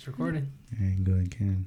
It's 0.00 0.06
recording. 0.06 0.50
And 0.78 1.04
go 1.04 1.12
ahead, 1.12 1.30
Karen. 1.30 1.66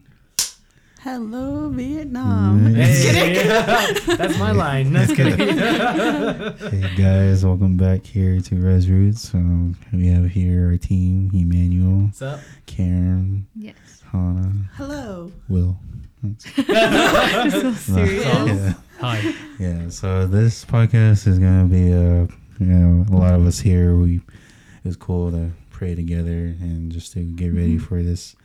Hello, 1.02 1.70
Vietnam. 1.70 2.73
Nice. 2.73 3.03
Hey, 3.03 3.33
that's 4.17 4.39
my 4.39 4.49
line. 4.52 4.91
That's 4.91 5.13
kidding. 5.13 5.38
Hey 6.81 6.96
guys, 6.97 7.46
welcome 7.46 7.77
back 7.77 8.04
here 8.04 8.41
to 8.41 8.55
Res 8.55 8.89
Roots. 8.89 9.31
Um, 9.35 9.77
we 9.91 10.07
have 10.07 10.31
here 10.31 10.69
our 10.71 10.77
team: 10.77 11.29
Emmanuel, 11.31 12.05
What's 12.07 12.23
up? 12.23 12.39
Karen, 12.65 13.46
Yes. 13.55 13.75
Hannah, 14.11 14.68
Hello. 14.78 15.31
Will. 15.47 15.78
so 16.40 16.64
No, 16.70 17.74
serious. 17.76 18.26
yeah, 18.26 18.74
Hi. 19.00 19.34
yeah. 19.60 19.90
So 19.90 20.26
this 20.26 20.66
podcast 20.66 21.28
is 21.28 21.38
gonna 21.38 21.66
be 21.66 21.94
uh, 21.94 22.26
you 22.60 22.66
know, 22.66 23.06
a 23.12 23.16
lot 23.16 23.36
of 23.36 23.46
us 23.46 23.60
here. 23.60 23.96
We 23.96 24.16
it 24.16 24.88
was 24.88 24.98
cool 24.98 25.30
to 25.30 25.52
pray 25.84 25.96
together 25.96 26.56
and 26.62 26.92
just 26.94 27.12
to 27.12 27.20
get 27.20 27.54
ready 27.54 27.76
Mhm. 27.78 27.82
for 27.82 28.02
this 28.02 28.38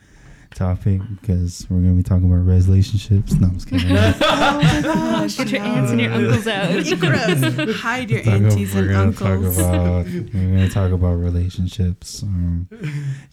topic 0.55 0.99
because 1.21 1.65
we're 1.69 1.79
gonna 1.79 1.93
be 1.93 2.03
talking 2.03 2.25
about 2.29 2.43
relationships. 2.45 3.33
No, 3.35 3.47
I'm 3.47 3.53
just 3.53 3.67
kidding. 3.69 3.87
Oh 3.95 4.59
my 4.61 4.81
gosh. 4.81 5.37
Get 5.37 5.51
your 5.51 5.61
no. 5.61 5.65
aunts 5.67 5.91
and 5.91 6.01
your 6.01 6.11
uncles 6.11 6.47
out. 6.47 6.69
Gross. 6.99 7.75
Hide 7.79 8.09
your 8.09 8.23
Talk 8.23 8.33
ab- 8.33 8.43
aunties 8.43 8.73
we're 8.75 8.81
and 8.81 8.89
gonna 8.89 9.03
uncles. 9.07 9.55
Talk 9.57 9.65
about, 9.71 10.05
we're 10.07 10.21
gonna 10.33 10.69
talk 10.69 10.91
about 10.91 11.13
relationships, 11.13 12.23
um, 12.23 12.67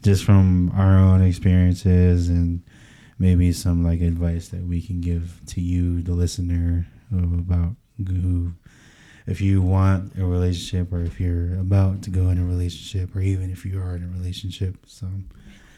just 0.02 0.22
from 0.24 0.70
our 0.76 0.96
own 0.98 1.20
experiences, 1.22 2.28
and 2.28 2.62
maybe 3.18 3.50
some 3.50 3.82
like 3.82 4.02
advice 4.02 4.48
that 4.50 4.64
we 4.64 4.80
can 4.80 5.00
give 5.00 5.40
to 5.46 5.60
you, 5.60 6.02
the 6.02 6.12
listener, 6.12 6.86
about 7.10 7.74
who, 8.06 8.52
if 9.26 9.40
you 9.40 9.60
want 9.60 10.16
a 10.18 10.24
relationship, 10.24 10.92
or 10.92 11.02
if 11.02 11.20
you're 11.20 11.58
about 11.58 12.02
to 12.02 12.10
go 12.10 12.28
in 12.28 12.38
a 12.38 12.44
relationship, 12.44 13.14
or 13.14 13.20
even 13.20 13.50
if 13.50 13.64
you 13.64 13.80
are 13.80 13.96
in 13.96 14.04
a 14.04 14.08
relationship. 14.08 14.76
So, 14.86 15.08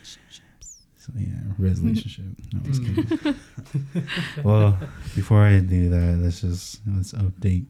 so 0.03 1.13
yeah, 1.17 1.41
relationship. 1.57 2.27
No, 2.53 2.61
I'm 2.61 2.65
just 2.65 2.85
kidding. 2.85 3.37
well, 4.45 4.79
before 5.15 5.43
I 5.43 5.61
do 5.61 5.89
that, 5.89 6.19
let's 6.23 6.43
just 6.43 6.81
let's 6.95 7.13
update 7.13 7.67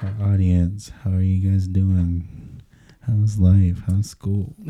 our 0.00 0.32
audience. 0.32 0.92
How 1.02 1.10
are 1.10 1.22
you 1.22 1.50
guys 1.50 1.66
doing? 1.66 2.62
How's 3.06 3.38
life? 3.38 3.82
How's 3.86 4.10
school? 4.10 4.54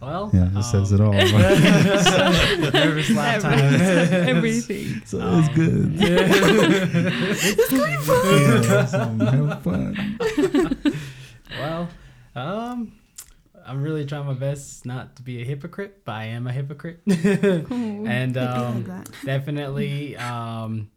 Well, 0.00 0.30
Yeah, 0.32 0.44
that 0.52 0.62
says 0.62 0.92
it 0.92 1.00
um, 1.00 1.06
all. 1.08 1.12
Nervous 2.72 3.10
laugh 3.10 3.42
time. 3.42 3.58
Everything. 4.28 5.02
so 5.04 5.20
Um, 5.20 5.40
it's 5.40 5.48
good. 5.54 5.92
it's 5.98 7.70
going 7.70 8.62
Yeah, 8.64 8.86
so 8.86 8.98
have 8.98 9.62
fun. 9.62 10.18
well, 11.58 11.88
um, 12.36 12.92
I'm 13.66 13.82
really 13.82 14.06
trying 14.06 14.26
my 14.26 14.34
best 14.34 14.86
not 14.86 15.16
to 15.16 15.22
be 15.22 15.42
a 15.42 15.44
hypocrite, 15.44 16.04
but 16.04 16.12
I 16.14 16.24
am 16.26 16.46
a 16.46 16.52
hypocrite. 16.52 17.00
Oh. 17.08 17.14
and 18.06 18.36
um, 18.38 18.84
that. 18.84 19.10
definitely 19.24 20.16
um 20.16 20.90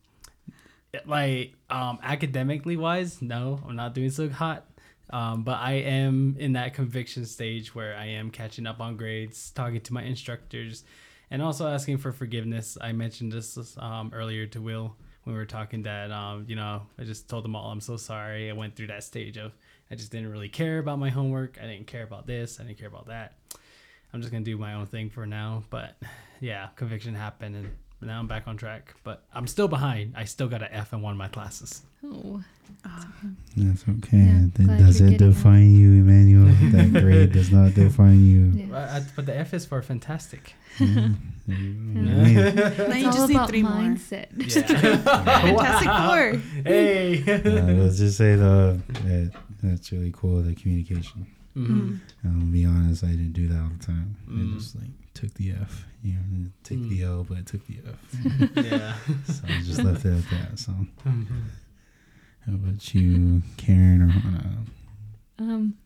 like 1.06 1.54
um 1.70 2.00
academically 2.04 2.76
wise 2.76 3.22
no 3.22 3.62
i'm 3.66 3.78
not 3.78 3.94
doing 3.94 4.10
so 4.10 4.28
hot 4.30 4.66
um 5.12 5.44
but 5.44 5.60
i 5.60 5.74
am 5.74 6.36
in 6.40 6.54
that 6.54 6.74
conviction 6.74 7.26
stage 7.26 7.74
where 7.76 7.96
i 7.96 8.06
am 8.06 8.30
catching 8.30 8.68
up 8.68 8.80
on 8.80 8.98
grades 8.98 9.52
talking 9.52 9.82
to 9.82 9.94
my 9.94 10.04
instructors 10.04 10.84
and 11.30 11.42
also 11.42 11.68
asking 11.68 11.98
for 11.98 12.12
forgiveness 12.12 12.78
i 12.82 12.92
mentioned 12.92 13.32
this 13.32 13.58
um 13.78 14.12
earlier 14.14 14.46
to 14.46 14.62
will 14.62 14.96
when 15.24 15.34
we 15.34 15.40
were 15.40 15.46
talking 15.46 15.84
that 15.84 16.12
um 16.12 16.46
you 16.48 16.56
know 16.56 16.82
i 17.00 17.04
just 17.04 17.30
told 17.30 17.44
them 17.44 17.56
all 17.56 17.72
i'm 17.72 17.82
so 17.82 17.98
sorry 17.98 18.50
i 18.50 18.54
went 18.54 18.76
through 18.76 18.88
that 18.88 19.04
stage 19.04 19.38
of 19.38 19.52
i 19.90 19.96
just 19.96 20.12
didn't 20.12 20.32
really 20.32 20.50
care 20.50 20.80
about 20.80 21.00
my 21.00 21.10
homework 21.10 21.58
i 21.62 21.68
didn't 21.68 21.88
care 21.88 22.04
about 22.04 22.26
this 22.26 22.60
i 22.60 22.64
didn't 22.64 22.78
care 22.78 22.88
about 22.88 23.08
that 23.08 23.34
i'm 24.14 24.22
just 24.22 24.32
gonna 24.32 24.44
do 24.44 24.58
my 24.58 24.74
own 24.74 24.86
thing 24.86 25.10
for 25.10 25.26
now 25.26 25.64
but 25.70 25.96
yeah, 26.42 26.70
conviction 26.76 27.14
happened, 27.14 27.56
and 27.56 27.70
now 28.02 28.20
I'm 28.20 28.28
back 28.28 28.48
on 28.48 28.58
track. 28.58 28.96
But 29.04 29.24
I'm 29.34 29.48
still 29.48 29.68
behind. 29.68 30.16
I 30.18 30.26
still 30.26 30.48
got 30.48 30.64
an 30.64 30.70
F 30.72 30.92
in 30.92 31.02
one 31.02 31.14
of 31.14 31.18
my 31.18 31.28
classes. 31.28 31.84
Oh. 32.04 32.44
That's 33.56 33.84
okay. 33.88 34.18
Yeah, 34.18 34.46
that 34.56 34.80
doesn't 34.80 35.10
you're 35.20 35.30
define 35.30 35.76
you, 35.76 35.92
Emmanuel. 36.02 36.46
that 36.72 36.92
grade 37.02 37.32
does 37.34 37.52
not 37.52 37.76
define 37.76 38.26
you. 38.26 38.46
Yeah. 38.64 38.66
But, 38.72 39.04
but 39.16 39.26
the 39.28 39.38
F 39.38 39.54
is 39.54 39.66
for 39.66 39.82
fantastic. 39.84 40.56
Yeah. 40.80 41.10
There 41.48 41.58
you 41.58 41.94
go. 41.94 42.00
Yeah. 42.02 42.28
Yeah. 42.54 42.88
Now 42.88 42.96
you 42.96 43.04
just 43.04 43.28
need 43.30 43.36
about 43.36 43.50
three 43.50 43.62
more. 43.64 43.72
mindset. 43.74 44.30
Fantastic 45.04 45.88
Wow. 45.88 46.08
Four. 46.10 46.42
Hey. 46.64 47.22
Uh, 47.28 47.74
let's 47.84 47.98
just 48.00 48.18
say 48.18 48.36
though 48.36 48.80
that 48.88 49.32
that's 49.62 49.92
really 49.92 50.12
cool. 50.16 50.42
The 50.42 50.56
communication. 50.56 51.28
Mhm. 51.56 52.00
I'll 52.26 52.32
be 52.52 52.66
honest, 52.66 53.04
I 53.04 53.08
didn't 53.08 53.34
do 53.34 53.48
that 53.50 53.60
all 53.62 53.70
the 53.78 53.86
time. 53.86 54.16
Mm. 54.28 54.56
I 54.56 54.58
just 54.58 54.76
like 54.76 54.86
took 55.14 55.34
the 55.36 55.52
F, 55.52 55.86
you 56.04 56.14
know, 56.14 56.50
took 56.64 56.78
Mm. 56.78 56.90
the 56.90 57.04
L, 57.04 57.26
but 57.28 57.38
I 57.38 57.42
took 57.42 57.68
the 57.68 57.78
F. 57.86 58.56
Yeah. 58.56 58.96
so 59.34 59.44
I 59.48 59.62
just 59.62 59.84
left 59.84 60.06
it 60.06 60.14
at 60.18 60.30
that. 60.32 60.58
So 60.60 60.72
Mhm. 61.06 61.26
How 62.46 62.54
about 62.54 62.94
you, 62.94 63.42
Karen 63.58 64.02
or 64.02 64.08
Hannah? 64.08 64.58
Um, 65.40 65.78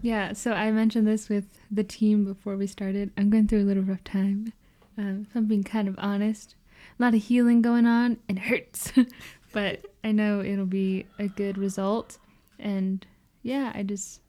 yeah, 0.00 0.32
so 0.32 0.52
I 0.52 0.70
mentioned 0.70 1.06
this 1.06 1.28
with 1.28 1.46
the 1.70 1.84
team 1.84 2.24
before 2.24 2.56
we 2.56 2.66
started. 2.66 3.10
I'm 3.16 3.30
going 3.30 3.46
through 3.48 3.62
a 3.62 3.64
little 3.68 3.82
rough 3.82 4.04
time. 4.04 4.52
Um, 4.98 5.26
if 5.28 5.36
I'm 5.36 5.46
being 5.46 5.64
kind 5.64 5.88
of 5.88 5.94
honest. 5.98 6.54
A 6.98 7.02
lot 7.02 7.14
of 7.14 7.22
healing 7.22 7.62
going 7.62 7.86
on 7.86 8.18
and 8.28 8.38
it 8.38 8.42
hurts. 8.42 8.92
but 9.52 9.84
I 10.02 10.12
know 10.12 10.40
it'll 10.40 10.66
be 10.66 11.06
a 11.18 11.28
good 11.28 11.56
result. 11.56 12.18
And 12.58 13.06
yeah, 13.42 13.72
I 13.74 13.82
just, 13.82 14.20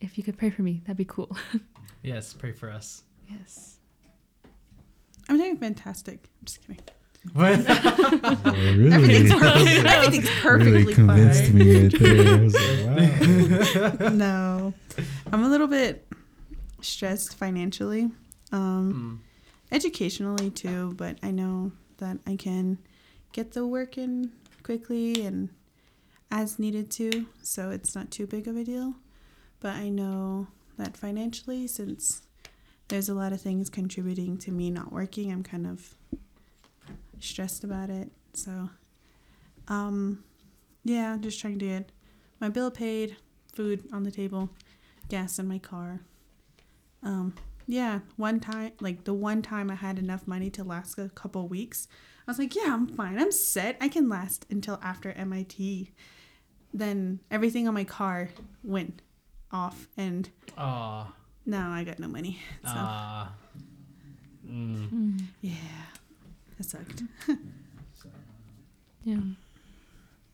if 0.00 0.16
you 0.16 0.24
could 0.24 0.38
pray 0.38 0.50
for 0.50 0.62
me, 0.62 0.80
that'd 0.84 0.96
be 0.96 1.04
cool. 1.04 1.36
Yes, 2.02 2.32
pray 2.32 2.52
for 2.52 2.70
us. 2.70 3.02
yes. 3.28 3.78
I'm 5.28 5.38
doing 5.38 5.56
fantastic. 5.56 6.28
I'm 6.38 6.44
just 6.44 6.60
kidding. 6.60 6.80
Oh, 7.34 7.42
really? 8.76 8.92
Everything's 8.92 9.32
perfect. 9.34 9.86
Everything's 9.86 10.30
perfectly 10.40 10.72
really 10.72 10.94
convinced 10.94 11.44
fine. 11.44 11.54
me 11.58 11.82
right 11.82 11.98
there. 11.98 12.34
I 12.34 12.40
was 12.40 13.74
like, 13.74 14.00
wow. 14.00 14.08
No, 14.10 14.74
I'm 15.32 15.42
a 15.42 15.48
little 15.48 15.66
bit 15.66 16.06
stressed 16.80 17.36
financially, 17.36 18.10
um, 18.52 19.20
Mm. 19.22 19.74
educationally 19.74 20.50
too. 20.50 20.92
But 20.96 21.18
I 21.22 21.30
know 21.30 21.72
that 21.98 22.18
I 22.26 22.36
can 22.36 22.78
get 23.32 23.52
the 23.52 23.66
work 23.66 23.98
in 23.98 24.32
quickly 24.62 25.24
and 25.24 25.48
as 26.30 26.58
needed 26.58 26.90
to, 26.92 27.26
so 27.42 27.70
it's 27.70 27.94
not 27.94 28.10
too 28.10 28.26
big 28.26 28.48
of 28.48 28.56
a 28.56 28.64
deal. 28.64 28.94
But 29.60 29.74
I 29.76 29.88
know 29.88 30.48
that 30.76 30.96
financially, 30.96 31.66
since 31.66 32.22
there's 32.88 33.08
a 33.08 33.14
lot 33.14 33.32
of 33.32 33.40
things 33.40 33.70
contributing 33.70 34.36
to 34.38 34.50
me 34.52 34.70
not 34.70 34.92
working, 34.92 35.32
I'm 35.32 35.42
kind 35.42 35.66
of 35.66 35.94
stressed 37.20 37.64
about 37.64 37.90
it. 37.90 38.10
So, 38.34 38.70
um, 39.68 40.22
yeah, 40.84 41.16
just 41.20 41.40
trying 41.40 41.58
to 41.58 41.66
get 41.66 41.92
my 42.40 42.48
bill 42.48 42.70
paid, 42.70 43.16
food 43.52 43.84
on 43.92 44.02
the 44.02 44.10
table, 44.10 44.50
gas 45.08 45.38
in 45.38 45.48
my 45.48 45.58
car. 45.58 46.00
Um, 47.02 47.34
yeah, 47.66 48.00
one 48.16 48.40
time, 48.40 48.72
like 48.80 49.04
the 49.04 49.14
one 49.14 49.42
time 49.42 49.70
I 49.70 49.74
had 49.74 49.98
enough 49.98 50.26
money 50.26 50.50
to 50.50 50.64
last 50.64 50.98
a 50.98 51.08
couple 51.08 51.48
weeks, 51.48 51.88
I 52.26 52.30
was 52.30 52.38
like, 52.38 52.54
yeah, 52.54 52.72
I'm 52.72 52.86
fine. 52.88 53.18
I'm 53.18 53.32
set. 53.32 53.76
I 53.80 53.88
can 53.88 54.08
last 54.08 54.46
until 54.50 54.78
after 54.82 55.12
MIT. 55.12 55.92
Then 56.74 57.20
everything 57.30 57.66
on 57.68 57.74
my 57.74 57.84
car 57.84 58.30
went 58.62 59.00
off, 59.52 59.88
and 59.96 60.28
Aw. 60.58 61.12
now 61.46 61.70
I 61.72 61.84
got 61.84 61.98
no 61.98 62.08
money. 62.08 62.38
So, 62.64 62.72
Ah. 62.74 63.32
Mm. 64.46 64.90
Mm, 64.90 65.22
yeah, 65.40 65.52
that 66.58 66.64
sucked. 66.64 67.02
yeah. 69.04 69.16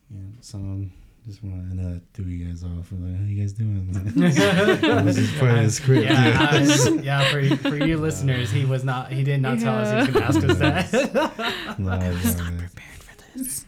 Yeah, 0.09 0.19
so 0.41 0.57
um, 0.57 0.91
just 1.25 1.43
want 1.43 1.69
to 1.69 1.75
know 1.75 1.93
that 1.95 2.01
threw 2.13 2.25
you 2.25 2.45
guys 2.45 2.63
off. 2.63 2.91
Like, 2.91 3.15
how 3.17 3.23
you 3.25 3.41
guys 3.41 3.53
doing? 3.53 3.87
this 4.15 5.17
is 5.17 5.31
part 5.39 5.57
of 5.57 5.63
the 5.65 5.71
script. 5.71 6.03
Yeah, 6.05 6.37
I- 6.51 6.59
Yeah. 7.01 7.01
yeah. 7.01 7.31
For 7.31 7.69
for 7.69 7.77
you 7.77 7.97
listeners, 7.97 8.51
he 8.51 8.65
was 8.65 8.83
not. 8.83 9.11
He 9.11 9.23
did 9.23 9.41
not 9.41 9.59
tell 9.59 9.75
us 9.75 9.89
he 9.89 9.95
was 9.95 10.07
going 10.37 10.57
to 10.57 10.65
ask 10.67 10.91
us 10.93 11.11
that. 11.13 11.75
no, 11.79 11.91
I 11.91 12.09
was 12.09 12.37
not 12.37 12.53
prepared 12.57 12.69
for 12.99 13.37
this. 13.39 13.65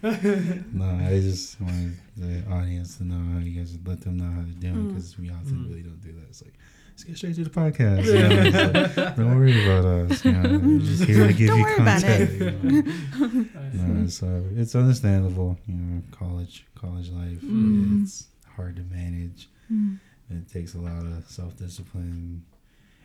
No, 0.74 0.86
I 0.86 1.20
just 1.22 1.60
wanted 1.62 1.98
the 2.18 2.44
audience 2.52 2.98
to 2.98 3.04
know 3.06 3.34
how 3.34 3.40
you 3.40 3.60
guys 3.60 3.76
let 3.86 4.02
them 4.02 4.18
know 4.18 4.26
how 4.30 4.42
they're 4.44 4.72
doing 4.72 4.86
Mm. 4.86 4.94
because 4.94 5.18
we 5.18 5.30
often 5.32 5.56
Mm. 5.66 5.70
really 5.70 5.82
don't 5.82 6.02
do 6.02 6.12
that. 6.12 6.26
It's 6.30 6.44
like, 6.44 6.54
let's 6.96 7.04
get 7.04 7.18
straight 7.18 7.36
to 7.36 7.44
the 7.44 7.50
podcast. 7.50 8.06
You 8.06 8.14
know? 9.04 9.14
Don't 9.18 9.36
worry 9.38 9.64
about 9.68 9.86
us. 9.86 10.24
You 10.24 10.32
know? 10.32 10.60
We're 10.64 10.80
just 10.80 11.04
here 11.04 11.28
to 11.28 11.34
give 11.34 11.48
Don't 11.50 11.58
you 11.60 11.64
worry 11.66 11.76
about 11.76 12.04
it. 12.04 12.32
you 12.64 12.82
know? 13.22 13.46
No, 13.74 14.08
so 14.08 14.44
it's 14.56 14.76
understandable. 14.76 15.58
You 15.68 15.76
know, 15.76 16.02
college, 16.12 16.66
college 16.76 17.10
life. 17.10 17.42
Mm. 17.42 18.04
It's 18.04 18.28
hard 18.56 18.78
to 18.78 18.84
manage. 18.84 19.50
Mm, 19.72 20.00
It 20.30 20.50
takes 20.50 20.74
a 20.76 20.80
lot 20.80 21.06
of 21.06 21.26
self 21.28 21.58
discipline. 21.58 22.46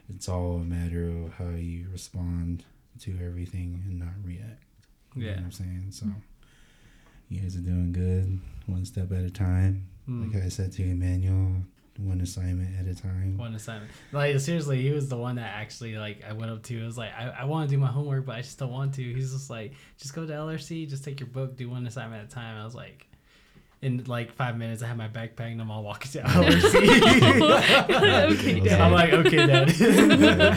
It's 0.09 0.29
all 0.29 0.57
a 0.57 0.65
matter 0.65 1.05
of 1.09 1.33
how 1.35 1.51
you 1.57 1.87
respond 1.93 2.65
to 3.01 3.11
everything 3.25 3.83
and 3.87 3.99
not 3.99 4.15
react. 4.25 4.63
You 5.17 5.23
know 5.23 5.29
Yeah. 5.29 5.35
what 5.37 5.45
I'm 5.47 5.53
saying? 5.53 5.87
So 5.91 6.07
you 7.29 7.41
guys 7.41 7.57
are 7.57 7.61
doing 7.61 7.93
good, 7.93 8.41
one 8.67 8.85
step 8.85 9.11
at 9.13 9.25
a 9.25 9.31
time. 9.31 9.87
Mm. 10.09 10.33
Like 10.33 10.45
I 10.45 10.49
said 10.49 10.73
to 10.73 10.83
Emmanuel, 10.85 11.63
one 12.05 12.21
assignment 12.21 12.79
at 12.79 12.87
a 12.87 12.95
time. 13.01 13.37
One 13.37 13.55
assignment. 13.55 13.91
Like 14.13 14.39
seriously, 14.41 14.83
he 14.83 14.91
was 14.91 15.09
the 15.09 15.17
one 15.17 15.37
that 15.37 15.53
actually 15.55 15.97
like 15.97 16.23
I 16.29 16.33
went 16.33 16.51
up 16.51 16.63
to. 16.65 16.83
It 16.83 16.85
was 16.85 16.99
like 16.99 17.11
I, 17.17 17.35
I 17.41 17.45
want 17.45 17.69
to 17.69 17.75
do 17.75 17.81
my 17.81 17.89
homework, 17.89 18.27
but 18.27 18.37
I 18.37 18.41
just 18.43 18.59
don't 18.59 18.73
want 18.73 18.95
to. 18.95 19.03
He's 19.03 19.33
just 19.33 19.51
like, 19.51 19.75
just 19.99 20.15
go 20.15 20.27
to 20.27 20.33
LRC, 20.33 20.89
just 20.89 21.05
take 21.05 21.21
your 21.21 21.29
book, 21.29 21.57
do 21.57 21.69
one 21.69 21.87
assignment 21.87 22.23
at 22.23 22.29
a 22.31 22.35
time. 22.35 22.61
I 22.61 22.65
was 22.65 22.75
like, 22.75 23.07
in 23.83 24.05
like 24.05 24.33
five 24.33 24.59
minutes, 24.59 24.83
I 24.83 24.89
had 24.89 24.97
my 24.97 25.09
backpack 25.09 25.53
and 25.53 25.61
I'm 25.61 25.71
all 25.71 25.83
walking 25.83 26.11
to 26.13 26.21
LRC. 26.29 26.75
okay, 27.91 28.15
I 28.15 28.27
was 28.27 28.43
Dad. 28.43 28.81
I'm 28.81 28.93
like, 28.93 29.13
okay, 29.13 29.47
dad. 29.47 29.69
I 29.69 29.73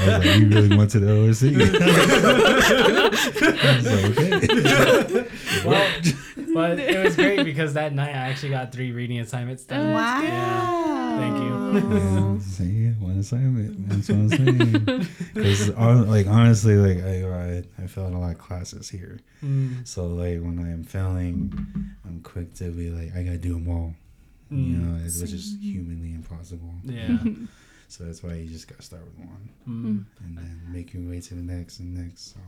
was 0.07 0.25
like, 0.25 0.39
you 0.39 0.49
really 0.49 0.77
went 0.77 0.91
to 0.91 0.99
the 0.99 1.07
LRC? 1.07 1.55
I 3.61 3.75
was 3.77 3.85
like, 3.85 4.05
okay. 5.13 5.29
well, 5.65 6.01
but 6.53 6.79
it 6.79 7.03
was 7.03 7.15
great 7.15 7.43
because 7.45 7.73
that 7.73 7.93
night 7.93 8.09
I 8.09 8.29
actually 8.29 8.49
got 8.49 8.71
three 8.73 8.91
reading 8.91 9.19
assignments 9.19 9.63
done. 9.63 9.93
Wow. 9.93 10.21
Yeah. 10.21 10.92
Thank 11.17 11.37
you. 11.37 11.53
Yeah, 11.73 12.39
see, 12.41 12.87
one 12.99 13.17
assignment. 13.19 13.89
That's 13.89 14.09
what 14.09 14.15
I'm 14.17 14.29
saying. 14.29 15.07
Because, 15.33 15.69
like, 16.07 16.27
honestly, 16.27 16.75
like, 16.75 17.03
I, 17.03 17.23
I, 17.25 17.63
I 17.83 17.87
failed 17.87 18.13
a 18.13 18.17
lot 18.17 18.31
of 18.31 18.37
classes 18.37 18.89
here. 18.89 19.19
Mm, 19.43 19.85
So, 19.87 20.05
like, 20.05 20.39
when 20.41 20.59
I'm 20.59 20.83
failing, 20.83 21.51
I'm 22.05 22.21
quick 22.21 22.53
to 22.55 22.65
be 22.71 22.89
like, 22.89 23.15
I 23.15 23.23
gotta 23.23 23.37
do 23.37 23.53
them 23.53 23.67
all. 23.69 23.93
You 24.51 24.57
mm, 24.77 24.79
know, 24.79 24.97
it, 24.97 25.11
which 25.19 25.33
is 25.33 25.57
humanly 25.61 26.13
impossible. 26.13 26.73
yeah. 26.83 27.17
So 27.89 28.05
that's 28.05 28.23
why 28.23 28.33
you 28.33 28.47
just 28.49 28.67
gotta 28.67 28.81
start 28.81 29.03
with 29.05 29.19
one, 29.19 29.49
Mm, 29.69 30.05
and 30.25 30.37
then 30.37 30.61
make 30.71 30.93
your 30.95 31.03
way 31.07 31.19
to 31.21 31.33
the 31.35 31.41
next 31.43 31.79
and 31.79 31.93
next. 31.95 32.33
So, 32.33 32.39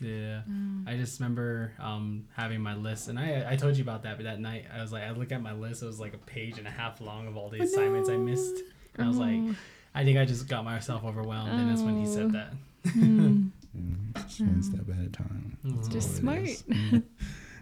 yeah. 0.00 0.42
Mm. 0.48 0.88
I 0.88 0.96
just 0.96 1.18
remember 1.20 1.72
um, 1.78 2.24
having 2.36 2.60
my 2.60 2.74
list, 2.74 3.08
and 3.08 3.18
I 3.18 3.44
I 3.50 3.56
told 3.56 3.76
you 3.76 3.82
about 3.82 4.02
that. 4.04 4.16
But 4.16 4.24
that 4.24 4.40
night, 4.40 4.66
I 4.74 4.80
was 4.80 4.92
like, 4.92 5.02
I 5.04 5.10
look 5.10 5.32
at 5.32 5.42
my 5.42 5.52
list. 5.52 5.82
It 5.82 5.86
was 5.86 6.00
like 6.00 6.14
a 6.14 6.18
page 6.18 6.58
and 6.58 6.66
a 6.66 6.70
half 6.70 7.00
long 7.00 7.26
of 7.28 7.36
all 7.36 7.48
the 7.50 7.60
Oh, 7.60 7.64
assignments 7.64 8.08
I 8.08 8.16
missed. 8.16 8.62
And 8.94 9.04
I 9.04 9.08
was 9.08 9.16
like, 9.18 9.36
Oh. 9.38 9.54
I 9.94 10.04
think 10.04 10.18
I 10.18 10.24
just 10.24 10.48
got 10.48 10.64
myself 10.64 11.04
overwhelmed, 11.04 11.50
and 11.50 11.70
that's 11.70 11.82
when 11.82 11.96
he 12.04 12.08
Oh. 12.10 12.14
said 12.14 12.32
that. 12.32 12.52
Mm. 12.86 13.50
you 13.74 13.80
know, 13.82 14.22
just 14.22 14.40
one 14.40 14.62
step 14.62 14.88
at 14.88 15.04
a 15.06 15.10
time. 15.10 15.56
That's 15.64 15.88
Just 15.88 16.08
all 16.08 16.14
it 16.14 16.18
smart. 16.20 16.42
is. 16.44 16.64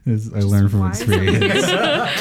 Yeah. 0.06 0.12
It's- 0.12 0.30
I 0.32 0.36
Just 0.36 0.46
learned 0.46 0.70
from 0.70 0.80
wise 0.80 1.00
experience. 1.00 1.66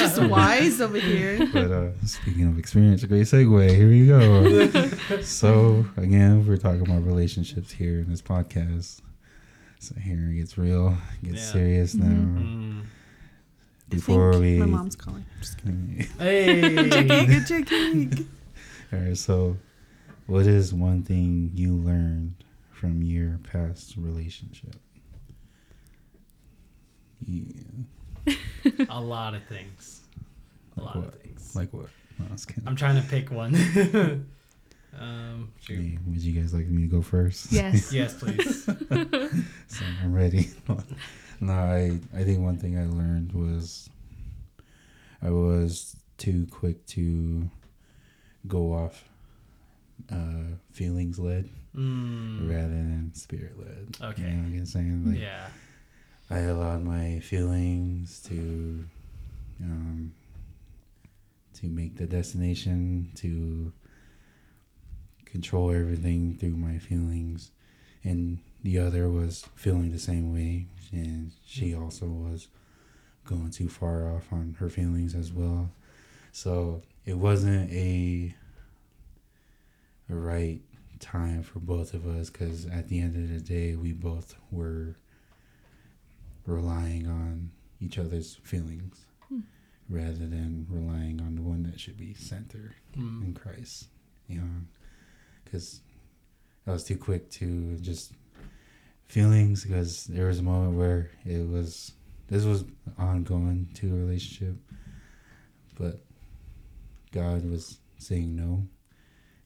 Just 0.00 0.20
wise 0.22 0.80
over 0.80 0.98
here. 0.98 1.38
but 1.52 1.70
uh, 1.70 1.90
speaking 2.04 2.48
of 2.48 2.58
experience, 2.58 3.04
a 3.04 3.06
great 3.06 3.26
segue. 3.26 3.70
Here 3.76 3.88
we 3.88 4.06
go. 4.08 5.20
so 5.22 5.86
again, 5.96 6.44
we're 6.44 6.56
talking 6.56 6.80
about 6.82 7.04
relationships 7.04 7.70
here 7.70 8.00
in 8.00 8.10
this 8.10 8.20
podcast. 8.22 9.02
So 9.78 9.94
here 10.00 10.30
it 10.30 10.36
gets 10.36 10.56
real, 10.58 10.96
gets 11.22 11.36
Yeah. 11.38 11.52
serious 11.52 11.94
now. 11.94 12.06
Mm. 12.06 12.82
I 12.82 12.84
Before 13.88 14.32
think 14.32 14.42
we, 14.42 14.58
My 14.58 14.66
mom's 14.66 14.96
calling. 14.96 15.24
I'm 15.34 15.40
Just 15.40 15.58
kidding. 15.58 16.06
Hey. 16.18 16.74
Good 16.74 16.90
checking. 16.92 17.26
Good 17.26 17.46
checking. 17.46 18.28
all 18.92 18.98
right. 18.98 19.16
So, 19.16 19.56
what 20.26 20.46
is 20.46 20.74
one 20.74 21.02
thing 21.02 21.52
you 21.54 21.74
learned 21.76 22.34
from 22.72 23.02
your 23.02 23.38
past 23.52 23.96
relationship? 23.96 24.74
Yeah. 27.24 28.34
a 28.88 29.00
lot 29.00 29.34
of 29.34 29.44
things. 29.44 30.00
A 30.76 30.80
Like 30.80 30.86
lot 30.94 30.96
what? 31.04 31.14
of 31.14 31.20
things. 31.22 31.54
Like 31.56 31.72
what? 31.72 31.86
No, 32.18 32.26
I 32.28 32.32
was 32.32 32.44
kidding. 32.44 32.64
I'm 32.66 32.76
trying 32.76 33.00
to 33.00 33.08
pick 33.08 33.30
one. 33.30 33.54
um, 34.98 35.52
shoot. 35.60 35.78
Hey, 35.78 35.98
would 36.06 36.20
you 36.22 36.40
guys 36.40 36.52
like 36.54 36.66
me 36.68 36.82
to 36.82 36.88
go 36.88 37.02
first? 37.02 37.52
Yes. 37.52 37.92
Yes, 38.00 38.14
please. 38.14 38.64
so 39.68 39.84
I'm 40.02 40.12
ready. 40.14 40.50
no, 41.40 41.52
I 41.52 41.98
I 42.14 42.24
think 42.24 42.40
one 42.40 42.58
thing 42.58 42.78
I 42.78 42.86
learned 42.86 43.32
was 43.32 43.88
I 45.22 45.30
was 45.30 45.96
too 46.18 46.46
quick 46.50 46.84
to 46.86 47.48
go 48.46 48.72
off 48.72 49.04
uh, 50.12 50.56
feelings 50.72 51.18
led 51.18 51.48
Mm. 51.76 52.48
rather 52.48 52.68
than 52.68 53.10
spirit 53.14 53.58
led. 53.58 53.96
Okay. 54.12 54.22
You 54.22 54.28
know 54.28 54.42
what 54.48 54.58
I'm 54.60 54.66
saying? 54.66 55.04
Like 55.12 55.20
yeah. 55.20 55.48
I 56.30 56.38
allowed 56.38 56.82
my 56.84 57.20
feelings 57.20 58.20
to 58.28 58.86
um 59.62 60.12
to 61.60 61.66
make 61.66 61.96
the 61.96 62.06
destination 62.06 63.10
to 63.16 63.72
control 65.36 65.70
everything 65.70 66.34
through 66.38 66.56
my 66.56 66.78
feelings 66.78 67.50
and 68.02 68.38
the 68.62 68.78
other 68.78 69.08
was 69.10 69.46
feeling 69.54 69.92
the 69.92 69.98
same 69.98 70.32
way 70.32 70.66
and 70.92 71.30
she 71.46 71.74
also 71.74 72.06
was 72.06 72.48
going 73.26 73.50
too 73.50 73.68
far 73.68 74.10
off 74.14 74.32
on 74.32 74.56
her 74.58 74.70
feelings 74.70 75.14
as 75.14 75.30
well 75.32 75.70
so 76.32 76.80
it 77.04 77.18
wasn't 77.18 77.70
a 77.70 78.34
a 80.08 80.14
right 80.14 80.60
time 81.00 81.42
for 81.42 81.58
both 81.58 81.92
of 81.92 82.06
us 82.06 82.30
because 82.30 82.64
at 82.66 82.88
the 82.88 82.98
end 83.00 83.14
of 83.14 83.28
the 83.34 83.40
day 83.40 83.74
we 83.76 83.92
both 83.92 84.36
were 84.50 84.96
relying 86.46 87.06
on 87.06 87.50
each 87.80 87.98
other's 87.98 88.36
feelings 88.42 89.04
Hmm. 89.28 89.40
rather 89.90 90.26
than 90.36 90.66
relying 90.70 91.20
on 91.20 91.34
the 91.34 91.42
one 91.42 91.64
that 91.64 91.78
should 91.80 91.98
be 91.98 92.14
center 92.14 92.74
Mm. 92.96 93.24
in 93.26 93.34
Christ. 93.34 93.88
You 94.28 94.40
know, 94.40 94.50
because 95.46 95.80
I 96.66 96.72
was 96.72 96.84
too 96.84 96.96
quick 96.98 97.30
to 97.32 97.76
just 97.78 98.12
feelings 99.06 99.64
because 99.64 100.04
there 100.04 100.26
was 100.26 100.40
a 100.40 100.42
moment 100.42 100.76
where 100.76 101.10
it 101.24 101.48
was 101.48 101.92
this 102.28 102.44
was 102.44 102.64
ongoing 102.98 103.68
to 103.74 103.86
a 103.92 103.96
relationship, 103.96 104.56
but 105.78 106.00
God 107.12 107.48
was 107.48 107.78
saying 107.98 108.34
no. 108.34 108.66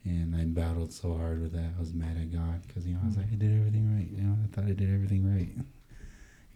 And 0.02 0.34
I 0.34 0.44
battled 0.44 0.94
so 0.94 1.14
hard 1.14 1.42
with 1.42 1.52
that. 1.52 1.72
I 1.76 1.78
was 1.78 1.92
mad 1.92 2.16
at 2.16 2.32
God 2.32 2.62
because 2.66 2.86
you 2.86 2.94
know 2.94 3.00
I 3.02 3.06
was 3.06 3.18
like, 3.18 3.26
I 3.30 3.34
did 3.36 3.54
everything 3.54 3.94
right. 3.94 4.08
You 4.10 4.22
know, 4.22 4.36
I 4.42 4.46
thought 4.54 4.64
I 4.64 4.72
did 4.72 4.92
everything 4.92 5.30
right. 5.30 5.50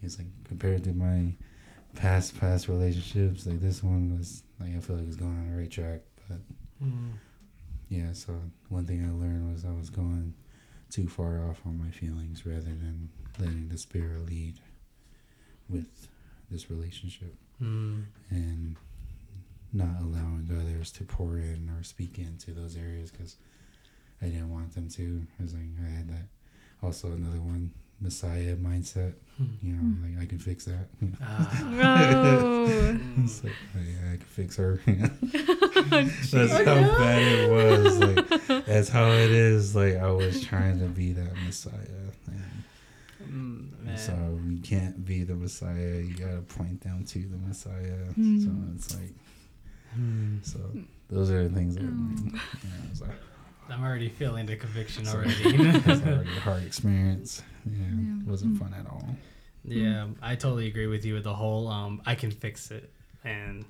He's 0.01 0.17
like 0.17 0.27
compared 0.45 0.83
to 0.85 0.93
my 0.93 1.31
past 1.95 2.39
past 2.39 2.67
relationships, 2.67 3.45
like 3.45 3.61
this 3.61 3.83
one 3.83 4.17
was 4.17 4.41
like 4.59 4.75
I 4.75 4.79
feel 4.79 4.95
like 4.95 5.05
it 5.05 5.09
was 5.09 5.15
going 5.15 5.31
on 5.31 5.51
the 5.51 5.57
right 5.57 5.71
track. 5.71 6.01
But 6.27 6.39
Mm. 6.83 7.11
Yeah, 7.89 8.13
so 8.13 8.33
one 8.69 8.85
thing 8.85 9.03
I 9.05 9.11
learned 9.11 9.51
was 9.53 9.65
I 9.65 9.71
was 9.71 9.89
going 9.89 10.33
too 10.89 11.07
far 11.07 11.47
off 11.49 11.61
on 11.65 11.77
my 11.77 11.89
feelings 11.91 12.45
rather 12.45 12.61
than 12.61 13.09
letting 13.39 13.69
the 13.69 13.77
spirit 13.77 14.25
lead 14.25 14.55
with 15.69 16.07
this 16.49 16.69
relationship 16.69 17.35
Mm. 17.61 18.03
and 18.29 18.75
not 19.71 20.01
allowing 20.01 20.49
others 20.51 20.91
to 20.91 21.03
pour 21.05 21.37
in 21.37 21.69
or 21.77 21.83
speak 21.83 22.17
into 22.19 22.51
those 22.51 22.75
areas 22.75 23.11
because 23.11 23.37
I 24.21 24.25
didn't 24.25 24.51
want 24.51 24.75
them 24.75 24.89
to. 24.89 25.25
I 25.39 25.43
was 25.43 25.53
like, 25.53 25.63
I 25.85 25.89
had 25.89 26.09
that. 26.09 26.27
Also, 26.83 27.07
another 27.13 27.39
one, 27.39 27.71
Messiah 28.01 28.55
mindset. 28.57 29.13
You 29.61 29.73
know, 29.73 30.07
like 30.07 30.21
I 30.23 30.25
can 30.27 30.39
fix 30.39 30.65
that. 30.65 30.87
Ah. 31.21 31.61
Oh. 31.63 32.99
It's 33.23 33.43
like, 33.43 33.53
oh, 33.75 33.79
yeah, 33.81 34.13
I 34.13 34.17
can 34.17 34.25
fix 34.25 34.55
her. 34.57 34.81
that's 35.75 36.31
how 36.31 36.63
bad 36.97 37.21
it 37.21 37.51
was. 37.51 37.99
Like, 37.99 38.47
that's 38.65 38.89
how 38.89 39.07
it 39.11 39.31
is. 39.31 39.75
Like, 39.75 39.95
I 39.97 40.09
was 40.11 40.43
trying 40.43 40.79
to 40.79 40.85
be 40.85 41.13
that 41.13 41.33
Messiah. 41.45 41.73
And, 42.27 42.43
Mm, 43.31 43.97
so 43.97 44.11
man. 44.13 44.51
you 44.51 44.61
can't 44.61 45.03
be 45.03 45.23
the 45.23 45.33
Messiah. 45.35 45.99
You 46.05 46.13
gotta 46.15 46.41
point 46.41 46.81
them 46.81 47.03
to 47.05 47.19
the 47.19 47.37
Messiah. 47.37 48.05
Hmm. 48.13 48.39
So 48.43 48.51
it's 48.75 48.93
like, 48.95 49.13
Mm. 49.99 50.45
so 50.45 50.59
those 51.09 51.31
are 51.31 51.47
the 51.47 51.55
things 51.55 51.75
that 51.75 51.83
Oh. 51.83 51.87
like, 51.87 52.33
yeah, 52.63 52.83
it 52.83 52.89
was, 52.91 53.01
a, 53.01 53.09
I'm 53.73 53.83
already 53.83 54.09
feeling 54.09 54.45
the 54.45 54.55
conviction 54.57 55.05
So- 55.05 55.17
already. 55.17 55.33
it 55.43 55.85
was 55.87 56.01
already 56.05 56.29
a 56.37 56.39
hard 56.41 56.63
experience. 56.63 57.41
Yeah, 57.65 57.77
Yeah. 57.77 58.19
it 58.21 58.27
wasn't 58.27 58.53
Mm. 58.55 58.59
fun 58.59 58.73
at 58.73 58.85
all. 58.85 59.15
Yeah, 59.63 60.07
I 60.21 60.35
totally 60.35 60.67
agree 60.67 60.87
with 60.87 61.03
you 61.05 61.15
with 61.15 61.23
the 61.23 61.33
whole 61.33 61.67
um 61.67 62.01
I 62.05 62.13
can 62.15 62.29
fix 62.31 62.69
it. 62.71 62.91
And 63.23 63.65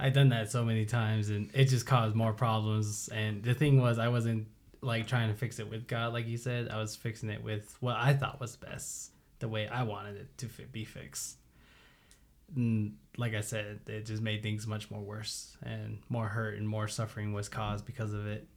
I've 0.00 0.14
done 0.14 0.30
that 0.30 0.50
so 0.50 0.64
many 0.64 0.86
times 0.86 1.28
and 1.28 1.50
it 1.54 1.66
just 1.66 1.86
caused 1.86 2.14
more 2.14 2.32
problems 2.32 3.08
and 3.12 3.42
the 3.42 3.54
thing 3.54 3.80
was 3.80 3.98
I 3.98 4.08
wasn't 4.08 4.48
like 4.80 5.06
trying 5.06 5.28
to 5.28 5.34
fix 5.34 5.58
it 5.58 5.68
with 5.68 5.86
God 5.86 6.12
like 6.12 6.26
you 6.26 6.38
said. 6.38 6.68
I 6.70 6.78
was 6.78 6.96
fixing 6.96 7.28
it 7.28 7.42
with 7.42 7.76
what 7.80 7.96
I 7.96 8.14
thought 8.14 8.40
was 8.40 8.56
best, 8.56 9.12
the 9.40 9.48
way 9.48 9.68
I 9.68 9.82
wanted 9.82 10.16
it 10.16 10.38
to 10.38 10.46
be 10.72 10.84
fixed. 10.84 11.36
And 12.56 12.96
like 13.16 13.34
I 13.34 13.42
said, 13.42 13.80
it 13.86 14.06
just 14.06 14.22
made 14.22 14.42
things 14.42 14.66
much 14.66 14.90
more 14.90 15.02
worse 15.02 15.56
and 15.62 15.98
more 16.08 16.28
hurt 16.28 16.56
and 16.56 16.66
more 16.66 16.88
suffering 16.88 17.32
was 17.32 17.48
caused 17.48 17.84
because 17.84 18.14
of 18.14 18.26
it. 18.26 18.48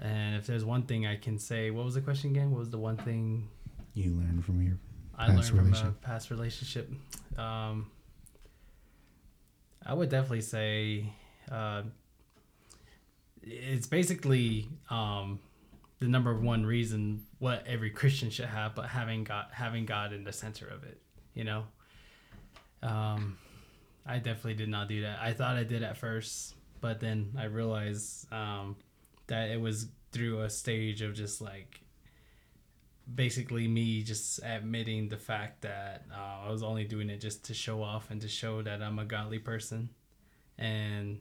And 0.00 0.34
if 0.36 0.46
there's 0.46 0.64
one 0.64 0.82
thing 0.82 1.06
I 1.06 1.16
can 1.16 1.38
say, 1.38 1.70
what 1.70 1.84
was 1.84 1.94
the 1.94 2.00
question 2.00 2.30
again? 2.30 2.50
What 2.50 2.60
was 2.60 2.70
the 2.70 2.78
one 2.78 2.96
thing 2.96 3.48
You 3.92 4.12
learned 4.14 4.44
from 4.44 4.62
your 4.62 4.78
I 5.16 5.28
learned 5.28 5.44
from 5.44 5.74
a 5.74 5.92
past 6.00 6.30
relationship. 6.30 6.90
Um, 7.36 7.90
I 9.84 9.94
would 9.94 10.08
definitely 10.08 10.42
say 10.42 11.12
uh, 11.50 11.82
it's 13.42 13.86
basically 13.86 14.68
um, 14.90 15.40
the 15.98 16.08
number 16.08 16.34
one 16.34 16.64
reason 16.64 17.24
what 17.38 17.66
every 17.66 17.90
Christian 17.90 18.30
should 18.30 18.46
have, 18.46 18.74
but 18.74 18.86
having 18.86 19.24
God 19.24 19.46
having 19.52 19.86
God 19.86 20.12
in 20.12 20.24
the 20.24 20.32
center 20.32 20.66
of 20.66 20.84
it. 20.84 21.00
You 21.34 21.44
know, 21.44 21.64
um, 22.82 23.38
I 24.06 24.18
definitely 24.18 24.54
did 24.54 24.68
not 24.68 24.88
do 24.88 25.02
that. 25.02 25.20
I 25.20 25.32
thought 25.32 25.56
I 25.56 25.64
did 25.64 25.82
at 25.82 25.96
first, 25.96 26.54
but 26.80 27.00
then 27.00 27.32
I 27.38 27.44
realized 27.44 28.30
um, 28.32 28.76
that 29.28 29.50
it 29.50 29.60
was 29.60 29.86
through 30.12 30.42
a 30.42 30.50
stage 30.50 31.02
of 31.02 31.14
just 31.14 31.40
like 31.40 31.80
basically 33.14 33.66
me 33.66 34.02
just 34.02 34.40
admitting 34.42 35.08
the 35.08 35.16
fact 35.16 35.62
that 35.62 36.04
uh, 36.14 36.46
I 36.46 36.50
was 36.50 36.62
only 36.62 36.84
doing 36.84 37.10
it 37.10 37.20
just 37.20 37.44
to 37.46 37.54
show 37.54 37.82
off 37.82 38.10
and 38.10 38.20
to 38.20 38.28
show 38.28 38.62
that 38.62 38.82
I'm 38.82 38.98
a 38.98 39.04
godly 39.04 39.38
person, 39.38 39.90
and 40.58 41.18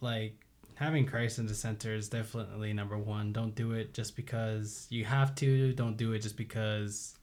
like 0.00 0.44
having 0.74 1.06
Christ 1.06 1.38
in 1.38 1.46
the 1.46 1.54
center 1.54 1.94
is 1.94 2.08
definitely 2.08 2.72
number 2.72 2.98
one. 2.98 3.32
Don't 3.32 3.54
do 3.54 3.72
it 3.72 3.94
just 3.94 4.16
because 4.16 4.86
you 4.90 5.04
have 5.04 5.34
to. 5.36 5.72
Don't 5.72 5.96
do 5.96 6.12
it 6.12 6.20
just 6.20 6.36
because 6.36 7.16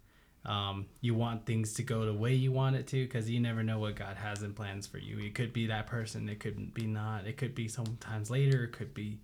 um, 0.46 0.86
you 1.02 1.14
want 1.14 1.46
things 1.46 1.74
to 1.74 1.84
go 1.84 2.06
the 2.06 2.14
way 2.14 2.34
you 2.34 2.52
want 2.52 2.76
it 2.76 2.88
to, 2.88 3.04
because 3.06 3.30
you 3.30 3.40
never 3.40 3.64
know 3.64 3.80
what 3.80 3.96
God 3.96 4.18
has 4.18 4.42
in 4.42 4.54
plans 4.54 4.88
for 4.88 4.98
you. 4.98 5.20
It 5.20 5.36
could 5.36 5.54
be 5.54 5.68
that 5.68 5.88
person. 5.88 6.30
It 6.30 6.40
could 6.40 6.74
be 6.74 6.88
not. 6.88 7.28
It 7.28 7.38
could 7.38 7.54
be 7.54 7.68
sometimes 7.68 8.32
later. 8.32 8.64
It 8.64 8.72
could 8.72 8.94
be 8.94 9.20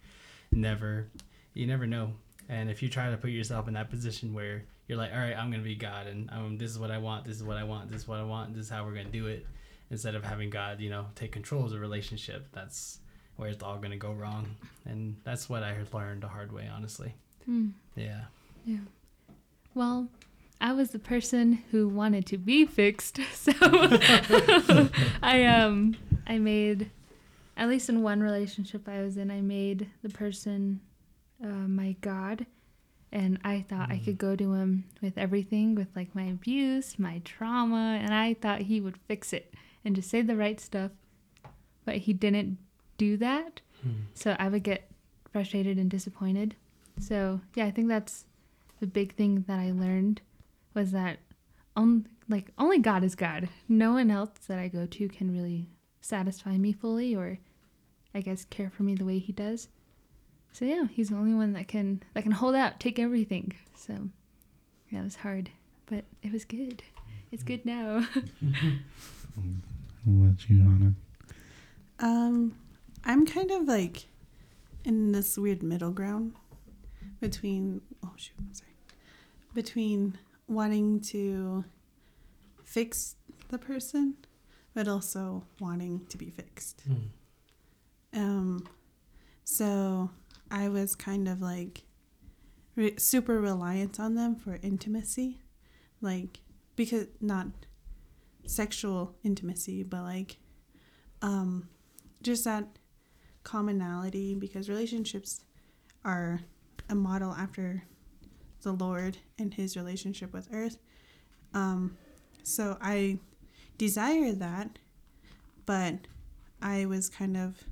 never. 0.52 1.08
You 1.54 1.66
never 1.66 1.88
know. 1.88 2.14
And 2.50 2.70
if 2.70 2.82
you 2.82 2.90
try 2.90 3.10
to 3.10 3.18
put 3.18 3.30
yourself 3.32 3.68
in 3.68 3.74
that 3.74 3.90
position 3.90 4.34
where 4.34 4.64
you're 4.88 4.98
like, 4.98 5.12
all 5.12 5.20
right, 5.20 5.36
I'm 5.36 5.52
gonna 5.52 5.64
be 5.64 5.76
God, 5.76 6.08
and 6.08 6.30
um, 6.32 6.58
this 6.58 6.72
is 6.72 6.80
what 6.80 6.92
I 6.92 6.98
want. 6.98 7.26
This 7.26 7.36
is 7.36 7.44
what 7.44 7.58
I 7.58 7.64
want. 7.64 7.92
This 7.92 8.02
is 8.02 8.08
what 8.08 8.20
I 8.20 8.24
want. 8.24 8.54
This 8.54 8.66
is 8.66 8.70
how 8.70 8.86
we're 8.86 8.96
gonna 8.96 9.10
do 9.10 9.28
it. 9.28 9.46
Instead 9.90 10.16
of 10.16 10.24
having 10.24 10.50
God, 10.50 10.80
you 10.80 10.90
know, 10.90 11.08
take 11.16 11.32
control 11.32 11.64
of 11.64 11.72
the 11.72 11.80
relationship. 11.80 12.48
That's 12.54 13.00
where 13.36 13.50
it's 13.50 13.64
all 13.64 13.78
gonna 13.78 13.98
go 13.98 14.12
wrong. 14.12 14.56
And 14.86 15.16
that's 15.24 15.50
what 15.50 15.64
I 15.64 15.76
learned 15.94 16.24
the 16.24 16.28
hard 16.28 16.52
way, 16.52 16.70
honestly. 16.74 17.14
Hmm. 17.46 17.70
Yeah. 17.96 18.22
Yeah. 18.66 18.80
Well, 19.74 20.10
I 20.60 20.74
was 20.74 20.90
the 20.90 21.00
person 21.00 21.64
who 21.72 21.88
wanted 21.88 22.26
to 22.28 22.38
be 22.38 22.66
fixed, 22.66 23.20
so 23.34 23.52
I 25.22 25.46
um 25.46 25.96
I 26.26 26.38
made 26.38 26.90
at 27.56 27.70
least 27.70 27.90
in 27.90 28.04
one 28.04 28.22
relationship 28.22 28.88
I 28.88 29.02
was 29.02 29.18
in, 29.18 29.32
I 29.32 29.42
made 29.42 29.88
the 30.04 30.10
person 30.10 30.80
uh, 31.44 31.48
my 31.48 31.96
god, 32.02 32.46
and 33.12 33.40
I 33.44 33.66
thought 33.70 33.92
I 33.92 34.02
could 34.04 34.18
go 34.18 34.36
to 34.36 34.54
him 34.54 34.86
with 35.02 35.18
everything, 35.18 35.76
with 35.76 35.88
like 35.96 36.14
my 36.16 36.24
abuse, 36.24 36.98
my 37.00 37.22
trauma, 37.24 38.00
and 38.02 38.14
I 38.14 38.34
thought 38.34 38.62
he 38.62 38.82
would 38.82 38.98
fix 39.08 39.34
it 39.34 39.54
and 39.86 39.96
just 39.96 40.10
say 40.10 40.22
the 40.22 40.36
right 40.36 40.60
stuff, 40.60 40.92
but 41.86 41.96
he 41.98 42.14
didn't 42.14 42.58
do 42.98 43.18
that. 43.18 43.62
So 44.14 44.36
I 44.40 44.50
would 44.50 44.64
get 44.64 44.90
frustrated 45.32 45.78
and 45.78 45.90
disappointed. 45.90 46.56
So 47.00 47.42
yeah, 47.56 47.66
I 47.66 47.72
think 47.72 47.88
that's 47.88 48.26
the 48.80 48.88
big 48.88 49.16
thing 49.16 49.46
that 49.48 49.60
I 49.60 49.72
learned 49.72 50.22
was 50.74 50.92
that 50.92 51.20
on 51.76 52.08
like 52.28 52.52
only 52.58 52.80
God 52.80 53.04
is 53.04 53.16
God. 53.16 53.48
No 53.70 53.94
one 53.94 54.12
else 54.12 54.32
that 54.48 54.60
I 54.60 54.68
go 54.68 54.86
to 54.86 55.08
can 55.08 55.32
really 55.32 55.70
satisfy 56.02 56.58
me 56.58 56.74
fully 56.74 57.16
or 57.16 57.40
I 58.14 58.22
guess 58.22 58.46
care 58.46 58.70
for 58.70 58.84
me 58.84 58.96
the 58.96 59.06
way 59.06 59.20
he 59.20 59.32
does. 59.32 59.70
So 60.58 60.66
yeah, 60.66 60.88
he's 60.90 61.10
the 61.10 61.16
only 61.16 61.36
one 61.36 61.54
that 61.54 61.68
can 61.68 62.02
that 62.16 62.24
can 62.24 62.32
hold 62.32 62.56
out, 62.56 62.80
take 62.80 62.98
everything. 62.98 63.54
So 63.76 64.10
yeah, 64.90 65.02
it 65.02 65.04
was 65.04 65.18
hard, 65.18 65.52
but 65.86 66.04
it 66.24 66.32
was 66.32 66.46
good. 66.46 66.82
It's 67.32 67.44
good 67.44 67.64
now. 67.64 68.08
What 70.04 70.30
about 70.30 70.50
you, 70.50 70.64
Hannah? 70.64 70.94
Um, 72.00 72.56
I'm 73.06 73.28
kind 73.28 73.52
of 73.52 73.68
like 73.68 74.08
in 74.84 75.12
this 75.12 75.38
weird 75.38 75.62
middle 75.62 75.92
ground 75.92 76.34
between 77.20 77.82
oh 78.04 78.14
shoot, 78.16 78.34
I'm 78.40 78.52
sorry, 78.52 78.72
between 79.54 80.18
wanting 80.48 81.02
to 81.12 81.66
fix 82.64 83.16
the 83.50 83.60
person, 83.60 84.16
but 84.74 84.88
also 84.88 85.44
wanting 85.60 86.08
to 86.08 86.18
be 86.18 86.32
fixed. 86.32 86.82
Um, 88.12 88.66
so 89.44 90.10
I 90.50 90.70
was 90.70 90.96
kind 90.96 91.28
of 91.28 91.42
like 91.42 91.84
re- 92.76 92.98
super 92.98 93.40
reliant 93.40 94.00
on 94.00 94.16
them 94.16 94.36
for 94.36 94.60
intimacy, 94.62 95.42
like 96.02 96.40
because 96.76 97.08
not 97.20 97.48
sexual 98.46 99.16
intimacy, 99.24 99.84
but 99.84 100.04
like 100.04 100.38
um, 101.22 101.68
just 102.22 102.46
that 102.46 102.66
commonality 103.44 104.36
because 104.36 104.70
relationships 104.70 105.42
are 106.04 106.42
a 106.90 106.96
model 106.96 107.34
after 107.34 107.84
the 108.62 108.72
Lord 108.72 109.18
and 109.38 109.54
His 109.54 109.76
relationship 109.76 110.34
with 110.34 110.48
Earth. 110.52 110.78
Um, 111.54 111.98
so 112.44 112.78
I 112.82 113.20
desire 113.78 114.34
that, 114.34 114.80
but 115.66 115.96
I 116.62 116.86
was 116.86 117.10
kind 117.10 117.38
of 117.38 117.64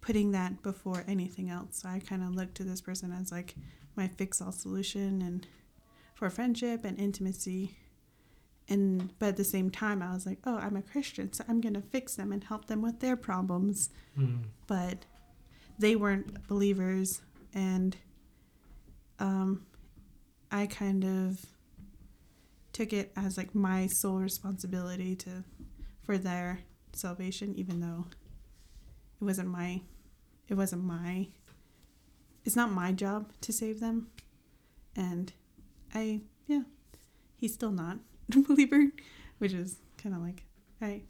putting 0.00 0.32
that 0.32 0.62
before 0.62 1.04
anything 1.06 1.50
else. 1.50 1.84
I 1.84 1.98
kind 2.00 2.22
of 2.22 2.34
looked 2.34 2.54
to 2.56 2.64
this 2.64 2.80
person 2.80 3.12
as 3.12 3.30
like 3.30 3.54
my 3.96 4.08
fix 4.08 4.40
all 4.40 4.52
solution 4.52 5.20
and 5.22 5.46
for 6.14 6.30
friendship 6.30 6.84
and 6.84 6.98
intimacy. 6.98 7.76
And 8.68 9.12
but 9.18 9.30
at 9.30 9.36
the 9.36 9.44
same 9.44 9.70
time, 9.70 10.02
I 10.02 10.14
was 10.14 10.26
like, 10.26 10.38
oh, 10.44 10.56
I'm 10.56 10.76
a 10.76 10.82
Christian, 10.82 11.32
so 11.32 11.44
I'm 11.48 11.60
gonna 11.60 11.82
fix 11.82 12.14
them 12.14 12.32
and 12.32 12.44
help 12.44 12.66
them 12.66 12.82
with 12.82 13.00
their 13.00 13.16
problems. 13.16 13.90
But 14.66 15.06
they 15.78 15.96
weren't 15.96 16.46
believers, 16.46 17.20
and 17.52 17.96
um, 19.18 19.66
I 20.52 20.66
kind 20.66 21.04
of 21.04 21.44
took 22.72 22.92
it 22.92 23.12
as 23.16 23.36
like 23.36 23.54
my 23.54 23.86
sole 23.88 24.18
responsibility 24.20 25.16
to 25.16 25.42
for 26.04 26.16
their 26.16 26.60
salvation, 26.92 27.54
even 27.56 27.80
though 27.80 28.06
it 29.20 29.24
wasn't 29.24 29.48
my 29.48 29.80
it 30.48 30.54
wasn't 30.54 30.82
my 30.82 31.28
it's 32.44 32.56
not 32.56 32.70
my 32.72 32.92
job 32.92 33.30
to 33.40 33.52
save 33.52 33.80
them 33.80 34.08
and 34.96 35.32
i 35.94 36.20
yeah 36.46 36.62
he's 37.36 37.54
still 37.54 37.70
not 37.72 37.98
a 38.34 38.38
believer 38.40 38.86
which 39.38 39.52
is 39.52 39.76
kind 40.02 40.14
of 40.14 40.20
like 40.22 40.44
all 40.82 40.88
right 40.88 41.04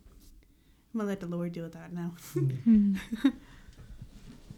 i'm 0.92 0.98
gonna 1.00 1.08
let 1.08 1.20
the 1.20 1.26
lord 1.26 1.52
deal 1.52 1.64
with 1.64 1.72
that 1.74 1.92
now 1.92 2.12
Hmm. 2.64 2.96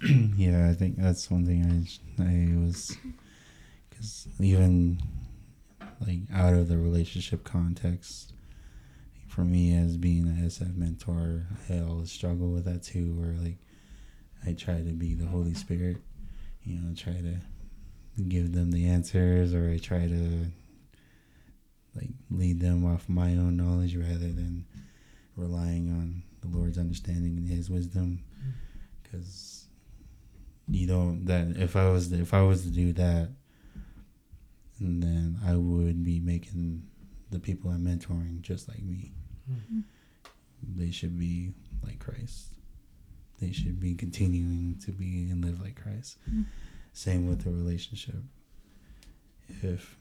yeah, 0.36 0.68
I 0.68 0.74
think 0.74 0.96
that's 0.96 1.30
one 1.30 1.46
thing 1.46 1.62
I 2.18 2.22
I 2.22 2.64
was 2.64 2.96
because 3.88 4.26
even 4.40 5.00
like 6.04 6.18
out 6.34 6.54
of 6.54 6.68
the 6.68 6.76
relationship 6.76 7.44
context, 7.44 8.32
for 9.32 9.44
me 9.44 9.74
as 9.74 9.96
being 9.96 10.28
a 10.28 10.46
SF 10.46 10.76
mentor, 10.76 11.46
I 11.70 11.80
always 11.80 12.12
struggle 12.12 12.50
with 12.50 12.66
that 12.66 12.82
too. 12.82 13.14
Where 13.14 13.34
like 13.42 13.56
I 14.46 14.52
try 14.52 14.76
to 14.76 14.92
be 14.92 15.14
the 15.14 15.26
Holy 15.26 15.54
Spirit, 15.54 15.96
you 16.64 16.78
know, 16.78 16.94
try 16.94 17.14
to 17.14 17.40
give 18.28 18.52
them 18.52 18.70
the 18.70 18.86
answers, 18.86 19.54
or 19.54 19.70
I 19.70 19.78
try 19.78 20.06
to 20.06 20.46
like 21.96 22.10
lead 22.30 22.60
them 22.60 22.84
off 22.84 23.08
my 23.08 23.30
own 23.30 23.56
knowledge 23.56 23.96
rather 23.96 24.18
than 24.18 24.66
relying 25.36 25.88
on 25.88 26.22
the 26.42 26.54
Lord's 26.54 26.76
understanding 26.76 27.38
and 27.38 27.48
His 27.48 27.70
wisdom, 27.70 28.22
mm-hmm. 28.38 28.50
because 29.02 29.66
you 30.68 30.86
don't 30.86 31.24
that 31.24 31.56
if 31.56 31.74
I 31.74 31.88
was 31.88 32.12
if 32.12 32.34
I 32.34 32.42
was 32.42 32.64
to 32.64 32.70
do 32.70 32.92
that, 32.92 33.30
and 34.78 35.02
then 35.02 35.40
I 35.42 35.56
would 35.56 36.04
be 36.04 36.20
making 36.20 36.82
the 37.30 37.40
people 37.40 37.70
I'm 37.70 37.86
mentoring 37.86 38.42
just 38.42 38.68
like 38.68 38.82
me. 38.82 39.14
They 40.76 40.90
should 40.90 41.18
be 41.18 41.52
like 41.84 41.98
Christ. 41.98 42.48
They 43.40 43.52
should 43.52 43.80
be 43.80 43.94
continuing 43.94 44.78
to 44.84 44.92
be 44.92 45.28
and 45.30 45.44
live 45.44 45.60
like 45.60 45.80
Christ. 45.82 46.18
Mm. 46.30 46.44
Same 46.92 47.28
with 47.28 47.42
the 47.44 47.50
relationship. 47.50 48.16
If 49.62 49.96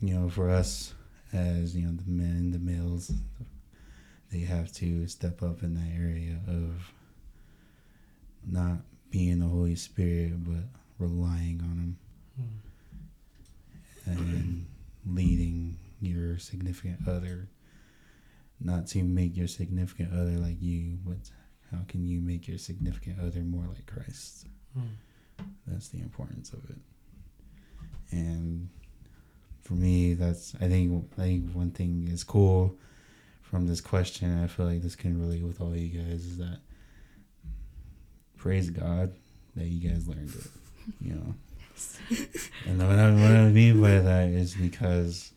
you 0.00 0.14
know, 0.14 0.28
for 0.28 0.50
us 0.50 0.94
as 1.32 1.74
you 1.74 1.86
know 1.86 1.92
the 1.92 2.10
men, 2.10 2.52
the 2.52 2.58
males, 2.58 3.10
they 4.32 4.40
have 4.40 4.72
to 4.74 5.06
step 5.08 5.42
up 5.42 5.62
in 5.62 5.74
that 5.74 5.92
area 5.98 6.38
of 6.46 6.92
not 8.46 8.78
being 9.10 9.40
the 9.40 9.46
Holy 9.46 9.74
Spirit, 9.74 10.44
but 10.44 10.64
relying 10.98 11.60
on 11.62 11.96
Him 12.36 12.60
and 14.06 14.66
leading 15.06 15.78
your 16.00 16.38
significant 16.38 17.08
other. 17.08 17.48
Not 18.60 18.86
to 18.88 19.02
make 19.04 19.36
your 19.36 19.46
significant 19.46 20.12
other 20.12 20.32
like 20.32 20.60
you, 20.60 20.98
but 21.06 21.30
how 21.70 21.82
can 21.86 22.04
you 22.04 22.20
make 22.20 22.48
your 22.48 22.58
significant 22.58 23.20
other 23.20 23.40
more 23.40 23.66
like 23.66 23.86
Christ? 23.86 24.46
Hmm. 24.74 25.44
That's 25.66 25.88
the 25.88 26.00
importance 26.00 26.52
of 26.52 26.68
it. 26.70 26.78
And 28.10 28.68
for 29.62 29.74
me, 29.74 30.14
that's 30.14 30.54
I 30.56 30.68
think 30.68 31.04
I 31.18 31.22
think 31.22 31.52
one 31.52 31.70
thing 31.70 32.08
is 32.10 32.24
cool 32.24 32.76
from 33.42 33.66
this 33.66 33.80
question. 33.80 34.42
I 34.42 34.46
feel 34.46 34.66
like 34.66 34.82
this 34.82 34.96
can 34.96 35.20
relate 35.20 35.42
with 35.42 35.60
all 35.60 35.76
you 35.76 36.00
guys 36.00 36.24
is 36.24 36.38
that 36.38 36.58
praise 38.36 38.70
God 38.70 39.14
that 39.56 39.66
you 39.66 39.88
guys 39.88 40.08
learned 40.08 40.34
it. 40.34 40.50
You 41.00 41.14
know. 41.14 41.34
And 42.66 42.78
what 42.78 42.98
I, 42.98 43.10
what 43.12 43.30
I 43.30 43.48
mean 43.50 43.80
by 43.80 43.98
that 44.00 44.28
is 44.28 44.54
because 44.54 45.32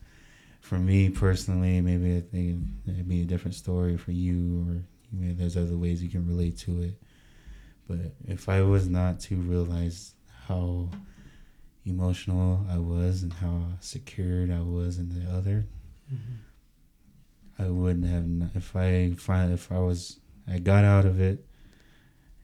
for 0.62 0.78
me 0.78 1.10
personally, 1.10 1.80
maybe 1.80 2.16
I 2.16 2.20
think 2.20 2.62
it'd 2.86 3.08
be 3.08 3.22
a 3.22 3.26
different 3.26 3.56
story 3.56 3.96
for 3.96 4.12
you 4.12 4.64
or 4.68 4.84
you 5.12 5.26
know, 5.26 5.34
there's 5.34 5.56
other 5.56 5.76
ways 5.76 6.02
you 6.02 6.08
can 6.08 6.26
relate 6.26 6.56
to 6.58 6.82
it. 6.82 6.94
But 7.88 8.14
if 8.26 8.48
I 8.48 8.62
was 8.62 8.88
not 8.88 9.20
to 9.20 9.36
realize 9.36 10.14
how 10.46 10.88
emotional 11.84 12.64
I 12.70 12.78
was 12.78 13.22
and 13.24 13.32
how 13.32 13.64
secured 13.80 14.50
I 14.50 14.60
was 14.60 14.98
in 14.98 15.08
the 15.10 15.30
other, 15.30 15.66
I 17.58 17.68
wouldn't 17.68 18.06
have. 18.06 18.56
If 18.56 18.74
I 18.76 19.12
find 19.18 19.52
if 19.52 19.70
I 19.70 19.80
was, 19.80 20.20
I 20.48 20.58
got 20.58 20.84
out 20.84 21.04
of 21.04 21.20
it, 21.20 21.44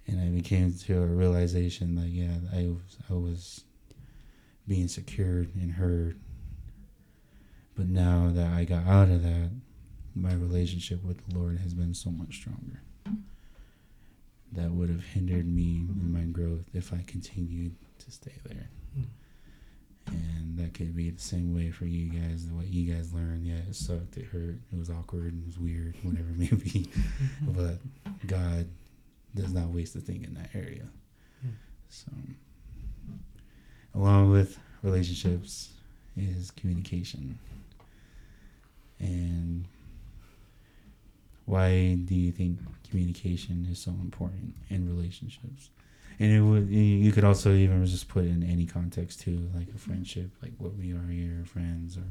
and 0.06 0.20
I 0.20 0.26
became 0.26 0.75
to 0.75 1.02
a 1.02 1.06
realization 1.06 1.94
that 1.94 2.08
yeah, 2.08 2.34
I 2.52 2.72
I 3.08 3.16
was 3.16 3.62
being 4.66 4.88
secured 4.88 5.54
and 5.54 5.72
heard. 5.72 6.18
But 7.78 7.88
now 7.88 8.28
that 8.32 8.52
I 8.52 8.64
got 8.64 8.88
out 8.88 9.08
of 9.08 9.23
that, 9.23 9.50
my 10.16 10.32
relationship 10.32 11.04
with 11.04 11.25
the 11.28 11.38
Lord 11.38 11.58
has 11.58 11.75
been 11.75 11.94
so 11.94 12.11
much 12.11 12.35
stronger. 12.35 12.82
That 14.50 14.73
would 14.73 14.88
have 14.88 15.04
hindered 15.04 15.47
me 15.47 15.87
in 15.88 16.12
my 16.12 16.23
growth 16.23 16.64
if 16.75 16.92
I 16.92 17.04
continued 17.06 17.76
to 18.00 18.11
stay 18.11 18.32
there. 18.44 18.68
Mm. 18.99 19.04
And 20.08 20.58
that 20.58 20.75
could 20.75 20.97
be 20.97 21.11
the 21.11 21.20
same 21.20 21.54
way 21.54 21.70
for 21.70 21.85
you 21.85 22.08
guys. 22.08 22.49
What 22.50 22.66
you 22.66 22.92
guys 22.92 23.14
learned, 23.14 23.47
yeah, 23.47 23.58
it 23.68 23.76
sucked, 23.76 24.16
it 24.16 24.25
hurt, 24.25 24.58
it 24.73 24.76
was 24.76 24.90
awkward, 24.90 25.35
it 25.38 25.47
was 25.47 25.56
weird, 25.56 25.94
whatever 26.02 26.30
it 26.30 26.38
may 26.38 26.49
be. 26.49 26.90
but 27.42 27.78
God 28.26 28.66
does 29.37 29.52
not 29.52 29.68
waste 29.68 29.94
a 29.94 30.00
thing 30.00 30.25
in 30.25 30.35
that 30.35 30.50
area. 30.52 30.88
Mm. 31.47 31.52
So, 31.90 32.11
along 33.94 34.32
with 34.32 34.58
relationships 34.82 35.75
is 36.16 36.50
communication. 36.50 37.38
And 39.00 39.64
why 41.47 41.95
do 42.05 42.14
you 42.14 42.33
think 42.33 42.59
communication 42.88 43.67
is 43.71 43.78
so 43.78 43.90
important 43.93 44.55
in 44.69 44.88
relationships? 44.95 45.71
And 46.21 46.33
it 46.33 46.40
would 46.40 46.69
you 46.69 47.12
could 47.12 47.25
also 47.25 47.52
even 47.55 47.85
just 47.87 48.09
put 48.09 48.25
it 48.25 48.28
in 48.31 48.43
any 48.43 48.67
context 48.67 49.21
too, 49.21 49.49
like 49.55 49.69
a 49.75 49.78
friendship, 49.78 50.31
like 50.43 50.52
what 50.59 50.75
we 50.76 50.93
are 50.93 51.07
here, 51.09 51.45
friends, 51.47 51.97
or 51.97 52.02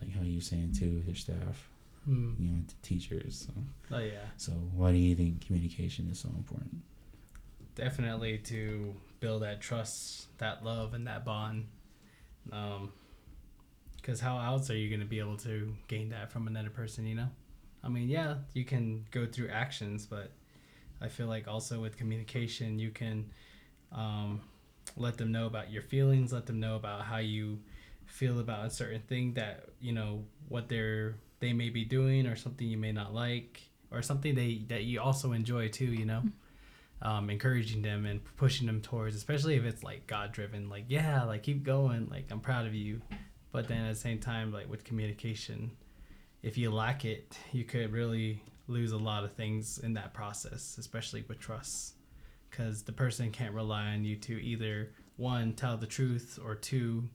like 0.00 0.14
how 0.14 0.22
you 0.22 0.40
saying 0.40 0.72
too 0.78 0.94
with 0.96 1.06
your 1.06 1.16
staff, 1.16 1.68
Mm. 2.08 2.34
you 2.40 2.48
know, 2.48 2.62
to 2.66 2.74
teachers. 2.82 3.46
So, 3.46 3.94
Oh 3.94 3.98
yeah, 3.98 4.24
so 4.38 4.52
why 4.52 4.90
do 4.92 4.96
you 4.96 5.14
think 5.14 5.44
communication 5.46 6.08
is 6.10 6.18
so 6.20 6.28
important? 6.30 6.82
definitely 7.76 8.36
to 8.36 8.94
build 9.20 9.40
that 9.42 9.60
trust, 9.60 10.26
that 10.38 10.62
love, 10.64 10.92
and 10.92 11.06
that 11.06 11.24
bond. 11.24 11.66
Um, 12.52 12.92
because 14.00 14.20
how 14.20 14.38
else 14.40 14.70
are 14.70 14.76
you 14.76 14.88
going 14.88 15.00
to 15.00 15.06
be 15.06 15.18
able 15.18 15.36
to 15.38 15.74
gain 15.88 16.10
that 16.10 16.30
from 16.32 16.46
another 16.46 16.70
person? 16.70 17.06
You 17.06 17.16
know, 17.16 17.28
I 17.82 17.88
mean, 17.88 18.08
yeah, 18.08 18.36
you 18.54 18.64
can 18.64 19.06
go 19.10 19.26
through 19.26 19.48
actions, 19.48 20.06
but 20.06 20.32
I 21.00 21.08
feel 21.08 21.26
like 21.26 21.48
also 21.48 21.80
with 21.80 21.96
communication, 21.96 22.78
you 22.78 22.90
can 22.90 23.30
um, 23.92 24.40
let 24.96 25.16
them 25.16 25.32
know 25.32 25.46
about 25.46 25.70
your 25.70 25.82
feelings, 25.82 26.32
let 26.32 26.46
them 26.46 26.60
know 26.60 26.76
about 26.76 27.02
how 27.02 27.18
you 27.18 27.58
feel 28.06 28.40
about 28.40 28.66
a 28.66 28.70
certain 28.70 29.00
thing 29.02 29.34
that 29.34 29.66
you 29.80 29.92
know 29.92 30.24
what 30.48 30.68
they're 30.68 31.14
they 31.38 31.52
may 31.52 31.70
be 31.70 31.84
doing 31.84 32.26
or 32.26 32.34
something 32.34 32.66
you 32.66 32.76
may 32.76 32.90
not 32.90 33.14
like 33.14 33.62
or 33.92 34.02
something 34.02 34.34
they 34.34 34.64
that 34.68 34.82
you 34.82 35.00
also 35.00 35.32
enjoy 35.32 35.68
too. 35.68 35.86
You 35.86 36.06
know 36.06 36.22
um, 37.02 37.30
encouraging 37.30 37.82
them 37.82 38.06
and 38.06 38.20
pushing 38.36 38.66
them 38.66 38.80
towards, 38.80 39.16
especially 39.16 39.56
if 39.56 39.64
it's 39.64 39.82
like 39.82 40.06
God 40.06 40.32
driven, 40.32 40.68
like, 40.68 40.84
yeah, 40.88 41.24
like 41.24 41.42
keep 41.42 41.62
going, 41.62 42.08
like 42.10 42.26
I'm 42.30 42.40
proud 42.40 42.66
of 42.66 42.74
you. 42.74 43.00
But 43.52 43.68
then 43.68 43.84
at 43.84 43.94
the 43.94 43.98
same 43.98 44.18
time, 44.18 44.52
like 44.52 44.70
with 44.70 44.84
communication, 44.84 45.72
if 46.42 46.56
you 46.56 46.70
lack 46.70 47.04
it, 47.04 47.36
you 47.52 47.64
could 47.64 47.92
really 47.92 48.42
lose 48.68 48.92
a 48.92 48.96
lot 48.96 49.24
of 49.24 49.32
things 49.32 49.78
in 49.78 49.94
that 49.94 50.14
process, 50.14 50.76
especially 50.78 51.24
with 51.28 51.38
trust. 51.40 51.94
Because 52.48 52.82
the 52.82 52.92
person 52.92 53.30
can't 53.30 53.54
rely 53.54 53.88
on 53.88 54.04
you 54.04 54.16
to 54.16 54.42
either 54.42 54.90
one, 55.16 55.52
tell 55.52 55.76
the 55.76 55.86
truth, 55.86 56.38
or 56.44 56.54
two, 56.54 57.08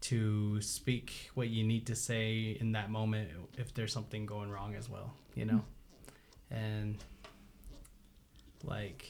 to 0.00 0.60
speak 0.60 1.30
what 1.34 1.48
you 1.48 1.64
need 1.64 1.86
to 1.86 1.94
say 1.94 2.56
in 2.60 2.72
that 2.72 2.90
moment 2.90 3.30
if 3.56 3.74
there's 3.74 3.92
something 3.92 4.26
going 4.26 4.50
wrong 4.50 4.74
as 4.74 4.88
well, 4.88 5.12
you 5.34 5.44
know? 5.44 5.62
And 6.50 6.96
like 8.64 9.06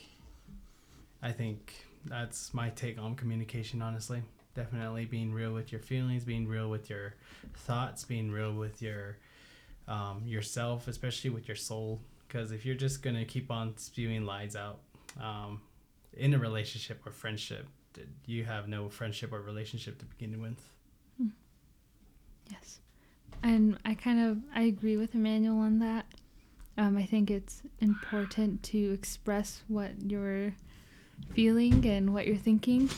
i 1.23 1.33
think 1.33 1.87
that's 2.05 2.53
my 2.53 2.71
take 2.71 2.99
on 2.99 3.15
communication 3.15 3.83
honestly 3.83 4.23
definitely 4.59 5.05
being 5.05 5.33
real 5.33 5.53
with 5.53 5.71
your 5.71 5.81
feelings 5.81 6.25
being 6.25 6.47
real 6.47 6.69
with 6.69 6.91
your 6.91 7.15
thoughts 7.55 8.05
being 8.05 8.31
real 8.31 8.53
with 8.53 8.83
your 8.83 9.17
um, 9.87 10.23
yourself 10.25 10.89
especially 10.89 11.31
with 11.31 11.47
your 11.49 11.57
soul 11.57 12.01
because 12.27 12.53
if 12.53 12.67
you're 12.67 12.75
just 12.75 13.03
gonna 13.03 13.25
keep 13.25 13.51
on 13.51 13.77
spewing 13.77 14.25
lies 14.27 14.57
out 14.57 14.81
um, 15.21 15.61
in 16.15 16.35
a 16.35 16.39
relationship 16.39 17.01
or 17.07 17.13
friendship 17.13 17.67
you 18.27 18.45
have 18.45 18.69
no 18.69 18.89
friendship 18.89 19.33
or 19.33 19.41
relationship 19.41 19.99
to 19.99 20.05
begin 20.05 20.41
with 20.41 20.61
Yes. 22.51 22.81
And 23.43 23.79
I 23.85 23.95
kind 23.95 24.21
of 24.21 24.39
I 24.55 24.63
agree 24.63 24.97
with 24.97 25.15
Emmanuel 25.15 25.59
on 25.59 25.79
that. 25.81 26.07
Um, 26.77 26.97
I 26.97 27.05
think 27.05 27.31
it's 27.31 27.63
important 27.81 28.63
to 28.65 28.93
express 28.93 29.63
what 29.69 29.91
you're 30.07 30.55
feeling 31.33 31.85
and 31.87 32.15
what 32.15 32.27
you're 32.27 32.37
thinking 32.37 32.89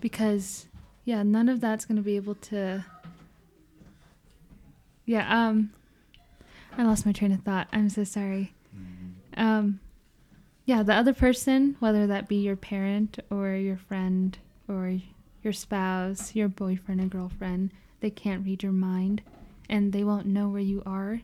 because 0.00 0.66
yeah, 1.04 1.22
none 1.22 1.48
of 1.48 1.60
that's 1.60 1.84
going 1.84 1.96
to 1.96 2.02
be 2.02 2.16
able 2.16 2.34
to 2.36 2.84
Yeah, 5.06 5.48
um 5.48 5.72
I 6.78 6.84
lost 6.84 7.04
my 7.04 7.12
train 7.12 7.32
of 7.32 7.42
thought. 7.42 7.68
I'm 7.72 7.88
so 7.88 8.04
sorry. 8.04 8.52
Um 9.36 9.80
yeah, 10.66 10.82
the 10.84 10.94
other 10.94 11.14
person, 11.14 11.74
whether 11.80 12.06
that 12.06 12.28
be 12.28 12.36
your 12.36 12.54
parent 12.56 13.18
or 13.30 13.50
your 13.54 13.76
friend 13.76 14.38
or 14.68 14.98
your 15.42 15.52
spouse, 15.52 16.34
your 16.36 16.48
boyfriend 16.48 17.00
or 17.00 17.06
girlfriend, 17.06 17.70
they 18.00 18.10
can't 18.10 18.44
read 18.44 18.62
your 18.62 18.72
mind 18.72 19.22
and 19.68 19.92
they 19.92 20.04
won't 20.04 20.26
know 20.26 20.48
where 20.48 20.60
you 20.60 20.82
are. 20.86 21.22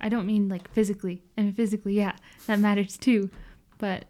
I 0.00 0.08
don't 0.08 0.26
mean 0.26 0.48
like 0.48 0.70
physically. 0.72 1.22
I 1.36 1.42
mean 1.42 1.52
physically, 1.52 1.94
yeah, 1.94 2.12
that 2.46 2.58
matters 2.58 2.96
too. 2.96 3.30
But 3.78 4.04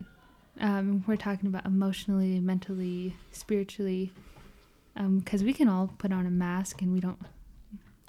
um, 0.61 1.05
we're 1.07 1.17
talking 1.17 1.49
about 1.49 1.67
emotionally, 1.67 2.39
mentally, 2.41 3.17
spiritually, 3.33 4.13
Um, 4.97 5.19
because 5.19 5.45
we 5.45 5.53
can 5.53 5.69
all 5.69 5.93
put 5.99 6.13
on 6.13 6.27
a 6.27 6.31
mask 6.31 6.81
and 6.81 6.93
we 6.93 7.01
don't. 7.01 7.19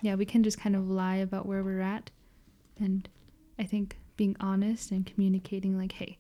Yeah, 0.01 0.15
we 0.15 0.25
can 0.25 0.43
just 0.43 0.59
kind 0.59 0.75
of 0.75 0.89
lie 0.89 1.17
about 1.17 1.45
where 1.45 1.63
we're 1.63 1.81
at, 1.81 2.11
and 2.79 3.09
I 3.59 3.63
think 3.65 3.97
being 4.15 4.35
honest 4.39 4.91
and 4.91 5.05
communicating 5.05 5.77
like, 5.77 5.91
hey, 5.91 6.17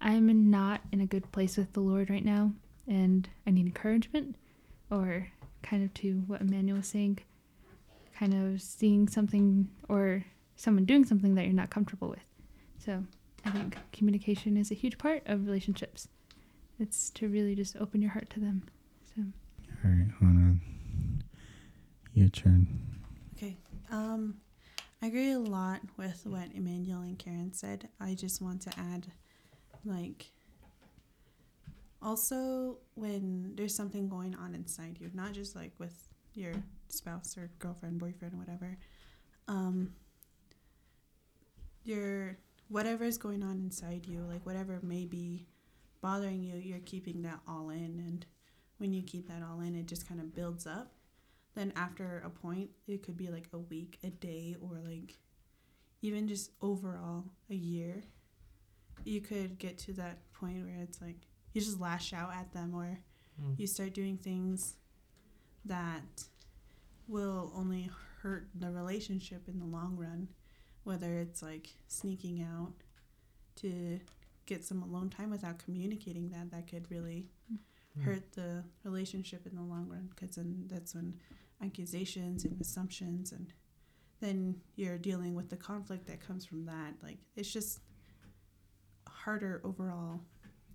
I'm 0.00 0.50
not 0.50 0.82
in 0.92 1.00
a 1.00 1.06
good 1.06 1.30
place 1.32 1.56
with 1.56 1.72
the 1.72 1.80
Lord 1.80 2.10
right 2.10 2.24
now, 2.24 2.52
and 2.86 3.28
I 3.46 3.50
need 3.50 3.66
encouragement, 3.66 4.36
or 4.90 5.28
kind 5.62 5.82
of 5.82 5.92
to 5.94 6.22
what 6.26 6.42
Emmanuel 6.42 6.78
was 6.78 6.86
saying, 6.86 7.20
kind 8.18 8.34
of 8.34 8.60
seeing 8.60 9.08
something 9.08 9.68
or 9.88 10.24
someone 10.56 10.84
doing 10.84 11.04
something 11.04 11.34
that 11.34 11.44
you're 11.44 11.54
not 11.54 11.70
comfortable 11.70 12.08
with. 12.08 12.24
So 12.78 13.04
I 13.44 13.50
think 13.50 13.76
communication 13.92 14.56
is 14.56 14.70
a 14.70 14.74
huge 14.74 14.98
part 14.98 15.22
of 15.26 15.46
relationships. 15.46 16.08
It's 16.78 17.10
to 17.10 17.28
really 17.28 17.54
just 17.54 17.76
open 17.76 18.02
your 18.02 18.10
heart 18.10 18.28
to 18.30 18.40
them. 18.40 18.64
All 19.84 19.90
right, 19.90 20.10
hold 20.20 20.30
on. 20.30 20.60
Your 22.14 22.28
turn. 22.28 22.66
Okay. 23.36 23.56
Um, 23.90 24.36
I 25.00 25.06
agree 25.06 25.32
a 25.32 25.38
lot 25.38 25.80
with 25.96 26.22
what 26.24 26.48
Emmanuel 26.54 27.02
and 27.02 27.18
Karen 27.18 27.52
said. 27.52 27.88
I 28.00 28.14
just 28.14 28.40
want 28.40 28.60
to 28.62 28.70
add, 28.78 29.08
like, 29.84 30.30
also 32.00 32.78
when 32.94 33.54
there's 33.56 33.74
something 33.74 34.08
going 34.08 34.34
on 34.36 34.54
inside 34.54 34.98
you, 35.00 35.10
not 35.14 35.32
just 35.32 35.56
like 35.56 35.72
with 35.78 36.08
your 36.34 36.52
spouse 36.88 37.36
or 37.36 37.50
girlfriend, 37.58 37.98
boyfriend, 37.98 38.38
whatever. 38.38 38.76
Um, 39.48 39.92
your 41.84 42.38
whatever 42.68 43.04
is 43.04 43.18
going 43.18 43.42
on 43.42 43.56
inside 43.56 44.06
you, 44.06 44.20
like 44.20 44.44
whatever 44.46 44.78
may 44.82 45.04
be 45.04 45.46
bothering 46.00 46.42
you, 46.42 46.56
you're 46.56 46.78
keeping 46.80 47.22
that 47.22 47.40
all 47.46 47.70
in, 47.70 48.02
and 48.06 48.26
when 48.82 48.92
you 48.92 49.00
keep 49.02 49.28
that 49.28 49.42
all 49.48 49.60
in, 49.60 49.76
it 49.76 49.86
just 49.86 50.08
kind 50.08 50.20
of 50.20 50.34
builds 50.34 50.66
up 50.66 50.92
then 51.54 51.72
after 51.76 52.20
a 52.26 52.30
point 52.30 52.68
it 52.88 53.02
could 53.02 53.16
be 53.16 53.28
like 53.28 53.46
a 53.52 53.58
week 53.58 53.98
a 54.02 54.08
day 54.10 54.56
or 54.60 54.80
like 54.84 55.18
even 56.00 56.26
just 56.26 56.50
overall 56.60 57.24
a 57.50 57.54
year 57.54 58.02
you 59.04 59.20
could 59.20 59.58
get 59.58 59.78
to 59.78 59.92
that 59.92 60.18
point 60.32 60.64
where 60.64 60.80
it's 60.82 61.00
like 61.00 61.18
you 61.52 61.60
just 61.60 61.78
lash 61.80 62.12
out 62.12 62.32
at 62.34 62.52
them 62.52 62.74
or 62.74 62.98
Mm. 63.40 63.58
you 63.58 63.66
start 63.66 63.94
doing 63.94 64.18
things 64.18 64.76
that 65.64 66.24
will 67.08 67.50
only 67.56 67.88
hurt 68.20 68.48
the 68.54 68.70
relationship 68.70 69.48
in 69.48 69.58
the 69.58 69.64
long 69.64 69.96
run 69.96 70.28
whether 70.84 71.14
it's 71.18 71.40
like 71.42 71.68
sneaking 71.88 72.42
out 72.42 72.72
to 73.56 73.98
get 74.44 74.64
some 74.64 74.82
alone 74.82 75.08
time 75.08 75.30
without 75.30 75.58
communicating 75.58 76.28
that 76.28 76.50
that 76.50 76.66
could 76.68 76.90
really 76.90 77.26
Mm. 77.98 78.04
hurt 78.04 78.32
the 78.32 78.64
relationship 78.84 79.46
in 79.46 79.54
the 79.54 79.62
long 79.62 79.86
run 79.86 80.08
because 80.14 80.36
then 80.36 80.64
that's 80.66 80.94
when 80.94 81.20
accusations 81.62 82.44
and 82.44 82.58
assumptions 82.60 83.32
and 83.32 83.52
then 84.20 84.56
you're 84.76 84.96
dealing 84.96 85.34
with 85.34 85.50
the 85.50 85.56
conflict 85.56 86.06
that 86.06 86.26
comes 86.26 86.46
from 86.46 86.64
that. 86.66 86.94
Like 87.02 87.18
it's 87.36 87.52
just 87.52 87.80
harder 89.08 89.60
overall 89.64 90.20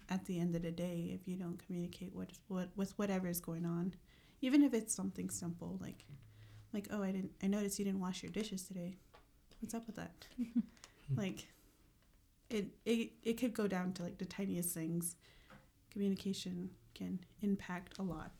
at 0.10 0.25
the 0.25 0.39
end 0.39 0.56
of 0.56 0.62
the 0.62 0.71
day 0.71 1.12
if 1.13 1.27
you 1.27 1.36
don't 1.36 1.58
communicate 1.65 2.13
what 2.13 2.30
what 2.49 2.69
with 2.75 2.97
whatever 2.99 3.27
is 3.27 3.39
going 3.39 3.65
on, 3.65 3.93
even 4.41 4.63
if 4.63 4.73
it's 4.73 4.93
something 4.93 5.30
simple 5.30 5.80
like 5.82 6.06
like 6.73 6.88
oh 6.91 7.01
I 7.01 7.12
didn't 7.12 7.32
I 7.41 7.47
noticed 7.47 7.80
you 7.80 7.86
didn't 7.86 8.01
wash 8.01 8.21
your 8.21 8.32
dishes 8.32 8.63
today. 8.63 8.97
What's 9.60 9.73
up 9.73 9.88
with 9.88 9.95
that? 9.95 10.27
like 11.15 11.47
it, 12.49 12.67
it 12.86 13.12
it 13.23 13.34
could 13.38 13.53
go 13.53 13.67
down 13.67 13.93
to 13.93 14.03
like 14.03 14.17
the 14.17 14.25
tiniest 14.25 14.73
things. 14.73 15.15
Communication 15.91 16.69
can 16.97 17.19
impact 17.41 17.97
a 17.99 18.03
lot. 18.03 18.31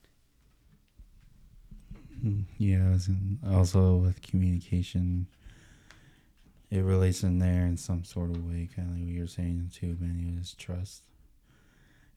Mm, 2.24 2.46
Yeah, 2.58 2.98
in- 3.08 3.40
also 3.46 3.96
with 3.98 4.22
communication, 4.22 5.28
it 6.70 6.80
relates 6.80 7.24
in 7.24 7.40
there 7.40 7.66
in 7.66 7.78
some 7.78 8.04
sort 8.04 8.32
of 8.32 8.46
way, 8.46 8.68
kind 8.76 8.90
of 8.90 8.96
like 8.96 9.06
what 9.06 9.14
you're 9.14 9.28
saying 9.28 9.72
too, 9.74 9.96
Manuel, 10.00 10.40
is 10.40 10.54
trust. 10.54 11.04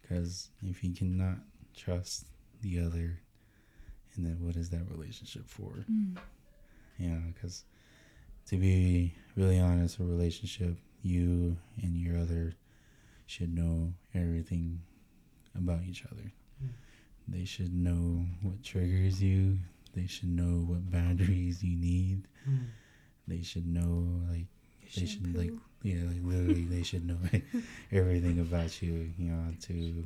Because 0.01 0.49
if 0.63 0.83
you 0.83 0.93
cannot 0.95 1.37
trust 1.77 2.25
the 2.63 2.81
other, 2.81 3.21
and 4.17 4.27
then 4.27 4.39
what 4.41 4.57
is 4.57 4.71
that 4.71 4.91
relationship 4.91 5.47
for? 5.49 5.85
Mm. 5.91 6.17
You 6.99 7.09
know, 7.11 7.23
because 7.33 7.65
to 8.47 8.57
be 8.57 9.15
really 9.37 9.61
honest, 9.61 9.99
a 10.01 10.05
relationship, 10.05 10.77
you 11.03 11.57
and 11.81 11.97
your 11.97 12.19
other 12.19 12.55
should 13.27 13.55
know 13.55 13.93
everything 14.15 14.81
about 15.57 15.81
each 15.89 16.05
other. 16.11 16.33
Mm. 16.63 16.71
They 17.29 17.45
should 17.45 17.75
know 17.75 18.27
what 18.43 18.63
triggers 18.63 19.23
you. 19.23 19.59
They 19.95 20.07
should 20.07 20.29
know 20.29 20.65
what 20.67 20.91
boundaries 20.91 21.63
you 21.63 21.77
need. 21.77 22.23
They 23.27 23.43
should 23.43 23.67
know, 23.67 24.23
like, 24.31 24.47
they 24.97 25.07
should, 25.07 25.37
like, 25.37 25.53
yeah, 25.83 26.03
like, 26.05 26.23
literally, 26.23 26.65
they 26.65 26.83
should 26.83 27.07
know 27.07 27.19
everything 27.93 28.41
about 28.41 28.83
you, 28.83 29.13
you 29.19 29.31
know, 29.31 29.53
to 29.63 30.05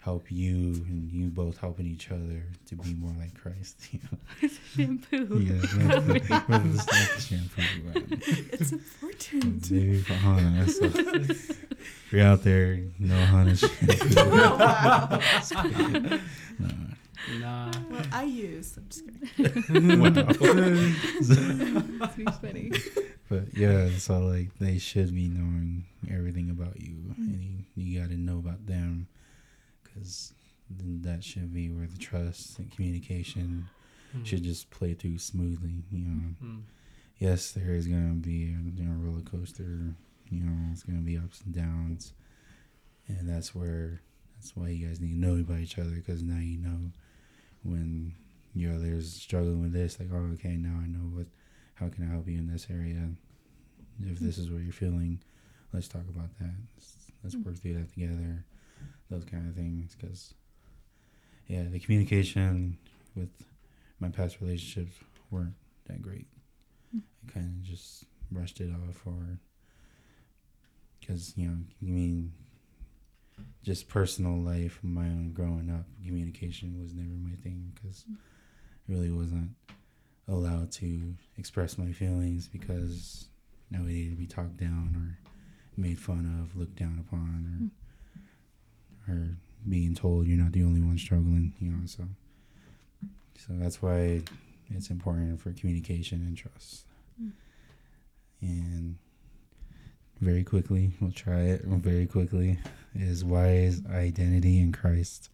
help 0.00 0.30
you 0.30 0.72
and 0.88 1.12
you 1.12 1.28
both 1.28 1.58
helping 1.58 1.86
each 1.86 2.10
other 2.10 2.42
to 2.66 2.74
be 2.76 2.94
more 2.94 3.12
like 3.18 3.34
Christ, 3.40 3.76
you 3.92 4.00
know. 4.10 4.48
Shampoo. 4.74 5.38
Yeah, 5.40 5.60
not, 6.48 6.64
not 6.64 6.84
shampoo, 7.20 7.62
it's 8.52 8.72
important. 8.72 9.70
maybe 9.70 9.98
for 9.98 10.14
Hana. 10.14 10.68
So 10.68 10.84
if 10.84 12.08
you're 12.10 12.24
out 12.24 12.42
there, 12.42 12.80
no 12.98 13.14
Hana 13.14 13.56
shampoo. 13.56 14.14
oh, 14.16 14.56
wow. 14.56 15.20
No. 16.58 16.68
Nah. 17.38 17.70
Well, 17.90 18.02
I 18.12 18.24
use. 18.24 18.78
I'm 18.78 18.86
just 18.88 19.06
kidding. 19.36 19.62
Seems 22.14 22.38
funny. 22.38 22.72
But 23.28 23.56
yeah, 23.56 23.90
so 23.98 24.18
like 24.20 24.48
they 24.58 24.78
should 24.78 25.14
be 25.14 25.28
knowing 25.28 25.84
everything 26.10 26.50
about 26.50 26.80
you, 26.80 27.14
and 27.18 27.42
you, 27.42 27.64
you 27.76 28.00
got 28.00 28.08
to 28.08 28.16
know 28.16 28.38
about 28.38 28.66
them, 28.66 29.06
because 29.94 30.32
that 30.70 31.24
should 31.24 31.52
be 31.52 31.68
where 31.70 31.86
the 31.86 31.98
trust 31.98 32.58
and 32.58 32.70
communication 32.70 33.68
Mm. 34.14 34.26
should 34.26 34.42
just 34.42 34.70
play 34.70 34.94
through 34.94 35.18
smoothly. 35.18 35.84
You 35.90 35.98
know, 36.00 36.34
Mm. 36.42 36.62
yes, 37.18 37.52
there 37.52 37.74
is 37.74 37.86
gonna 37.86 38.14
be 38.14 38.46
a 38.46 38.58
you 38.58 38.84
know, 38.84 38.92
roller 38.94 39.22
coaster. 39.22 39.94
You 40.28 40.40
know, 40.44 40.70
it's 40.72 40.82
gonna 40.82 41.00
be 41.00 41.16
ups 41.18 41.40
and 41.42 41.54
downs, 41.54 42.12
and 43.08 43.28
that's 43.28 43.54
where 43.54 44.00
that's 44.34 44.56
why 44.56 44.68
you 44.70 44.86
guys 44.86 45.00
need 45.00 45.10
to 45.12 45.18
know 45.18 45.36
about 45.36 45.60
each 45.60 45.78
other 45.78 45.90
because 45.94 46.22
now 46.22 46.38
you 46.38 46.56
know 46.58 46.90
when 47.62 48.14
your 48.54 48.74
other's 48.74 49.12
struggling 49.12 49.60
with 49.60 49.72
this. 49.72 49.98
Like, 50.00 50.08
oh, 50.12 50.30
okay, 50.34 50.56
now 50.56 50.78
I 50.82 50.86
know 50.86 51.06
what. 51.16 51.26
How 51.74 51.88
can 51.88 52.04
I 52.06 52.10
help 52.12 52.28
you 52.28 52.36
in 52.38 52.46
this 52.46 52.66
area? 52.70 53.10
If 54.02 54.18
this 54.18 54.36
is 54.38 54.50
what 54.50 54.62
you're 54.62 54.72
feeling, 54.72 55.20
let's 55.72 55.88
talk 55.88 56.06
about 56.08 56.36
that. 56.38 56.54
Let's, 56.76 56.96
let's 57.22 57.36
work 57.36 57.56
through 57.56 57.74
that 57.74 57.92
together. 57.92 58.44
Those 59.10 59.24
kind 59.24 59.48
of 59.48 59.54
things, 59.56 59.96
because 59.98 60.34
yeah, 61.48 61.64
the 61.70 61.80
communication 61.80 62.78
with 63.16 63.30
my 63.98 64.08
past 64.08 64.40
relationships 64.40 64.96
weren't 65.30 65.54
that 65.86 66.00
great. 66.00 66.26
I 66.94 66.98
hmm. 66.98 67.28
kind 67.32 67.46
of 67.46 67.62
just 67.62 68.04
brushed 68.30 68.60
it 68.60 68.70
off, 68.70 69.02
or 69.04 69.38
because 71.00 71.32
you 71.36 71.48
know, 71.48 71.56
I 71.82 71.90
mean, 71.90 72.32
just 73.64 73.88
personal 73.88 74.36
life, 74.38 74.78
my 74.82 75.04
own 75.04 75.32
growing 75.32 75.70
up, 75.70 75.86
communication 76.04 76.80
was 76.80 76.94
never 76.94 77.08
my 77.08 77.34
thing 77.42 77.72
because 77.74 78.04
hmm. 78.06 78.14
I 78.14 78.92
really 78.92 79.10
wasn't 79.10 79.50
allowed 80.28 80.70
to 80.70 81.14
express 81.36 81.76
my 81.76 81.92
feelings 81.92 82.48
because 82.48 83.28
I 83.76 83.80
would 83.80 83.90
either 83.90 84.16
be 84.16 84.26
talked 84.26 84.56
down 84.56 84.94
or 84.96 85.30
made 85.76 85.98
fun 85.98 86.40
of, 86.40 86.56
looked 86.56 86.76
down 86.76 87.04
upon, 87.06 87.46
or 87.46 87.58
hmm. 87.58 87.66
Or 89.10 89.36
being 89.68 89.94
told 89.94 90.26
you're 90.26 90.38
not 90.38 90.52
the 90.52 90.62
only 90.62 90.80
one 90.80 90.98
struggling. 90.98 91.52
You 91.60 91.72
know, 91.72 91.86
so 91.86 92.04
so 93.36 93.48
that's 93.50 93.82
why 93.82 94.22
it's 94.70 94.90
important 94.90 95.40
for 95.40 95.52
communication 95.52 96.20
and 96.22 96.36
trust. 96.36 96.84
Mm. 97.20 97.32
And 98.42 98.96
very 100.20 100.44
quickly, 100.44 100.92
we'll 101.00 101.12
try 101.12 101.40
it 101.40 101.62
very 101.64 102.06
quickly. 102.06 102.58
Is 102.94 103.24
why 103.24 103.48
is 103.48 103.82
identity 103.90 104.60
in 104.60 104.72
Christ 104.72 105.30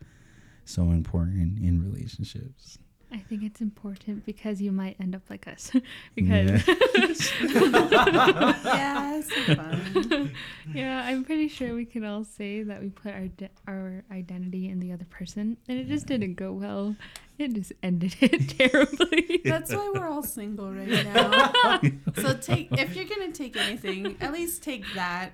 so 0.65 0.91
important 0.91 1.59
in 1.59 1.83
relationships? 1.83 2.79
I 3.13 3.19
think 3.19 3.45
it's 3.45 3.61
important 3.61 4.27
because 4.27 4.61
you 4.61 4.73
might 4.73 4.97
end 5.01 5.15
up 5.15 5.23
like 5.31 5.47
us. 5.47 5.71
because 6.15 6.51
yeah, 7.47 9.19
it's 9.19 9.47
so 9.47 9.55
fun. 9.55 10.33
yeah, 10.75 11.05
I'm 11.07 11.25
pretty 11.25 11.49
sure 11.49 11.75
we 11.75 11.85
can 11.85 12.05
all 12.05 12.25
say 12.25 12.63
that 12.63 12.83
we 12.83 12.89
put 12.91 13.13
our 13.15 13.29
de- 13.29 13.51
our 13.69 14.05
identity 14.11 14.69
in 14.69 14.81
the 14.81 14.93
other 14.93 15.05
person, 15.05 15.57
and 15.69 15.79
it 15.79 15.89
just 15.89 16.07
didn't 16.07 16.35
go 16.35 16.53
well. 16.53 16.97
It 17.39 17.53
just 17.53 17.73
ended 17.83 18.17
it 18.21 18.59
terribly. 18.59 19.43
That's 19.45 19.73
why 19.75 19.93
we're 19.95 20.09
all 20.09 20.23
single 20.23 20.73
right 20.73 21.05
now. 21.05 21.81
So 22.17 22.35
take 22.35 22.69
if 22.73 22.97
you're 22.97 23.05
gonna 23.05 23.33
take 23.33 23.57
anything, 23.57 24.17
at 24.21 24.33
least 24.33 24.63
take 24.63 24.85
that. 24.95 25.33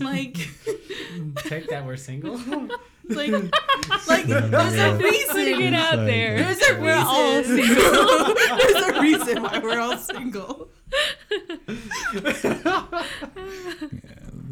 Like, 0.00 0.36
Take 1.36 1.68
that 1.68 1.84
we're 1.84 1.96
single. 1.96 2.38
Like, 3.08 3.30
like 4.08 4.26
there's 4.26 4.74
a 4.74 4.96
reason 4.98 5.36
it 5.38 5.56
reason. 5.58 5.74
out 5.74 5.96
there. 5.96 6.38
There's 6.38 6.62
a 6.70 6.80
We're 6.80 6.94
all 6.96 7.36
reason. 7.38 7.56
single. 7.66 8.34
there's 8.56 8.84
a 8.96 9.00
reason 9.00 9.42
why 9.42 9.58
we're 9.58 9.80
all 9.80 9.96
single. 9.98 10.68
Yeah, 10.92 12.30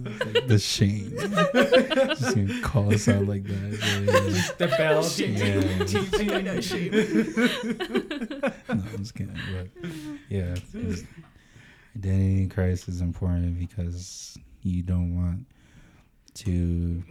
it's 0.05 0.25
like 0.35 0.47
the 0.49 0.59
shame. 0.59 1.13
Just 1.17 2.35
gonna 2.35 2.61
call 2.63 2.93
us 2.93 3.09
out 3.09 3.27
like 3.27 3.45
that. 3.45 3.73
Yeah. 4.03 4.53
the 4.59 4.67
bell. 4.77 5.05
Yeah. 5.17 6.37
I 6.37 6.41
know 6.43 6.61
shame. 6.61 6.93
no, 8.69 8.85
I'm 8.93 8.99
just 8.99 9.15
kidding. 9.15 9.39
But 9.55 9.69
yeah, 10.29 10.53
it's- 10.75 11.05
identity 11.97 12.43
in 12.45 12.49
Christ 12.49 12.89
is 12.89 13.01
important 13.03 13.59
because 13.59 14.37
you 14.63 14.83
don't 14.83 15.15
want 15.15 15.47
to 16.35 17.03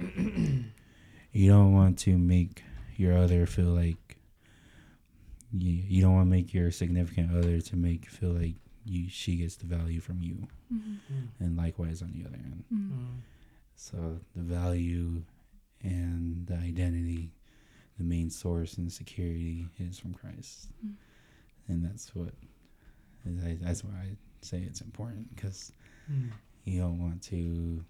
you 1.31 1.49
don't 1.49 1.73
want 1.73 1.97
to 1.99 2.17
make 2.17 2.63
your 2.97 3.17
other 3.17 3.45
feel 3.45 3.67
like 3.69 4.17
you, 5.53 5.71
you 5.71 6.01
don't 6.01 6.13
want 6.15 6.27
to 6.27 6.29
make 6.31 6.53
your 6.53 6.71
significant 6.71 7.35
other 7.35 7.59
to 7.61 7.75
make 7.75 8.05
feel 8.09 8.31
like 8.31 8.55
you 8.85 9.09
she 9.09 9.35
gets 9.37 9.55
the 9.57 9.65
value 9.65 9.99
from 9.99 10.21
you 10.21 10.47
Mhm. 10.73 10.97
and 11.39 11.57
likewise 11.57 12.01
on 12.01 12.11
the 12.13 12.25
other 12.25 12.37
end 12.37 12.63
Mm. 12.73 13.19
so 13.75 14.19
the 14.35 14.41
value 14.41 15.23
and 15.83 16.45
the 16.47 16.55
identity, 16.55 17.31
the 17.97 18.03
main 18.03 18.29
source 18.29 18.77
and 18.77 18.91
security 18.91 19.67
is 19.79 19.97
from 19.99 20.13
Christ, 20.13 20.69
Mm. 20.85 20.93
and 21.67 21.83
that's 21.85 22.13
what. 22.15 22.33
I- 23.25 23.57
That's 23.61 23.83
why 23.83 23.91
I 23.99 24.17
say 24.41 24.61
it's 24.63 24.81
important 24.81 25.35
because 25.35 25.71
Mm. 26.11 26.31
you 26.65 26.79
don't 26.79 26.97
want 26.99 27.21
to. 27.23 27.83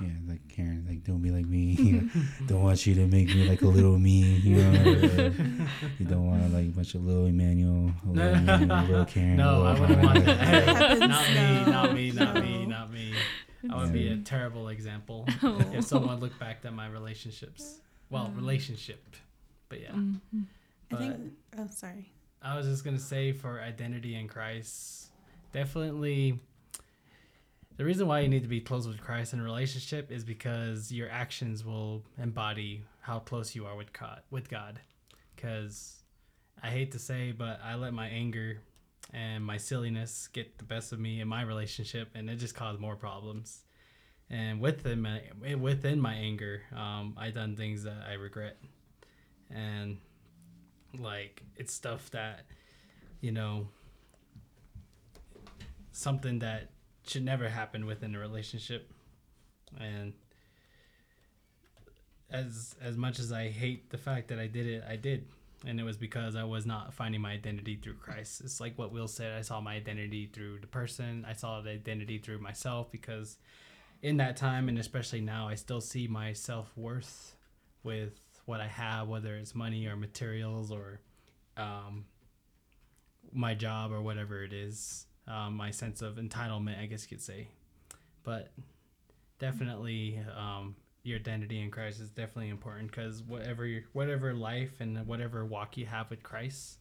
Yeah, 0.00 0.08
like 0.28 0.46
Karen, 0.48 0.84
like 0.88 1.04
don't 1.04 1.20
be 1.20 1.30
like 1.30 1.46
me. 1.46 1.74
You 1.78 1.92
know, 1.92 2.08
don't 2.46 2.62
want 2.62 2.86
you 2.86 2.94
to 2.94 3.06
make 3.06 3.28
me 3.28 3.48
like 3.48 3.62
a 3.62 3.66
little 3.66 3.98
me. 3.98 4.20
You 4.22 4.56
know, 4.56 4.80
or 4.92 4.94
you 5.98 6.06
don't 6.06 6.26
want 6.26 6.52
like 6.52 6.66
a 6.66 6.70
bunch 6.70 6.94
of 6.94 7.04
little 7.04 7.26
Emmanuel, 7.26 7.92
a 8.06 8.08
little, 8.10 8.34
Emmanuel, 8.36 8.78
a 8.78 8.82
little 8.86 9.04
Karen. 9.04 9.32
a 9.32 9.36
No, 9.36 9.64
I 9.66 9.78
wouldn't 9.80 10.02
want 10.02 10.18
Hannah. 10.18 10.36
that. 10.36 10.76
Happens 10.76 11.00
not 11.00 11.28
me, 11.30 11.70
not 11.72 11.94
me, 11.94 12.10
not 12.12 12.34
me, 12.42 12.66
not 12.66 12.92
me. 12.92 13.14
I 13.70 13.76
would 13.76 13.92
be 13.92 14.08
a 14.08 14.16
terrible 14.18 14.68
example 14.68 15.26
Oh. 15.42 15.60
if 15.74 15.84
someone 15.84 16.18
looked 16.20 16.38
back 16.38 16.60
at 16.64 16.72
my 16.72 16.86
relationships. 16.88 17.80
Well, 18.08 18.26
Mm. 18.28 18.36
relationship, 18.36 19.04
but 19.68 19.80
yeah. 19.82 19.90
Mhm. 19.92 20.20
I 20.32 20.44
But 20.88 20.98
think. 20.98 21.16
Oh, 21.58 21.66
sorry. 21.70 22.10
I 22.42 22.56
was 22.56 22.66
just 22.66 22.84
gonna 22.84 22.98
say 22.98 23.32
for 23.32 23.60
identity 23.60 24.14
in 24.14 24.28
Christ, 24.28 25.10
definitely. 25.52 26.40
The 27.80 27.86
reason 27.86 28.06
why 28.06 28.20
you 28.20 28.28
need 28.28 28.42
to 28.42 28.48
be 28.48 28.60
close 28.60 28.86
with 28.86 29.00
Christ 29.00 29.32
in 29.32 29.40
a 29.40 29.42
relationship 29.42 30.12
is 30.12 30.22
because 30.22 30.92
your 30.92 31.08
actions 31.10 31.64
will 31.64 32.04
embody 32.18 32.84
how 33.00 33.20
close 33.20 33.54
you 33.54 33.64
are 33.64 33.74
with 33.74 33.90
God. 33.94 34.20
With 34.30 34.50
God, 34.50 34.78
because 35.34 36.02
I 36.62 36.68
hate 36.68 36.92
to 36.92 36.98
say, 36.98 37.32
but 37.32 37.58
I 37.64 37.76
let 37.76 37.94
my 37.94 38.06
anger 38.06 38.60
and 39.14 39.42
my 39.42 39.56
silliness 39.56 40.28
get 40.30 40.58
the 40.58 40.64
best 40.64 40.92
of 40.92 41.00
me 41.00 41.22
in 41.22 41.28
my 41.28 41.40
relationship, 41.40 42.10
and 42.14 42.28
it 42.28 42.36
just 42.36 42.54
caused 42.54 42.80
more 42.80 42.96
problems. 42.96 43.62
And 44.28 44.60
within 44.60 45.00
my 45.00 45.22
within 45.58 46.02
my 46.02 46.12
anger, 46.12 46.60
um, 46.76 47.16
I 47.16 47.30
done 47.30 47.56
things 47.56 47.84
that 47.84 48.04
I 48.06 48.12
regret, 48.12 48.58
and 49.48 49.96
like 50.98 51.42
it's 51.56 51.72
stuff 51.72 52.10
that 52.10 52.44
you 53.22 53.32
know 53.32 53.68
something 55.92 56.40
that 56.40 56.68
should 57.06 57.24
never 57.24 57.48
happen 57.48 57.86
within 57.86 58.14
a 58.14 58.18
relationship 58.18 58.90
and 59.78 60.12
as 62.30 62.74
as 62.80 62.96
much 62.96 63.18
as 63.18 63.32
I 63.32 63.48
hate 63.48 63.90
the 63.90 63.98
fact 63.98 64.28
that 64.28 64.38
I 64.38 64.46
did 64.46 64.66
it, 64.66 64.84
I 64.88 64.96
did. 64.96 65.26
And 65.66 65.78
it 65.78 65.82
was 65.82 65.98
because 65.98 66.36
I 66.36 66.44
was 66.44 66.64
not 66.64 66.94
finding 66.94 67.20
my 67.20 67.32
identity 67.32 67.76
through 67.76 67.94
Christ. 67.94 68.40
It's 68.40 68.60
like 68.60 68.78
what 68.78 68.92
Will 68.92 69.08
said, 69.08 69.38
I 69.38 69.42
saw 69.42 69.60
my 69.60 69.74
identity 69.74 70.30
through 70.32 70.60
the 70.60 70.66
person. 70.66 71.26
I 71.28 71.34
saw 71.34 71.60
the 71.60 71.70
identity 71.70 72.16
through 72.16 72.38
myself 72.38 72.90
because 72.90 73.36
in 74.00 74.16
that 74.16 74.38
time 74.38 74.70
and 74.70 74.78
especially 74.78 75.20
now 75.20 75.48
I 75.48 75.56
still 75.56 75.82
see 75.82 76.06
my 76.08 76.32
self 76.32 76.70
worth 76.76 77.36
with 77.82 78.18
what 78.46 78.60
I 78.60 78.68
have, 78.68 79.08
whether 79.08 79.36
it's 79.36 79.54
money 79.54 79.86
or 79.86 79.96
materials 79.96 80.70
or 80.70 81.00
um, 81.58 82.06
my 83.32 83.54
job 83.54 83.92
or 83.92 84.00
whatever 84.00 84.42
it 84.42 84.54
is. 84.54 85.06
Um, 85.30 85.56
my 85.56 85.70
sense 85.70 86.02
of 86.02 86.16
entitlement, 86.16 86.80
I 86.82 86.86
guess 86.86 87.02
you 87.04 87.08
could 87.16 87.22
say. 87.22 87.48
But 88.24 88.50
definitely 89.38 90.20
um, 90.36 90.74
your 91.02 91.18
identity 91.18 91.60
in 91.60 91.70
Christ 91.70 92.00
is 92.00 92.10
definitely 92.10 92.50
important 92.50 92.90
because 92.90 93.22
whatever 93.22 93.66
your, 93.66 93.82
whatever 93.92 94.34
life 94.34 94.80
and 94.80 95.06
whatever 95.06 95.44
walk 95.44 95.76
you 95.76 95.86
have 95.86 96.10
with 96.10 96.22
Christ 96.22 96.78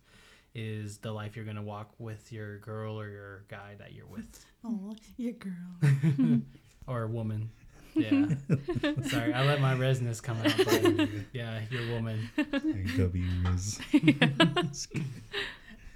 is 0.56 0.98
the 0.98 1.12
life 1.12 1.36
you're 1.36 1.46
gonna 1.46 1.62
walk 1.62 1.92
with 2.00 2.32
your 2.32 2.58
girl 2.58 3.00
or 3.00 3.08
your 3.08 3.44
guy 3.50 3.76
that 3.78 3.94
you're 3.94 4.08
with 4.08 4.46
Oh, 4.66 4.94
your 5.16 5.34
girl. 5.34 6.42
or 6.88 7.04
a 7.04 7.08
woman. 7.08 7.50
Yeah. 7.94 8.28
Sorry, 9.08 9.34
I 9.34 9.46
let 9.46 9.62
my 9.62 9.76
resonance 9.76 10.20
come 10.22 10.38
out. 10.38 10.54
But 10.58 11.10
yeah, 11.34 11.62
your 11.70 11.88
woman. 11.94 12.30
Like 12.38 12.98
W 12.98 13.26
is. 13.54 13.80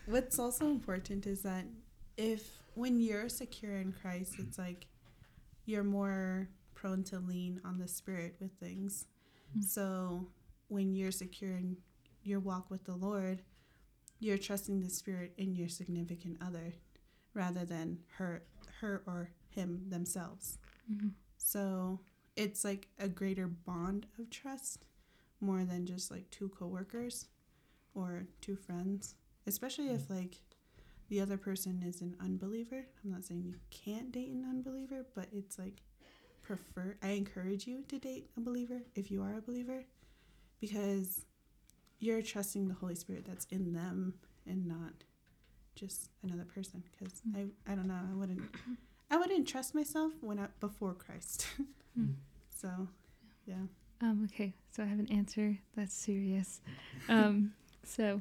What's 0.05 0.39
also 0.39 0.67
important 0.69 1.27
is 1.27 1.41
that 1.41 1.65
if 2.17 2.59
when 2.75 2.99
you're 2.99 3.29
secure 3.29 3.77
in 3.77 3.91
Christ, 3.91 4.35
it's 4.39 4.57
like 4.57 4.87
you're 5.65 5.83
more 5.83 6.49
prone 6.73 7.03
to 7.05 7.19
lean 7.19 7.61
on 7.63 7.79
the 7.79 7.87
spirit 7.87 8.35
with 8.39 8.51
things. 8.53 9.05
Mm. 9.57 9.63
So 9.63 10.27
when 10.67 10.93
you're 10.93 11.11
secure 11.11 11.51
in 11.51 11.77
your 12.23 12.39
walk 12.39 12.69
with 12.69 12.85
the 12.85 12.95
Lord, 12.95 13.41
you're 14.19 14.37
trusting 14.37 14.79
the 14.81 14.89
spirit 14.89 15.33
in 15.37 15.53
your 15.55 15.69
significant 15.69 16.37
other 16.41 16.73
rather 17.33 17.65
than 17.65 17.99
her 18.17 18.43
her 18.79 19.03
or 19.05 19.29
him 19.49 19.85
themselves. 19.89 20.57
Mhm. 20.91 21.11
So 21.37 21.99
it's 22.35 22.63
like 22.63 22.87
a 22.97 23.07
greater 23.07 23.47
bond 23.47 24.07
of 24.17 24.29
trust 24.29 24.85
more 25.39 25.63
than 25.65 25.85
just 25.85 26.09
like 26.09 26.29
two 26.31 26.49
coworkers 26.49 27.27
or 27.93 28.27
two 28.41 28.55
friends. 28.55 29.15
Especially 29.45 29.89
if 29.89 30.09
like 30.09 30.41
the 31.13 31.21
other 31.21 31.37
person 31.37 31.83
is 31.87 32.01
an 32.01 32.15
unbeliever. 32.19 32.87
I'm 33.03 33.11
not 33.11 33.23
saying 33.23 33.43
you 33.45 33.53
can't 33.69 34.11
date 34.11 34.31
an 34.31 34.43
unbeliever, 34.49 35.05
but 35.13 35.27
it's 35.31 35.59
like 35.59 35.83
prefer 36.41 36.97
I 37.03 37.09
encourage 37.09 37.67
you 37.67 37.83
to 37.89 37.99
date 37.99 38.31
a 38.35 38.41
believer 38.41 38.81
if 38.95 39.11
you 39.11 39.21
are 39.21 39.37
a 39.37 39.41
believer 39.41 39.83
because 40.59 41.23
you're 41.99 42.23
trusting 42.23 42.67
the 42.67 42.73
Holy 42.73 42.95
Spirit 42.95 43.25
that's 43.27 43.45
in 43.51 43.73
them 43.73 44.15
and 44.47 44.65
not 44.65 45.03
just 45.75 46.09
another 46.23 46.45
person 46.45 46.81
because 46.91 47.21
I 47.35 47.45
I 47.71 47.75
don't 47.75 47.87
know, 47.87 47.99
I 48.11 48.15
wouldn't 48.15 48.41
I 49.11 49.17
wouldn't 49.17 49.47
trust 49.47 49.75
myself 49.75 50.13
when 50.21 50.39
I 50.39 50.47
before 50.59 50.95
Christ. 50.95 51.45
Mm. 51.99 52.15
so, 52.49 52.87
yeah. 53.45 53.67
Um, 54.01 54.27
okay, 54.33 54.55
so 54.71 54.81
I 54.81 54.87
have 54.87 54.97
an 54.97 55.11
answer 55.11 55.59
that's 55.75 55.93
serious. 55.93 56.59
Um, 57.07 57.53
so 57.83 58.19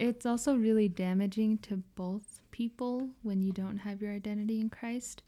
it's 0.00 0.26
also 0.26 0.54
really 0.54 0.88
damaging 0.88 1.58
to 1.58 1.82
both 1.94 2.40
people 2.50 3.10
when 3.22 3.40
you 3.40 3.52
don't 3.52 3.78
have 3.78 4.00
your 4.00 4.12
identity 4.12 4.60
in 4.60 4.70
Christ. 4.70 5.22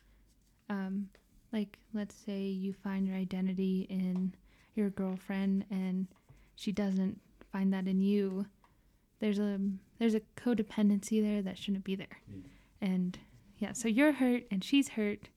Um, 0.68 1.08
like, 1.52 1.78
let's 1.92 2.14
say 2.14 2.40
you 2.40 2.72
find 2.72 3.06
your 3.06 3.16
identity 3.16 3.86
in 3.90 4.34
your 4.74 4.90
girlfriend 4.90 5.66
and 5.70 6.06
she 6.56 6.72
doesn't 6.72 7.20
find 7.52 7.72
that 7.72 7.86
in 7.86 8.00
you. 8.00 8.46
There's 9.20 9.38
a 9.38 9.60
there's 9.98 10.14
a 10.14 10.22
codependency 10.36 11.22
there 11.22 11.42
that 11.42 11.58
shouldn't 11.58 11.84
be 11.84 11.94
there. 11.94 12.22
And 12.80 13.18
yeah, 13.58 13.74
so 13.74 13.86
you're 13.86 14.12
hurt 14.12 14.44
and 14.50 14.64
she's 14.64 14.88
hurt 14.88 15.28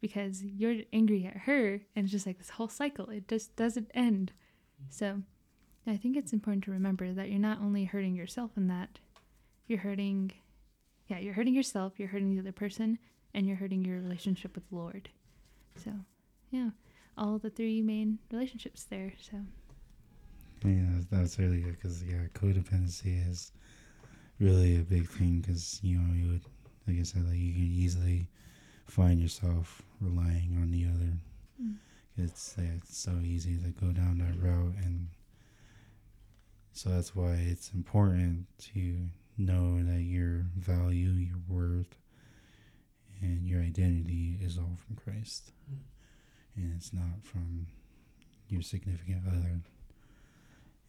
because 0.00 0.42
you're 0.44 0.82
angry 0.92 1.26
at 1.26 1.36
her 1.38 1.80
and 1.96 2.04
it's 2.04 2.12
just 2.12 2.26
like 2.26 2.36
this 2.36 2.50
whole 2.50 2.68
cycle 2.68 3.08
it 3.08 3.26
just 3.26 3.56
doesn't 3.56 3.90
end 3.94 4.32
so 4.90 5.22
i 5.86 5.96
think 5.96 6.16
it's 6.16 6.32
important 6.32 6.64
to 6.64 6.70
remember 6.70 7.12
that 7.12 7.28
you're 7.28 7.38
not 7.38 7.60
only 7.60 7.84
hurting 7.84 8.14
yourself 8.14 8.50
in 8.56 8.68
that 8.68 8.98
you're 9.66 9.78
hurting 9.80 10.30
yeah 11.08 11.18
you're 11.18 11.34
hurting 11.34 11.54
yourself 11.54 11.94
you're 11.98 12.08
hurting 12.08 12.34
the 12.34 12.40
other 12.40 12.52
person 12.52 12.98
and 13.34 13.46
you're 13.46 13.56
hurting 13.56 13.84
your 13.84 13.98
relationship 14.00 14.54
with 14.54 14.68
the 14.68 14.76
lord 14.76 15.08
so 15.82 15.90
yeah 16.50 16.70
all 17.16 17.38
the 17.38 17.50
three 17.50 17.80
main 17.80 18.18
relationships 18.32 18.84
there 18.84 19.12
so 19.20 19.38
Yeah, 20.64 21.00
that's, 21.10 21.38
really 21.38 21.60
good 21.60 21.76
because 21.80 22.02
yeah, 22.02 22.24
codependency 22.34 23.28
is 23.28 23.52
really 24.40 24.76
a 24.76 24.82
big 24.82 25.08
thing 25.08 25.40
because 25.40 25.78
you 25.82 25.98
know 25.98 26.14
you 26.14 26.28
would, 26.32 26.44
like 26.86 26.98
I 26.98 27.02
said, 27.02 27.26
like 27.28 27.36
you 27.38 27.52
can 27.52 27.70
easily 27.70 28.28
find 28.86 29.20
yourself 29.20 29.82
relying 30.00 30.58
on 30.60 30.70
the 30.70 30.86
other. 30.86 31.12
Mm. 31.62 31.76
It's 32.16 32.56
it's 32.58 32.96
so 32.96 33.12
easy 33.22 33.56
to 33.58 33.70
go 33.70 33.92
down 33.92 34.18
that 34.18 34.40
route, 34.42 34.74
and 34.84 35.08
so 36.74 36.90
that's 36.90 37.14
why 37.14 37.32
it's 37.48 37.70
important 37.72 38.46
to 38.74 39.08
know 39.38 39.82
that 39.82 40.02
your 40.02 40.44
value, 40.56 41.10
your 41.10 41.38
worth, 41.48 41.96
and 43.20 43.46
your 43.46 43.60
identity 43.62 44.38
is 44.42 44.58
all 44.58 44.76
from 44.86 44.96
Christ, 44.96 45.52
and 46.56 46.72
it's 46.76 46.92
not 46.92 47.22
from 47.24 47.66
your 48.48 48.62
significant 48.62 49.22
other 49.26 49.60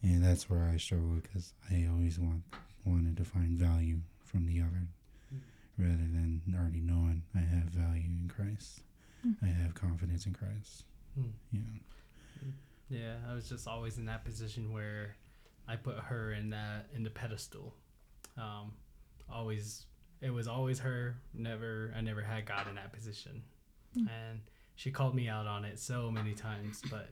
and 0.04 0.24
that's 0.24 0.50
where 0.50 0.70
I 0.72 0.78
struggle 0.78 1.16
because 1.22 1.54
I 1.72 1.88
always 1.92 2.20
want 2.20 2.44
wanted 2.84 3.18
to 3.18 3.24
find 3.24 3.58
value 3.58 4.00
from 4.24 4.46
the 4.46 4.60
other, 4.62 4.88
Mm. 5.34 5.40
rather 5.80 5.98
than 5.98 6.42
already 6.56 6.82
knowing 6.82 7.24
I 7.34 7.40
have 7.40 7.64
value 7.70 8.04
in 8.22 8.28
Christ. 8.30 8.82
Mm. 9.26 9.36
I 9.42 9.48
have 9.48 9.74
confidence 9.74 10.28
in 10.28 10.34
Christ. 10.34 10.84
Hmm. 11.16 11.30
Yeah, 11.52 11.62
Yeah, 12.90 13.16
I 13.28 13.34
was 13.34 13.50
just 13.50 13.68
always 13.68 13.98
in 13.98 14.06
that 14.06 14.24
position 14.24 14.72
where 14.72 15.16
I 15.68 15.76
put 15.78 15.98
her 15.98 16.32
in 16.34 16.50
that 16.52 16.88
in 16.96 17.04
the 17.04 17.10
pedestal. 17.10 17.74
Um, 18.38 18.74
always, 19.32 19.86
it 20.22 20.30
was 20.30 20.48
always 20.48 20.80
her. 20.80 21.18
Never, 21.34 21.94
I 21.98 22.02
never 22.02 22.22
had 22.22 22.46
God 22.46 22.68
in 22.68 22.76
that 22.76 22.92
position, 22.94 23.44
Mm. 23.98 24.08
and 24.10 24.40
she 24.76 24.92
called 24.92 25.16
me 25.16 25.28
out 25.30 25.48
on 25.48 25.64
it 25.66 25.80
so 25.80 26.12
many 26.12 26.34
times, 26.34 26.82
but 26.92 27.10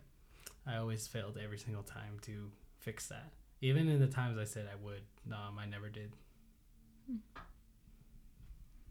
I 0.68 0.76
always 0.78 1.08
failed 1.08 1.38
every 1.42 1.58
single 1.58 1.84
time 1.84 2.20
to 2.24 2.52
fix 2.80 3.08
that. 3.08 3.32
Even 3.62 3.88
in 3.88 4.00
the 4.00 4.08
times 4.08 4.38
I 4.38 4.44
said 4.44 4.68
I 4.72 4.76
would, 4.84 5.02
um, 5.32 5.58
I 5.58 5.66
never 5.66 5.90
did. 5.90 6.12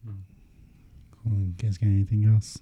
cool. 0.05 1.39
You 1.39 1.53
guys 1.57 1.79
got 1.79 1.87
anything 1.87 2.25
else? 2.25 2.59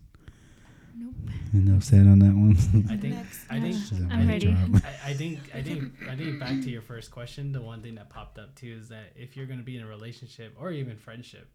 Nope 0.96 1.14
Enough 1.52 1.82
said 1.82 2.06
on 2.06 2.20
that 2.20 2.32
one. 2.32 2.56
I 2.88 2.96
think, 2.96 3.14
Next 3.16 3.44
I 3.50 3.60
think, 3.60 3.74
She's 3.74 4.00
a 4.00 4.08
I'm 4.08 4.28
ready. 4.28 4.56
I, 4.84 5.10
I 5.10 5.14
think 5.14 5.40
I 5.54 5.62
think 5.62 5.92
I 6.08 6.14
think 6.14 6.38
back 6.38 6.60
to 6.60 6.70
your 6.70 6.82
first 6.82 7.10
question, 7.10 7.50
the 7.50 7.60
one 7.60 7.82
thing 7.82 7.96
that 7.96 8.08
popped 8.08 8.38
up 8.38 8.54
too 8.54 8.76
is 8.80 8.88
that 8.90 9.12
if 9.16 9.36
you're 9.36 9.46
gonna 9.46 9.62
be 9.64 9.76
in 9.76 9.82
a 9.82 9.86
relationship 9.86 10.54
or 10.60 10.70
even 10.70 10.96
friendship, 10.96 11.48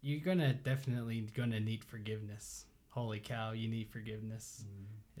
you're 0.00 0.20
gonna 0.20 0.54
definitely 0.54 1.20
gonna 1.34 1.58
need 1.58 1.82
forgiveness. 1.82 2.66
Holy 2.90 3.18
cow, 3.18 3.50
you 3.50 3.68
need 3.68 3.90
forgiveness. 3.90 4.64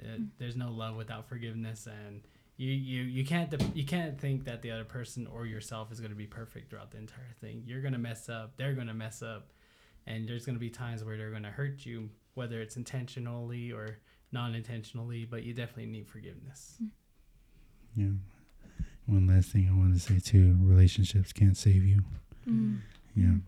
Uh, 0.00 0.18
there's 0.38 0.56
no 0.56 0.70
love 0.70 0.94
without 0.94 1.28
forgiveness, 1.28 1.88
and 1.88 2.22
you 2.56 2.70
you 2.70 3.02
you 3.02 3.24
can't 3.24 3.50
de- 3.50 3.72
you 3.74 3.84
can't 3.84 4.20
think 4.20 4.44
that 4.44 4.62
the 4.62 4.70
other 4.70 4.84
person 4.84 5.26
or 5.26 5.46
yourself 5.46 5.90
is 5.90 5.98
gonna 6.00 6.14
be 6.14 6.26
perfect 6.26 6.70
throughout 6.70 6.92
the 6.92 6.98
entire 6.98 7.34
thing. 7.40 7.64
You're 7.66 7.82
gonna 7.82 7.98
mess 7.98 8.28
up. 8.28 8.56
They're 8.56 8.74
gonna 8.74 8.94
mess 8.94 9.20
up, 9.20 9.50
and 10.06 10.28
there's 10.28 10.46
gonna 10.46 10.60
be 10.60 10.70
times 10.70 11.02
where 11.02 11.16
they're 11.16 11.32
gonna 11.32 11.50
hurt 11.50 11.84
you, 11.84 12.10
whether 12.34 12.60
it's 12.60 12.76
intentionally 12.76 13.72
or 13.72 13.98
non-intentionally. 14.32 15.24
But 15.24 15.42
you 15.44 15.54
definitely 15.54 15.86
need 15.86 16.06
forgiveness. 16.08 16.76
Yeah. 17.96 18.08
One 19.06 19.26
last 19.26 19.48
thing 19.50 19.68
I 19.68 19.76
want 19.76 19.94
to 19.94 20.00
say 20.00 20.18
too: 20.20 20.56
relationships 20.60 21.32
can't 21.32 21.56
save 21.56 21.84
you. 21.84 22.02
mm, 22.48 22.78
Yeah, 23.16 23.26
No, 23.26 23.40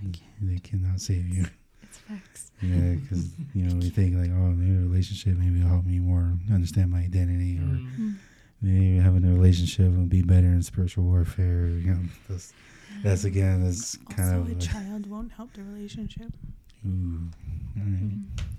I 0.00 0.02
can't. 0.10 0.22
they 0.42 0.58
cannot 0.58 1.00
save 1.00 1.28
you. 1.28 1.46
it's 1.82 1.98
facts 1.98 2.50
Yeah, 2.60 2.94
because 2.94 3.30
you 3.54 3.66
know 3.66 3.76
we 3.76 3.88
think 3.90 4.16
like, 4.16 4.30
oh, 4.30 4.50
maybe 4.50 4.74
a 4.76 4.80
relationship 4.88 5.36
maybe 5.36 5.60
will 5.60 5.68
help 5.68 5.84
me 5.84 6.00
more 6.00 6.32
understand 6.52 6.90
my 6.90 7.00
identity, 7.00 7.58
or 7.58 7.78
Mm. 7.78 7.96
Mm. 7.98 8.14
maybe 8.62 8.96
having 8.98 9.24
a 9.24 9.32
relationship 9.32 9.92
would 9.92 10.08
be 10.08 10.22
better 10.22 10.48
in 10.48 10.62
spiritual 10.62 11.04
warfare. 11.04 11.68
You 11.68 11.94
know, 11.94 12.00
that's, 12.28 12.52
that's 13.04 13.24
again, 13.24 13.62
that's 13.64 13.96
kind 14.10 14.30
also, 14.34 14.40
of 14.40 14.46
a 14.48 14.52
like, 14.54 14.60
child 14.60 15.06
won't 15.08 15.30
help 15.32 15.52
the 15.52 15.62
relationship. 15.62 16.32
Ooh, 16.86 17.30
all 17.78 17.82
right. 17.84 18.12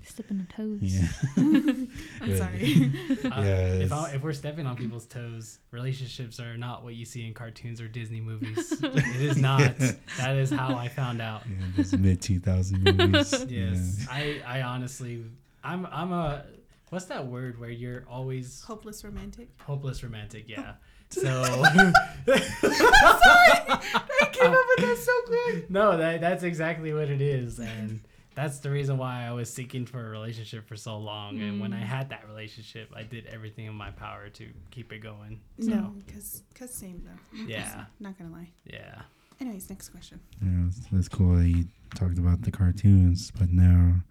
Stepping 0.04 0.38
on 0.40 0.46
toes. 0.56 0.78
Yeah. 0.82 1.08
I'm 1.36 2.36
sorry. 2.36 2.92
Uh, 3.24 3.42
Yeah, 3.42 3.72
if, 3.84 3.92
I, 3.92 4.12
if 4.14 4.22
we're 4.22 4.32
stepping 4.32 4.66
on 4.66 4.76
people's 4.76 5.06
toes, 5.06 5.58
relationships 5.70 6.40
are 6.40 6.56
not 6.56 6.82
what 6.82 6.94
you 6.94 7.04
see 7.04 7.26
in 7.26 7.34
cartoons 7.34 7.80
or 7.80 7.88
Disney 7.88 8.20
movies. 8.20 8.72
it 8.82 9.20
is 9.20 9.36
not. 9.36 9.76
That 10.18 10.36
is 10.36 10.50
how 10.50 10.74
I 10.76 10.88
found 10.88 11.20
out. 11.20 11.42
Yeah, 11.46 11.66
those 11.76 11.92
mid 11.92 12.20
2000 12.22 12.82
movies. 12.82 13.46
Yes, 13.48 14.06
I, 14.10 14.40
I 14.46 14.62
honestly, 14.62 15.24
I'm, 15.62 15.86
I'm 15.86 16.12
a, 16.12 16.44
what's 16.90 17.04
that 17.06 17.26
word 17.26 17.60
where 17.60 17.70
you're 17.70 18.04
always 18.10 18.62
Hopeless 18.62 19.04
romantic. 19.04 19.48
hopeless 19.60 20.02
romantic? 20.02 20.48
Yeah. 20.48 20.72
Oh. 20.72 20.74
So 21.10 21.20
sorry, 21.22 21.92
I 22.30 24.28
came 24.32 24.52
up 24.52 24.64
with 24.76 24.86
that 24.86 24.98
so 24.98 25.12
quick. 25.26 25.70
no, 25.70 25.96
that 25.96 26.20
that's 26.20 26.42
exactly 26.42 26.92
what 26.92 27.08
it 27.08 27.20
is, 27.20 27.58
and 27.58 28.00
that's 28.40 28.60
the 28.60 28.70
reason 28.70 28.98
why 28.98 29.26
I 29.26 29.32
was 29.32 29.52
seeking 29.52 29.84
for 29.84 30.06
a 30.06 30.08
relationship 30.10 30.68
for 30.68 30.76
so 30.76 30.96
long. 30.98 31.40
And 31.40 31.60
when 31.60 31.72
I 31.72 31.80
Mm. 31.80 31.86
had 31.86 32.08
that 32.10 32.26
relationship, 32.28 32.90
I 32.94 33.02
did 33.02 33.26
everything 33.26 33.66
in 33.66 33.74
my 33.74 33.90
power 33.90 34.28
to 34.30 34.44
keep 34.70 34.92
it 34.92 35.00
going. 35.00 35.40
So, 35.60 35.66
No, 35.70 35.94
because 36.06 36.42
cause 36.54 36.72
same 36.72 37.02
though. 37.04 37.44
Yeah. 37.46 37.86
Not 37.98 38.16
gonna 38.18 38.30
lie. 38.30 38.50
Yeah. 38.64 39.02
Anyways, 39.40 39.68
next 39.70 39.88
question. 39.90 40.20
Yeah, 40.42 40.66
it's, 40.68 40.80
it's 40.92 41.08
cool 41.08 41.36
that 41.36 41.48
you 41.48 41.66
talked 41.94 42.18
about 42.18 42.42
the 42.42 42.50
cartoons, 42.50 43.30
but 43.38 43.50
now, 43.50 44.02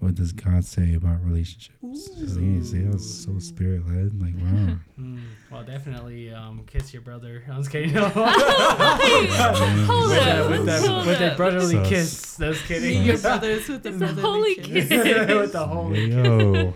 what 0.00 0.14
does 0.14 0.32
God 0.32 0.64
say 0.64 0.94
about 0.94 1.22
relationships? 1.22 2.06
See, 2.16 2.62
see, 2.64 2.78
that 2.82 2.92
was 2.94 3.22
so 3.24 3.38
spirit 3.38 3.86
led. 3.86 4.20
Like, 4.20 4.34
wow. 4.36 4.76
Mm, 4.98 5.20
well, 5.50 5.62
definitely 5.62 6.32
um, 6.32 6.64
kiss 6.66 6.92
your 6.92 7.02
brother. 7.02 7.44
I'm 7.50 7.58
just 7.58 7.70
kidding. 7.70 7.92
No. 7.94 8.08
Hold 8.08 10.10
with 10.10 10.18
that, 10.18 10.40
up, 10.40 10.50
with 10.50 10.66
that, 10.66 10.88
hold 10.88 11.06
with 11.06 11.18
that 11.18 11.30
up. 11.32 11.36
brotally 11.36 11.74
So- 11.74 11.84
kiss. 11.88 12.36
That's 12.36 12.62
kidding. 12.62 13.02
Your 13.04 13.18
brothers 13.18 13.68
with 13.68 13.82
the 13.82 13.88
It's 13.90 13.96
a 13.96 13.98
brotherly 13.98 14.22
holy 14.22 14.54
kiss. 14.56 14.88
kiss. 14.88 15.28
with 15.28 15.52
the 15.52 15.66
whole. 15.66 15.94
Yo. 15.96 16.74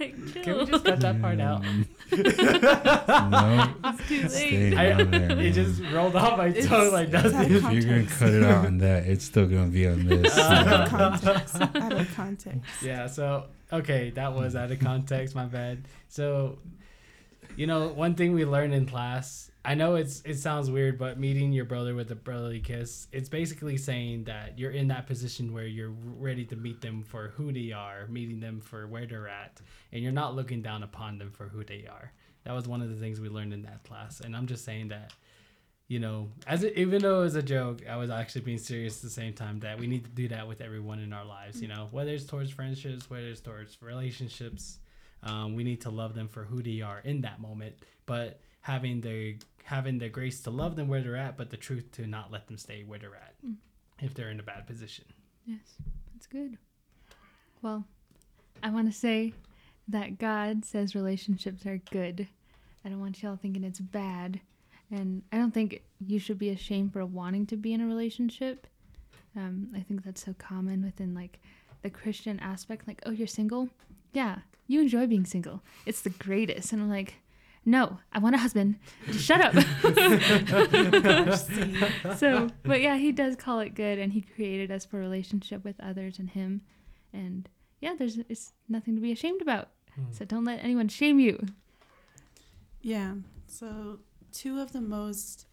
Like, 0.00 0.32
Can 0.42 0.58
we 0.58 0.66
just 0.66 0.84
cut 0.84 1.00
that 1.00 1.20
part 1.20 1.40
out? 1.40 1.64
No. 2.12 3.74
It's 3.84 4.08
too 4.08 4.28
late. 4.28 4.74
I, 4.76 5.02
there, 5.04 5.38
it 5.40 5.52
just 5.52 5.82
rolled 5.92 6.16
off 6.16 6.38
my 6.38 6.46
It's- 6.48 6.66
tongue 6.66 6.92
like 6.92 7.08
it's 7.12 7.32
nothing. 7.32 7.54
If 7.54 7.62
you're 7.72 7.82
gonna 7.82 8.06
cut 8.06 8.30
it 8.30 8.42
out 8.44 8.66
on 8.66 8.78
that, 8.78 9.06
it's 9.06 9.24
still 9.24 9.46
gonna 9.46 9.66
be 9.66 9.86
on 9.88 10.06
this. 10.06 10.36
out 10.38 10.68
Uh, 10.68 10.82
of 10.82 10.88
context. 10.90 11.56
Out 11.60 11.92
of 11.92 12.14
context. 12.14 12.60
Yeah, 12.82 13.06
so 13.06 13.46
okay, 13.72 14.10
that 14.10 14.32
was 14.34 14.56
out 14.56 14.70
of 14.70 14.78
context, 14.80 15.34
my 15.34 15.46
bad. 15.46 15.84
So 16.08 16.58
you 17.56 17.66
know, 17.66 17.88
one 17.88 18.14
thing 18.14 18.32
we 18.32 18.44
learned 18.44 18.72
in 18.74 18.86
class, 18.86 19.47
I 19.64 19.74
know 19.74 19.96
it's 19.96 20.22
it 20.24 20.36
sounds 20.36 20.70
weird, 20.70 20.98
but 20.98 21.18
meeting 21.18 21.52
your 21.52 21.64
brother 21.64 21.94
with 21.94 22.10
a 22.10 22.14
brotherly 22.14 22.60
kiss, 22.60 23.08
it's 23.12 23.28
basically 23.28 23.76
saying 23.76 24.24
that 24.24 24.58
you're 24.58 24.70
in 24.70 24.88
that 24.88 25.06
position 25.06 25.52
where 25.52 25.66
you're 25.66 25.92
ready 26.18 26.44
to 26.46 26.56
meet 26.56 26.80
them 26.80 27.02
for 27.02 27.28
who 27.36 27.52
they 27.52 27.72
are, 27.72 28.06
meeting 28.08 28.40
them 28.40 28.60
for 28.60 28.86
where 28.86 29.06
they're 29.06 29.28
at, 29.28 29.60
and 29.92 30.02
you're 30.02 30.12
not 30.12 30.34
looking 30.34 30.62
down 30.62 30.82
upon 30.82 31.18
them 31.18 31.30
for 31.30 31.48
who 31.48 31.64
they 31.64 31.86
are. 31.90 32.12
That 32.44 32.54
was 32.54 32.66
one 32.66 32.80
of 32.80 32.88
the 32.88 32.96
things 32.96 33.20
we 33.20 33.28
learned 33.28 33.52
in 33.52 33.62
that 33.62 33.82
class, 33.84 34.20
and 34.20 34.34
I'm 34.34 34.46
just 34.46 34.64
saying 34.64 34.88
that 34.88 35.12
you 35.88 35.98
know, 35.98 36.28
as 36.46 36.64
it, 36.64 36.74
even 36.76 37.00
though 37.00 37.20
it 37.20 37.24
was 37.24 37.34
a 37.34 37.42
joke, 37.42 37.82
I 37.88 37.96
was 37.96 38.10
actually 38.10 38.42
being 38.42 38.58
serious 38.58 38.98
at 38.98 39.02
the 39.02 39.10
same 39.10 39.32
time 39.32 39.60
that 39.60 39.80
we 39.80 39.86
need 39.86 40.04
to 40.04 40.10
do 40.10 40.28
that 40.28 40.46
with 40.46 40.60
everyone 40.60 41.00
in 41.00 41.14
our 41.14 41.24
lives. 41.24 41.62
You 41.62 41.68
know, 41.68 41.88
whether 41.90 42.12
it's 42.12 42.26
towards 42.26 42.50
friendships, 42.50 43.08
whether 43.08 43.26
it's 43.26 43.40
towards 43.40 43.78
relationships, 43.80 44.78
um, 45.22 45.54
we 45.56 45.64
need 45.64 45.80
to 45.80 45.90
love 45.90 46.14
them 46.14 46.28
for 46.28 46.44
who 46.44 46.62
they 46.62 46.82
are 46.82 47.00
in 47.04 47.22
that 47.22 47.40
moment. 47.40 47.74
But 48.04 48.38
having 48.68 49.00
the 49.00 49.36
having 49.64 49.98
the 49.98 50.08
grace 50.08 50.40
to 50.42 50.50
love 50.50 50.76
them 50.76 50.88
where 50.88 51.02
they're 51.02 51.16
at, 51.16 51.36
but 51.36 51.50
the 51.50 51.56
truth 51.56 51.90
to 51.92 52.06
not 52.06 52.30
let 52.30 52.46
them 52.46 52.56
stay 52.56 52.84
where 52.84 52.98
they're 52.98 53.14
at 53.16 53.34
Mm. 53.46 53.56
if 54.00 54.14
they're 54.14 54.30
in 54.30 54.40
a 54.40 54.42
bad 54.42 54.66
position. 54.66 55.04
Yes, 55.46 55.76
that's 56.14 56.26
good. 56.26 56.56
Well, 57.62 57.84
I 58.62 58.70
want 58.70 58.90
to 58.92 58.98
say 58.98 59.32
that 59.88 60.18
God 60.18 60.64
says 60.64 60.94
relationships 60.94 61.66
are 61.66 61.78
good. 61.90 62.28
I 62.84 62.88
don't 62.88 63.00
want 63.00 63.22
y'all 63.22 63.36
thinking 63.36 63.64
it's 63.64 63.80
bad. 63.80 64.40
And 64.90 65.22
I 65.32 65.36
don't 65.36 65.52
think 65.52 65.82
you 66.00 66.18
should 66.18 66.38
be 66.38 66.48
ashamed 66.50 66.92
for 66.94 67.04
wanting 67.04 67.44
to 67.46 67.56
be 67.56 67.72
in 67.74 67.80
a 67.82 67.86
relationship. 67.86 68.66
Um, 69.36 69.68
I 69.76 69.80
think 69.80 70.02
that's 70.04 70.24
so 70.24 70.34
common 70.38 70.82
within 70.82 71.14
like 71.14 71.40
the 71.82 71.90
Christian 71.90 72.40
aspect. 72.40 72.86
Like, 72.88 73.02
oh, 73.04 73.10
you're 73.10 73.26
single? 73.26 73.68
Yeah, 74.14 74.38
you 74.66 74.80
enjoy 74.80 75.06
being 75.06 75.26
single. 75.26 75.62
It's 75.84 76.00
the 76.00 76.10
greatest. 76.10 76.72
And 76.72 76.80
I'm 76.80 76.88
like, 76.90 77.14
no, 77.68 77.98
I 78.12 78.18
want 78.18 78.34
a 78.34 78.38
husband. 78.38 78.78
Shut 79.12 79.42
up. 79.42 79.52
so, 82.16 82.48
but 82.62 82.80
yeah, 82.80 82.96
he 82.96 83.12
does 83.12 83.36
call 83.36 83.60
it 83.60 83.74
good, 83.74 83.98
and 83.98 84.14
he 84.14 84.22
created 84.22 84.70
us 84.70 84.86
for 84.86 84.98
relationship 84.98 85.64
with 85.64 85.78
others 85.78 86.18
and 86.18 86.30
him, 86.30 86.62
and 87.12 87.46
yeah, 87.82 87.94
there's 87.98 88.16
it's 88.30 88.54
nothing 88.70 88.94
to 88.94 89.02
be 89.02 89.12
ashamed 89.12 89.42
about. 89.42 89.68
Hmm. 89.94 90.04
So 90.12 90.24
don't 90.24 90.44
let 90.44 90.64
anyone 90.64 90.88
shame 90.88 91.20
you. 91.20 91.44
Yeah. 92.80 93.16
So, 93.46 93.98
two 94.32 94.60
of 94.60 94.72
the 94.72 94.80
most 94.80 95.46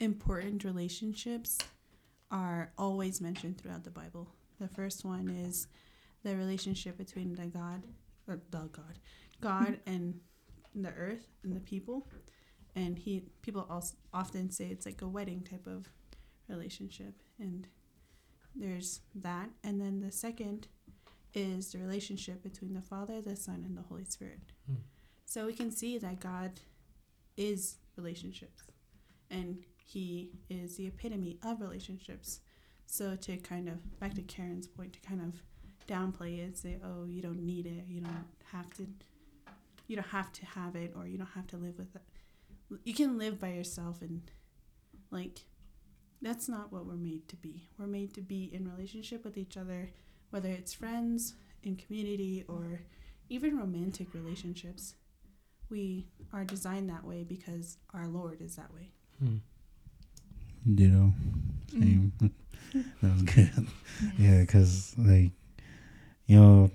important 0.00 0.64
relationships 0.64 1.58
are 2.30 2.72
always 2.78 3.20
mentioned 3.20 3.58
throughout 3.58 3.84
the 3.84 3.90
Bible. 3.90 4.26
The 4.58 4.68
first 4.68 5.04
one 5.04 5.28
is 5.28 5.66
the 6.24 6.34
relationship 6.34 6.96
between 6.96 7.34
the 7.34 7.46
God 7.46 7.82
or 8.26 8.40
the 8.50 8.70
God, 8.72 8.98
God 9.42 9.80
hmm. 9.84 9.92
and 9.92 10.20
the 10.74 10.92
earth 10.92 11.28
and 11.42 11.54
the 11.54 11.60
people. 11.60 12.08
And 12.74 12.98
he 12.98 13.24
people 13.42 13.66
also 13.68 13.96
often 14.14 14.50
say 14.50 14.66
it's 14.66 14.86
like 14.86 15.02
a 15.02 15.08
wedding 15.08 15.42
type 15.42 15.66
of 15.66 15.88
relationship 16.48 17.14
and 17.38 17.66
there's 18.54 19.00
that 19.14 19.48
and 19.64 19.80
then 19.80 20.00
the 20.00 20.12
second 20.12 20.68
is 21.34 21.72
the 21.72 21.78
relationship 21.78 22.42
between 22.42 22.74
the 22.74 22.82
Father, 22.82 23.20
the 23.22 23.36
Son 23.36 23.64
and 23.66 23.76
the 23.76 23.82
Holy 23.82 24.04
Spirit. 24.04 24.40
Hmm. 24.66 24.76
So 25.24 25.46
we 25.46 25.54
can 25.54 25.70
see 25.70 25.98
that 25.98 26.20
God 26.20 26.52
is 27.36 27.76
relationships 27.96 28.64
and 29.30 29.58
he 29.84 30.30
is 30.50 30.76
the 30.76 30.86
epitome 30.86 31.38
of 31.42 31.60
relationships. 31.60 32.40
So 32.86 33.16
to 33.16 33.36
kind 33.38 33.68
of 33.68 33.98
back 33.98 34.14
to 34.14 34.22
Karen's 34.22 34.66
point 34.66 34.92
to 34.94 35.00
kind 35.00 35.20
of 35.22 35.42
downplay 35.88 36.46
it, 36.46 36.58
say, 36.58 36.78
"Oh, 36.84 37.04
you 37.06 37.22
don't 37.22 37.42
need 37.42 37.66
it. 37.66 37.84
You 37.88 38.00
don't 38.00 38.26
have 38.52 38.70
to 38.74 38.86
you 39.92 39.96
don't 39.96 40.08
have 40.08 40.32
to 40.32 40.46
have 40.46 40.74
it 40.74 40.94
or 40.96 41.06
you 41.06 41.18
don't 41.18 41.34
have 41.34 41.46
to 41.46 41.58
live 41.58 41.76
with 41.76 41.94
it. 41.94 42.02
You 42.82 42.94
can 42.94 43.18
live 43.18 43.38
by 43.38 43.50
yourself 43.50 44.00
and 44.00 44.22
like 45.10 45.40
that's 46.22 46.48
not 46.48 46.72
what 46.72 46.86
we're 46.86 46.94
made 46.94 47.28
to 47.28 47.36
be. 47.36 47.68
We're 47.78 47.86
made 47.86 48.14
to 48.14 48.22
be 48.22 48.48
in 48.54 48.70
relationship 48.74 49.22
with 49.22 49.36
each 49.36 49.58
other, 49.58 49.90
whether 50.30 50.48
it's 50.48 50.72
friends, 50.72 51.34
in 51.62 51.76
community 51.76 52.42
or 52.48 52.80
even 53.28 53.58
romantic 53.58 54.14
relationships. 54.14 54.94
We 55.68 56.06
are 56.32 56.44
designed 56.44 56.88
that 56.88 57.04
way 57.04 57.22
because 57.22 57.76
our 57.92 58.08
Lord 58.08 58.40
is 58.40 58.56
that 58.56 58.72
way. 58.72 58.92
Hmm. 59.18 59.36
Ditto. 60.74 61.12
Same. 61.70 62.12
that 62.72 63.12
was 63.12 63.22
good. 63.24 63.66
Yeah, 64.18 64.40
because 64.40 64.94
like 64.96 65.32
you 66.26 66.40
know, 66.40 66.70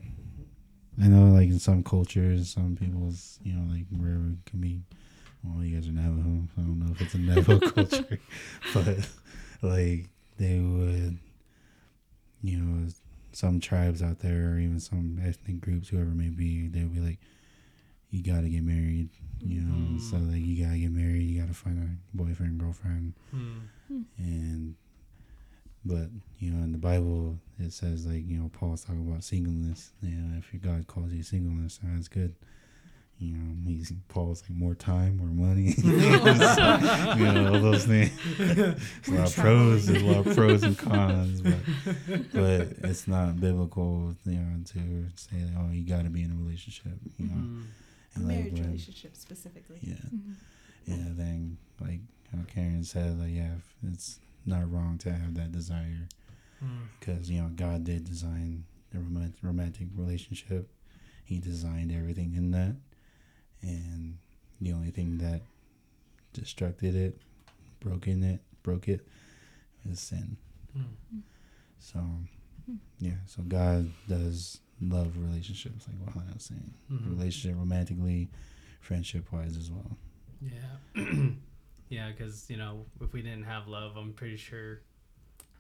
I 1.02 1.08
know 1.08 1.32
like 1.34 1.50
in 1.50 1.60
some 1.60 1.84
cultures, 1.84 2.50
some 2.54 2.76
people's 2.76 3.40
you 3.44 3.54
know 3.54 3.72
like 3.74 3.86
wherever 3.92 4.30
it 4.32 4.46
can 4.50 4.60
be. 4.62 4.82
Well, 5.44 5.64
you 5.64 5.76
guys 5.76 5.88
are 5.88 5.92
Navajo. 5.92 6.48
So 6.56 6.62
I 6.62 6.62
don't 6.62 6.80
know 6.80 6.92
if 6.92 7.02
it's 7.02 7.14
a 7.14 7.20
Navajo 7.20 7.60
culture, 7.72 8.20
but 8.74 9.08
like 9.62 10.10
they 10.38 10.60
would, 10.60 11.18
you 12.42 12.58
know, 12.58 12.88
some 13.32 13.60
tribes 13.60 14.02
out 14.02 14.20
there 14.20 14.52
or 14.54 14.60
even 14.60 14.80
some 14.80 15.20
ethnic 15.24 15.62
groups, 15.62 15.90
whoever 15.90 16.10
it 16.12 16.16
may 16.16 16.30
be, 16.30 16.68
they 16.68 16.82
would 16.82 16.94
be 16.94 17.00
like, 17.00 17.20
you 18.10 18.24
gotta 18.24 18.50
get 18.50 18.64
married. 18.64 19.10
You 19.46 19.62
know, 19.62 19.98
Mm. 19.98 20.02
so 20.02 20.18
like 20.18 20.42
you 20.44 20.66
gotta 20.66 20.80
get 20.80 20.92
married, 20.92 21.22
you 21.24 21.40
gotta 21.40 21.54
find 21.54 21.78
a 21.78 22.18
boyfriend, 22.18 22.60
girlfriend 22.60 23.14
Hmm. 23.32 23.60
and 24.18 24.76
but 25.88 26.10
you 26.40 26.52
know 26.52 26.64
in 26.64 26.72
the 26.72 26.78
bible 26.78 27.40
it 27.60 27.72
says 27.74 28.06
like 28.06 28.28
you 28.28 28.38
know 28.38 28.50
paul's 28.54 28.84
talking 28.84 29.08
about 29.10 29.24
singleness. 29.24 29.92
You 30.02 30.16
know 30.18 30.38
if 30.38 30.54
your 30.54 30.62
god 30.62 30.88
calls 30.88 31.12
you 31.14 31.24
singleness 31.24 31.80
that's 31.82 32.08
good. 32.08 32.36
You 33.20 33.36
know 33.36 33.56
he's 33.66 33.92
paul's 34.10 34.44
like 34.44 34.52
more 34.58 34.76
time 34.76 35.18
more 35.18 35.28
money. 35.48 35.74
You 37.18 37.26
know 37.34 37.48
all 37.54 37.60
those 37.60 37.86
things. 37.86 38.12
There's 38.38 39.08
a 39.08 39.12
lot 39.12 39.28
of 39.30 39.36
pros 39.36 39.88
there's 39.88 40.02
a 40.04 40.06
lot 40.06 40.28
of 40.28 40.36
pros 40.36 40.64
and 40.64 40.78
cons 40.78 41.42
but 41.42 41.56
but 42.34 42.62
it's 42.90 43.08
not 43.08 43.40
biblical 43.40 44.16
you 44.26 44.34
know 44.40 44.64
to 44.66 44.80
say 45.16 45.38
that 45.38 45.54
oh 45.60 45.72
you 45.72 45.84
got 45.88 46.04
to 46.04 46.10
be 46.12 46.22
in 46.24 46.32
a 46.32 46.36
relationship 46.36 46.94
you 47.18 47.26
know. 47.28 47.34
Hmm. 47.34 47.62
A 48.16 48.20
like 48.20 48.28
marriage 48.28 48.54
when- 48.54 48.64
relationship 48.68 49.16
specifically. 49.16 49.78
yeah. 49.82 49.96
Mhm. 50.14 50.34
yeah, 50.86 50.96
then 51.12 51.58
like 51.82 52.00
how 52.32 52.40
Karen 52.54 52.84
said, 52.84 53.20
like 53.20 53.32
yeah, 53.32 53.54
it's 53.94 54.20
not 54.48 54.72
wrong 54.72 54.98
to 55.00 55.12
have 55.12 55.36
that 55.36 55.52
desire 55.52 56.08
Hmm. 56.60 56.86
because 57.00 57.30
you 57.30 57.40
know 57.42 57.50
God 57.50 57.84
did 57.84 58.04
design 58.06 58.64
the 58.92 59.00
romantic 59.44 59.88
relationship. 59.96 60.70
He 61.24 61.38
designed 61.40 61.92
everything 61.92 62.34
in 62.36 62.50
that, 62.52 62.76
and 63.62 64.18
the 64.60 64.72
only 64.74 64.90
thing 64.92 65.18
that 65.20 65.42
destructed 66.34 66.96
it, 66.96 67.22
broken 67.80 68.24
it, 68.24 68.40
broke 68.64 68.88
it, 68.88 69.06
is 69.88 70.00
sin. 70.00 70.38
Mm. 70.76 71.22
So, 71.80 72.00
yeah. 73.00 73.18
So 73.28 73.44
God 73.44 73.92
does 74.08 74.60
love 74.82 75.16
relationships, 75.18 75.86
like 75.88 76.16
what 76.16 76.26
I 76.30 76.34
was 76.34 76.44
saying. 76.44 76.74
Mhm. 76.92 77.10
Relationship, 77.10 77.58
romantically, 77.58 78.30
friendship 78.80 79.32
wise 79.32 79.58
as 79.58 79.70
well. 79.70 79.98
Yeah. 80.42 80.78
yeah, 81.90 82.10
because, 82.10 82.50
you 82.50 82.58
know, 82.58 82.86
if 83.02 83.14
we 83.14 83.22
didn't 83.22 83.44
have 83.44 83.68
love, 83.68 83.96
I'm 83.98 84.14
pretty 84.14 84.38
sure, 84.38 84.82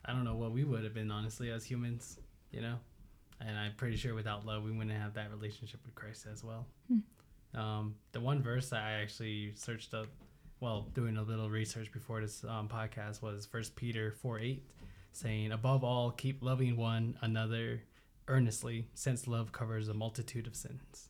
I 0.05 0.11
don't 0.11 0.23
know 0.23 0.35
what 0.35 0.51
we 0.51 0.63
would 0.63 0.83
have 0.83 0.93
been, 0.93 1.11
honestly, 1.11 1.49
as 1.51 1.63
humans, 1.63 2.19
you 2.51 2.61
know? 2.61 2.75
And 3.39 3.57
I'm 3.57 3.73
pretty 3.75 3.97
sure 3.97 4.13
without 4.13 4.45
love, 4.45 4.63
we 4.63 4.71
wouldn't 4.71 4.97
have 4.97 5.13
that 5.13 5.31
relationship 5.31 5.79
with 5.85 5.95
Christ 5.95 6.25
as 6.31 6.43
well. 6.43 6.65
Hmm. 6.87 7.59
Um, 7.59 7.95
the 8.11 8.19
one 8.19 8.41
verse 8.41 8.69
that 8.69 8.83
I 8.83 8.93
actually 9.01 9.53
searched 9.55 9.93
up, 9.93 10.07
well, 10.59 10.87
doing 10.93 11.17
a 11.17 11.23
little 11.23 11.49
research 11.49 11.91
before 11.91 12.19
this 12.21 12.43
um, 12.43 12.67
podcast 12.67 13.21
was 13.21 13.45
First 13.45 13.75
Peter 13.75 14.11
4 14.11 14.39
8, 14.39 14.63
saying, 15.13 15.51
Above 15.51 15.83
all, 15.83 16.11
keep 16.11 16.43
loving 16.43 16.75
one 16.75 17.17
another 17.21 17.83
earnestly, 18.27 18.87
since 18.95 19.27
love 19.27 19.51
covers 19.51 19.87
a 19.87 19.93
multitude 19.93 20.47
of 20.47 20.55
sins. 20.55 21.09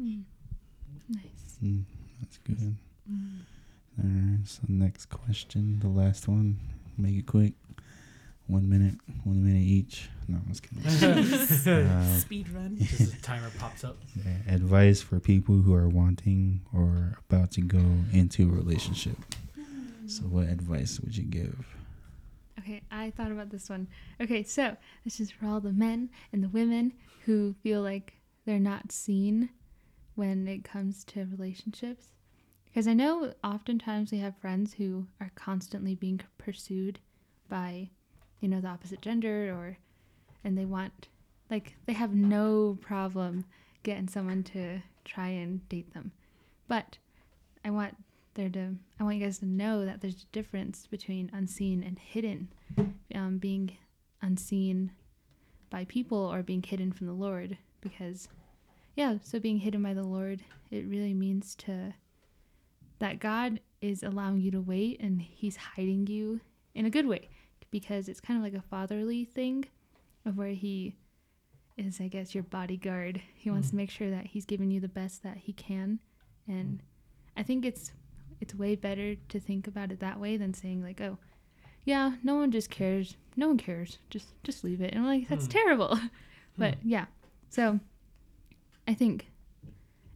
Mm. 0.00 0.24
Nice. 1.08 1.58
Mm, 1.62 1.84
that's 2.20 2.36
good. 2.38 2.76
All 4.02 4.08
right. 4.08 4.38
So 4.46 4.62
next 4.68 5.06
question, 5.06 5.78
the 5.80 5.88
last 5.88 6.28
one. 6.28 6.58
Make 6.96 7.16
it 7.16 7.26
quick. 7.26 7.52
One 8.46 8.68
minute, 8.68 8.94
one 9.24 9.44
minute 9.44 9.62
each. 9.62 10.08
No, 10.26 10.38
I 10.38 10.48
was 10.48 10.60
kidding. 10.60 10.82
Uh, 11.88 12.16
Speed 12.18 12.48
run. 12.50 12.76
Just 12.80 13.14
a 13.14 13.22
timer 13.22 13.50
pops 13.58 13.84
up. 13.84 13.98
yeah, 14.24 14.54
advice 14.54 15.02
for 15.02 15.20
people 15.20 15.56
who 15.56 15.74
are 15.74 15.88
wanting 15.88 16.62
or 16.72 17.18
about 17.28 17.50
to 17.52 17.60
go 17.60 17.82
into 18.12 18.44
a 18.48 18.52
relationship. 18.52 19.16
So, 20.06 20.22
what 20.22 20.48
advice 20.48 20.98
would 21.00 21.14
you 21.16 21.24
give? 21.24 21.66
Okay, 22.58 22.80
I 22.90 23.10
thought 23.10 23.30
about 23.30 23.50
this 23.50 23.68
one. 23.68 23.86
Okay, 24.20 24.42
so 24.42 24.76
this 25.04 25.20
is 25.20 25.30
for 25.30 25.44
all 25.46 25.60
the 25.60 25.72
men 25.72 26.08
and 26.32 26.42
the 26.42 26.48
women 26.48 26.92
who 27.26 27.54
feel 27.62 27.82
like 27.82 28.14
they're 28.46 28.58
not 28.58 28.90
seen 28.92 29.50
when 30.14 30.48
it 30.48 30.64
comes 30.64 31.04
to 31.04 31.26
relationships. 31.30 32.06
Because 32.78 32.86
I 32.86 32.94
know 32.94 33.32
oftentimes 33.42 34.12
we 34.12 34.18
have 34.18 34.36
friends 34.36 34.74
who 34.74 35.08
are 35.20 35.32
constantly 35.34 35.96
being 35.96 36.20
pursued 36.38 37.00
by, 37.48 37.90
you 38.38 38.46
know, 38.46 38.60
the 38.60 38.68
opposite 38.68 39.02
gender 39.02 39.52
or, 39.52 39.78
and 40.44 40.56
they 40.56 40.64
want, 40.64 41.08
like, 41.50 41.74
they 41.86 41.92
have 41.94 42.14
no 42.14 42.78
problem 42.80 43.46
getting 43.82 44.06
someone 44.06 44.44
to 44.44 44.80
try 45.04 45.26
and 45.26 45.68
date 45.68 45.92
them. 45.92 46.12
But 46.68 46.98
I 47.64 47.70
want 47.70 47.96
there 48.34 48.48
to, 48.50 48.76
I 49.00 49.02
want 49.02 49.16
you 49.16 49.24
guys 49.24 49.38
to 49.38 49.46
know 49.46 49.84
that 49.84 50.00
there's 50.00 50.22
a 50.22 50.32
difference 50.32 50.86
between 50.86 51.32
unseen 51.32 51.82
and 51.82 51.98
hidden 51.98 52.46
um, 53.12 53.38
being 53.38 53.76
unseen 54.22 54.92
by 55.68 55.84
people 55.86 56.18
or 56.18 56.44
being 56.44 56.62
hidden 56.62 56.92
from 56.92 57.08
the 57.08 57.12
Lord. 57.12 57.58
Because, 57.80 58.28
yeah, 58.94 59.16
so 59.24 59.40
being 59.40 59.58
hidden 59.58 59.82
by 59.82 59.94
the 59.94 60.04
Lord, 60.04 60.44
it 60.70 60.86
really 60.86 61.12
means 61.12 61.56
to 61.56 61.94
that 62.98 63.18
God 63.20 63.60
is 63.80 64.02
allowing 64.02 64.40
you 64.40 64.50
to 64.52 64.60
wait 64.60 65.00
and 65.00 65.20
He's 65.22 65.56
hiding 65.56 66.06
you 66.06 66.40
in 66.74 66.84
a 66.86 66.90
good 66.90 67.06
way. 67.06 67.28
Because 67.70 68.08
it's 68.08 68.20
kind 68.20 68.38
of 68.38 68.42
like 68.44 68.54
a 68.58 68.66
fatherly 68.66 69.24
thing 69.24 69.66
of 70.24 70.36
where 70.38 70.48
He 70.48 70.94
is, 71.76 72.00
I 72.00 72.08
guess, 72.08 72.34
your 72.34 72.44
bodyguard. 72.44 73.20
He 73.34 73.50
wants 73.50 73.68
Mm. 73.68 73.70
to 73.70 73.76
make 73.76 73.90
sure 73.90 74.10
that 74.10 74.26
He's 74.26 74.44
giving 74.46 74.70
you 74.70 74.80
the 74.80 74.88
best 74.88 75.22
that 75.22 75.36
He 75.36 75.52
can. 75.52 75.98
And 76.46 76.82
I 77.36 77.42
think 77.42 77.64
it's 77.64 77.92
it's 78.40 78.54
way 78.54 78.74
better 78.76 79.16
to 79.16 79.40
think 79.40 79.66
about 79.66 79.90
it 79.90 79.98
that 80.00 80.18
way 80.20 80.36
than 80.36 80.54
saying 80.54 80.80
like, 80.82 81.00
oh, 81.00 81.18
yeah, 81.84 82.12
no 82.22 82.36
one 82.36 82.50
just 82.52 82.70
cares. 82.70 83.16
No 83.36 83.48
one 83.48 83.58
cares. 83.58 83.98
Just 84.10 84.28
just 84.44 84.64
leave 84.64 84.80
it. 84.80 84.92
And 84.94 85.00
I'm 85.00 85.06
like, 85.06 85.28
that's 85.28 85.44
Hmm. 85.46 85.50
terrible. 85.52 85.98
but 86.58 86.76
yeah. 86.84 87.06
So 87.50 87.78
I 88.86 88.94
think 88.94 89.30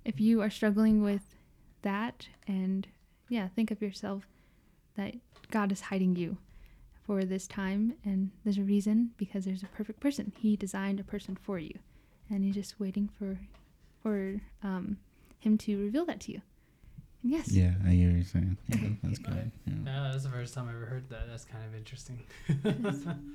if 0.04 0.20
you 0.20 0.40
are 0.40 0.50
struggling 0.50 1.02
with 1.02 1.22
that 1.82 2.28
and 2.46 2.86
yeah, 3.28 3.48
think 3.48 3.70
of 3.70 3.80
yourself 3.82 4.26
that 4.96 5.14
God 5.50 5.72
is 5.72 5.80
hiding 5.82 6.16
you 6.16 6.36
for 7.06 7.24
this 7.24 7.46
time 7.46 7.94
and 8.04 8.30
there's 8.44 8.58
a 8.58 8.62
reason 8.62 9.10
because 9.16 9.44
there's 9.44 9.62
a 9.62 9.66
perfect 9.66 10.00
person. 10.00 10.32
He 10.38 10.56
designed 10.56 11.00
a 11.00 11.04
person 11.04 11.36
for 11.40 11.58
you. 11.58 11.78
And 12.30 12.44
he's 12.44 12.54
just 12.54 12.78
waiting 12.80 13.08
for 13.18 13.38
for 14.02 14.40
um 14.62 14.96
him 15.38 15.58
to 15.58 15.78
reveal 15.78 16.04
that 16.06 16.20
to 16.20 16.32
you. 16.32 16.42
And 17.22 17.32
yes. 17.32 17.50
Yeah, 17.52 17.72
I 17.84 17.90
hear 17.90 18.10
you 18.10 18.22
saying. 18.22 18.56
Yeah, 18.68 18.76
that's 19.02 19.18
good. 19.18 19.50
Yeah. 19.66 19.74
Yeah, 19.84 20.08
that's 20.10 20.24
the 20.24 20.30
first 20.30 20.54
time 20.54 20.68
I 20.68 20.72
ever 20.72 20.86
heard 20.86 21.08
that. 21.10 21.28
That's 21.28 21.44
kind 21.44 21.64
of 21.64 21.74
interesting. 21.74 22.20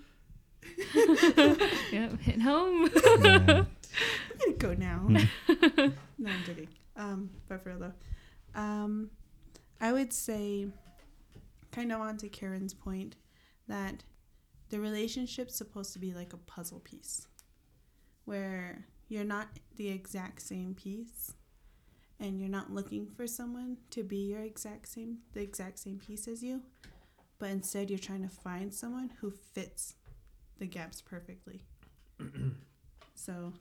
Yep, 1.92 2.20
hit 2.20 2.42
home. 2.42 2.90
Yeah. 3.24 3.64
I'm 4.30 4.38
gonna 4.38 4.58
go 4.58 4.74
now. 4.74 4.98
Hmm. 4.98 5.16
no, 6.18 6.32
I'm 6.32 6.44
joking. 6.46 6.68
Um, 6.96 7.30
but 7.48 7.64
for 7.64 7.70
real 7.70 7.80
though, 7.80 7.94
um, 8.58 9.12
I 9.80 9.94
would 9.94 10.12
say, 10.12 10.68
kind 11.72 11.94
of 11.94 12.02
on 12.02 12.18
to 12.18 12.28
Karen's 12.28 12.74
point, 12.74 13.16
that 13.70 14.04
the 14.70 14.80
relationship's 14.80 15.56
supposed 15.56 15.94
to 15.94 16.00
be 16.00 16.14
like 16.14 16.34
a 16.34 16.38
puzzle 16.38 16.82
piece, 16.82 17.28
where 18.26 18.86
you're 19.08 19.24
not 19.24 19.48
the 19.78 19.88
exact 19.88 20.42
same 20.42 20.74
piece, 20.74 21.34
and 22.20 22.40
you're 22.40 22.50
not 22.50 22.74
looking 22.74 23.08
for 23.08 23.28
someone 23.28 23.78
to 23.92 24.04
be 24.04 24.18
your 24.18 24.42
exact 24.42 24.90
same, 24.90 25.20
the 25.34 25.42
exact 25.42 25.80
same 25.80 26.00
piece 26.00 26.28
as 26.28 26.44
you, 26.44 26.62
but 27.40 27.50
instead 27.50 27.90
you're 27.90 28.00
trying 28.00 28.24
to 28.24 28.36
find 28.36 28.74
someone 28.74 29.12
who 29.22 29.32
fits 29.32 29.94
the 30.60 30.66
gaps 30.66 31.02
perfectly. 31.02 31.62
so 33.16 33.54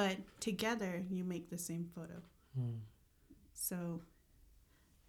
but 0.00 0.16
together 0.40 1.04
you 1.10 1.24
make 1.24 1.50
the 1.50 1.58
same 1.58 1.90
photo. 1.94 2.22
Hmm. 2.54 2.78
So, 3.52 4.00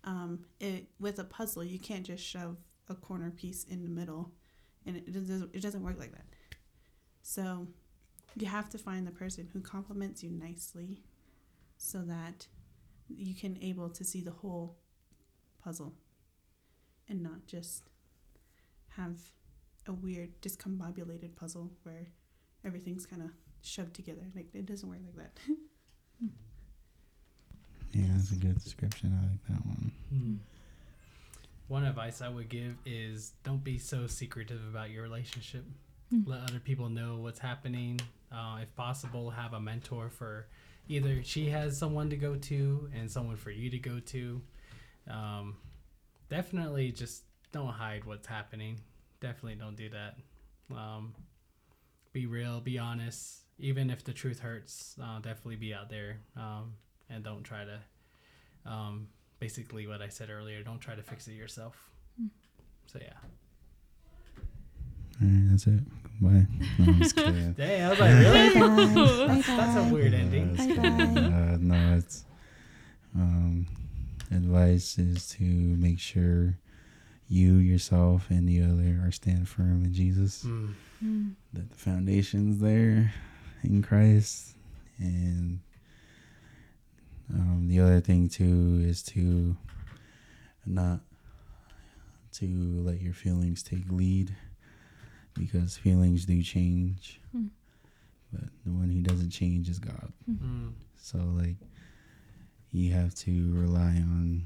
um, 0.04 0.46
it 0.60 0.88
with 1.00 1.20
a 1.20 1.24
puzzle 1.24 1.64
you 1.64 1.80
can't 1.80 2.06
just 2.06 2.24
shove 2.24 2.58
a 2.90 2.96
corner 2.96 3.32
piece 3.32 3.64
in 3.66 3.84
the 3.84 3.90
middle, 3.90 4.32
and 4.86 4.96
it 4.98 5.12
doesn't 5.12 5.56
it 5.56 5.62
doesn't 5.62 5.84
work 5.84 6.00
like 6.00 6.12
that. 6.12 6.26
So, 7.22 7.68
you 8.36 8.48
have 8.48 8.70
to 8.70 8.78
find 8.78 9.06
the 9.06 9.12
person 9.12 9.50
who 9.54 9.62
compliments 9.62 10.24
you 10.24 10.32
nicely, 10.32 11.04
so 11.78 12.00
that 12.00 12.48
you 13.08 13.36
can 13.36 13.58
able 13.62 13.90
to 13.90 14.04
see 14.04 14.22
the 14.22 14.32
whole 14.32 14.78
puzzle, 15.64 15.94
and 17.08 17.22
not 17.22 17.46
just 17.46 17.90
have 18.98 19.18
a 19.88 19.94
weird 19.94 20.42
discombobulated 20.42 21.36
puzzle 21.36 21.72
where 21.84 22.08
everything's 22.66 23.06
kind 23.06 23.22
of 23.22 23.30
shoved 23.62 23.94
together. 23.94 24.24
Like 24.36 24.48
it 24.54 24.66
doesn't 24.66 24.90
work 24.90 25.00
like 25.06 25.16
that. 25.16 25.40
Yeah, 27.94 28.06
that's 28.14 28.32
a 28.32 28.36
good 28.36 28.62
description. 28.64 29.18
I 29.18 29.32
like 29.32 29.48
that 29.48 29.66
one. 29.66 29.92
Hmm. 30.10 30.36
One 31.68 31.86
advice 31.86 32.22
I 32.22 32.30
would 32.30 32.50
give 32.50 32.76
is 32.86 33.32
don't 33.44 33.64
be 33.64 33.78
so 33.78 34.08
secretive 34.08 34.62
about 34.70 34.90
your 34.90 35.04
relationship. 35.04 35.64
Hmm. 36.10 36.22
Let 36.26 36.42
other 36.42 36.60
people 36.60 36.90
know 36.90 37.18
what's 37.18 37.40
happening. 37.40 38.00
Uh, 38.32 38.60
if 38.62 38.76
possible, 38.76 39.30
have 39.30 39.54
a 39.54 39.60
mentor 39.60 40.10
for 40.10 40.48
either 40.88 41.22
she 41.24 41.50
has 41.50 41.78
someone 41.78 42.10
to 42.10 42.16
go 42.16 42.36
to 42.36 42.90
and 42.94 43.10
someone 43.10 43.36
for 43.36 43.52
you 43.52 43.70
to 43.70 43.80
go 43.80 44.00
to. 44.00 44.42
Um, 45.10 45.58
definitely 46.30 46.92
just 46.92 47.24
don't 47.52 47.68
hide 47.68 48.06
what's 48.06 48.28
happening. 48.28 48.80
Definitely 49.20 49.56
don't 49.56 49.76
do 49.76 49.90
that. 49.90 50.16
Um, 50.76 51.14
be 52.14 52.26
real, 52.26 52.60
be 52.60 52.78
honest. 52.78 53.42
Even 53.60 53.90
if 53.90 54.04
the 54.04 54.14
truth 54.14 54.40
hurts, 54.40 54.96
uh, 55.02 55.20
definitely 55.20 55.56
be 55.58 55.74
out 55.74 55.90
there 55.90 56.18
um, 56.36 56.74
and 57.14 57.24
don't 57.24 57.44
try 57.44 57.64
to 57.66 57.80
um, 58.70 59.08
basically 59.40 59.88
what 59.88 60.02
I 60.02 60.10
said 60.10 60.30
earlier. 60.30 60.64
Don't 60.64 60.80
try 60.80 60.96
to 60.96 61.04
fix 61.04 61.28
it 61.28 61.34
yourself. 61.34 61.90
Hmm. 62.18 62.28
So 62.88 63.00
yeah. 63.02 63.14
All 65.22 65.28
right, 65.28 65.52
that's 65.52 65.68
it. 65.68 65.82
Bye. 66.22 66.46
No, 66.80 66.86
I'm 66.86 67.00
just 67.00 67.16
kidding. 67.18 67.54
Dang, 67.54 67.84
I 67.84 67.90
was 67.90 68.00
like, 68.00 68.12
really? 68.12 68.54
Bye. 69.28 69.28
That's, 69.28 69.48
that's 69.48 69.78
a 69.78 69.94
weird 69.94 70.14
ending. 70.14 70.56
that's 70.56 70.68
Bye 70.68 70.90
bye. 70.90 71.22
Uh, 71.22 71.58
no, 71.60 71.98
it's 71.98 72.26
um, 73.16 73.68
advice 74.32 74.98
is 74.98 75.30
to 75.32 75.44
make 75.44 76.00
sure 76.00 76.58
you 77.28 77.56
yourself 77.56 78.30
and 78.30 78.48
the 78.48 78.62
other 78.62 79.06
are 79.06 79.12
stand 79.12 79.48
firm 79.48 79.86
in 79.86 79.94
Jesus. 79.94 80.44
Mm. 80.44 80.74
Mm. 81.04 81.32
That 81.54 81.70
the 81.70 81.78
foundation's 81.78 82.60
there 82.60 83.14
in 83.64 83.82
Christ, 83.82 84.56
and 85.00 85.60
um, 87.34 87.68
the 87.68 87.80
other 87.80 88.00
thing 88.02 88.28
too 88.30 88.82
is 88.84 89.02
to 89.04 89.56
not 90.66 91.00
to 92.34 92.46
let 92.86 93.02
your 93.02 93.14
feelings 93.14 93.62
take 93.64 93.90
lead 93.92 94.36
because 95.34 95.78
feelings 95.78 96.26
do 96.26 96.42
change 96.44 97.20
Hmm. 97.32 97.48
but 98.32 98.44
the 98.66 98.72
one 98.72 98.90
who 98.90 99.02
doesn't 99.02 99.32
change 99.32 99.70
is 99.70 99.80
god 99.80 100.12
Mm. 100.30 100.74
so 100.98 101.18
like 101.38 101.56
you 102.72 102.94
have 102.94 103.14
to 103.16 103.54
rely 103.54 103.96
on 103.98 104.44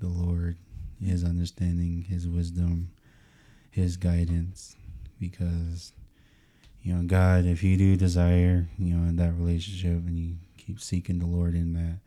the 0.00 0.08
Lord, 0.08 0.56
His 1.04 1.22
understanding, 1.22 2.02
His 2.08 2.26
wisdom, 2.26 2.90
His 3.70 3.98
guidance, 3.98 4.74
because 5.20 5.92
you 6.82 6.94
know 6.94 7.02
God, 7.02 7.44
if 7.44 7.62
you 7.62 7.76
do 7.76 7.94
desire, 7.96 8.68
you 8.78 8.94
know, 8.94 9.06
in 9.08 9.16
that 9.16 9.34
relationship, 9.34 10.06
and 10.06 10.18
you 10.18 10.36
keep 10.56 10.80
seeking 10.80 11.18
the 11.18 11.26
Lord 11.26 11.54
in 11.54 11.74
that, 11.74 11.98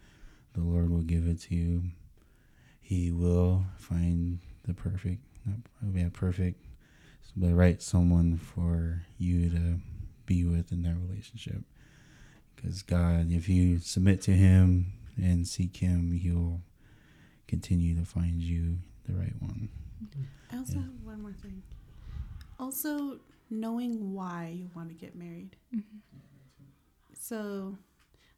the 0.53 0.61
Lord 0.61 0.89
will 0.89 1.01
give 1.01 1.27
it 1.27 1.41
to 1.41 1.55
you. 1.55 1.83
He 2.79 3.11
will 3.11 3.65
find 3.77 4.39
the 4.67 4.73
perfect, 4.73 5.21
not 5.45 5.57
yeah, 5.93 6.09
perfect, 6.11 6.63
the 7.35 7.53
right 7.55 7.81
someone 7.81 8.37
for 8.37 9.03
you 9.17 9.49
to 9.49 9.79
be 10.25 10.43
with 10.43 10.71
in 10.71 10.83
that 10.83 10.95
relationship. 11.07 11.61
Because 12.55 12.81
God, 12.83 13.31
if 13.31 13.47
you 13.49 13.79
submit 13.79 14.21
to 14.23 14.31
Him 14.31 14.93
and 15.17 15.47
seek 15.47 15.77
Him, 15.77 16.11
He'll 16.11 16.61
continue 17.47 17.95
to 17.97 18.05
find 18.05 18.41
you 18.41 18.77
the 19.05 19.13
right 19.13 19.33
one. 19.39 19.69
I 20.51 20.57
also 20.57 20.73
Yeah. 20.75 20.81
have 20.81 21.03
one 21.03 21.21
more 21.21 21.33
thing. 21.33 21.63
Also, 22.59 23.19
knowing 23.49 24.13
why 24.13 24.53
you 24.55 24.69
want 24.75 24.89
to 24.89 24.95
get 24.95 25.15
married. 25.15 25.55
Mm-hmm. 25.73 25.97
So, 27.13 27.77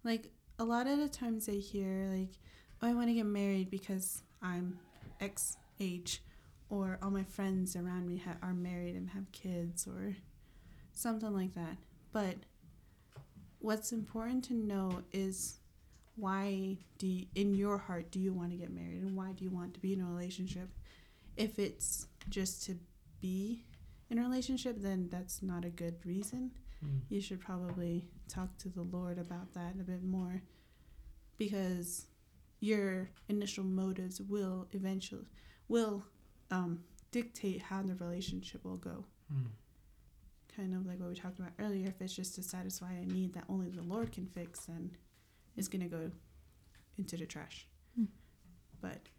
like, 0.03 0.31
a 0.59 0.63
lot 0.63 0.87
of 0.87 0.99
the 0.99 1.07
times 1.09 1.49
I 1.49 1.53
hear, 1.53 2.07
like, 2.11 2.29
oh, 2.81 2.87
I 2.87 2.93
want 2.93 3.07
to 3.09 3.13
get 3.13 3.25
married 3.25 3.69
because 3.69 4.23
I'm 4.41 4.79
X 5.19 5.57
age, 5.79 6.21
or 6.69 6.99
all 7.01 7.09
my 7.11 7.23
friends 7.23 7.75
around 7.75 8.07
me 8.07 8.17
ha- 8.23 8.37
are 8.41 8.53
married 8.53 8.95
and 8.95 9.09
have 9.09 9.31
kids, 9.31 9.87
or 9.87 10.15
something 10.93 11.33
like 11.33 11.53
that. 11.55 11.77
But 12.11 12.35
what's 13.59 13.91
important 13.91 14.43
to 14.45 14.53
know 14.53 15.01
is 15.11 15.59
why 16.15 16.77
do 16.99 17.07
you, 17.07 17.25
in 17.33 17.55
your 17.55 17.77
heart 17.77 18.11
do 18.11 18.19
you 18.19 18.31
want 18.33 18.51
to 18.51 18.57
get 18.57 18.69
married 18.71 19.01
and 19.01 19.15
why 19.15 19.31
do 19.31 19.43
you 19.43 19.49
want 19.49 19.73
to 19.73 19.79
be 19.79 19.93
in 19.93 20.01
a 20.01 20.05
relationship 20.05 20.69
if 21.37 21.57
it's 21.57 22.05
just 22.29 22.63
to 22.65 22.75
be 23.19 23.63
in 24.11 24.19
a 24.19 24.21
relationship 24.21 24.75
then 24.79 25.07
that's 25.09 25.41
not 25.41 25.65
a 25.65 25.69
good 25.69 25.95
reason 26.05 26.51
Mm. 26.85 26.99
you 27.07 27.21
should 27.21 27.39
probably 27.39 28.03
talk 28.33 28.57
to 28.59 28.69
the 28.69 28.81
Lord 28.81 29.19
about 29.19 29.53
that 29.53 29.75
a 29.79 29.83
bit 29.83 30.03
more 30.03 30.41
because 31.37 32.07
your 32.59 33.09
initial 33.29 33.63
motives 33.63 34.21
will 34.21 34.67
eventually 34.71 35.25
will 35.67 36.03
um, 36.51 36.79
dictate 37.11 37.61
how 37.61 37.81
the 37.81 37.95
relationship 37.95 38.63
will 38.63 38.77
go. 38.77 39.05
Mm. 39.33 39.47
Kind 40.55 40.73
of 40.75 40.85
like 40.85 40.99
what 40.99 41.09
we 41.09 41.15
talked 41.15 41.39
about 41.39 41.51
earlier. 41.59 41.87
If 41.87 42.01
it's 42.01 42.15
just 42.15 42.35
to 42.35 42.43
satisfy 42.43 42.93
a 42.93 43.05
need 43.05 43.33
that 43.33 43.43
only 43.49 43.69
the 43.69 43.81
Lord 43.81 44.11
can 44.11 44.27
fix, 44.27 44.61
then 44.61 44.91
it's 45.57 45.67
gonna 45.67 45.87
go 45.87 46.11
into 46.97 47.17
the 47.17 47.25
trash. 47.25 47.67
Hmm. 47.95 48.05
But 48.81 49.09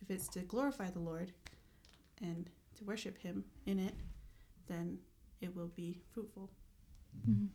if 0.00 0.10
it's 0.10 0.26
to 0.28 0.40
glorify 0.40 0.90
the 0.90 0.98
Lord 0.98 1.32
and 2.20 2.50
to 2.78 2.84
worship 2.84 3.18
Him 3.18 3.44
in 3.66 3.78
it, 3.78 3.94
then 4.66 4.98
it 5.40 5.54
will 5.54 5.70
be 5.76 6.00
fruitful. 6.12 6.50
Mhm. 7.28 7.48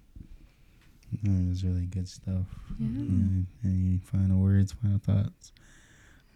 That 1.24 1.48
was 1.50 1.64
really 1.64 1.86
good 1.86 2.08
stuff. 2.08 2.46
Yeah. 2.80 2.88
Yeah. 2.90 3.42
Any 3.64 4.00
final 4.04 4.40
words, 4.40 4.74
final 4.74 5.00
thoughts? 5.00 5.52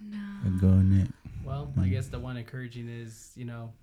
No. 0.02 0.18
Go 0.60 0.70
Nick. 0.70 1.10
Well, 1.44 1.72
I 1.80 1.88
guess 1.88 2.08
the 2.08 2.20
one 2.20 2.38
encouraging 2.38 2.88
is, 2.90 3.32
you 3.36 3.46
know, 3.46 3.74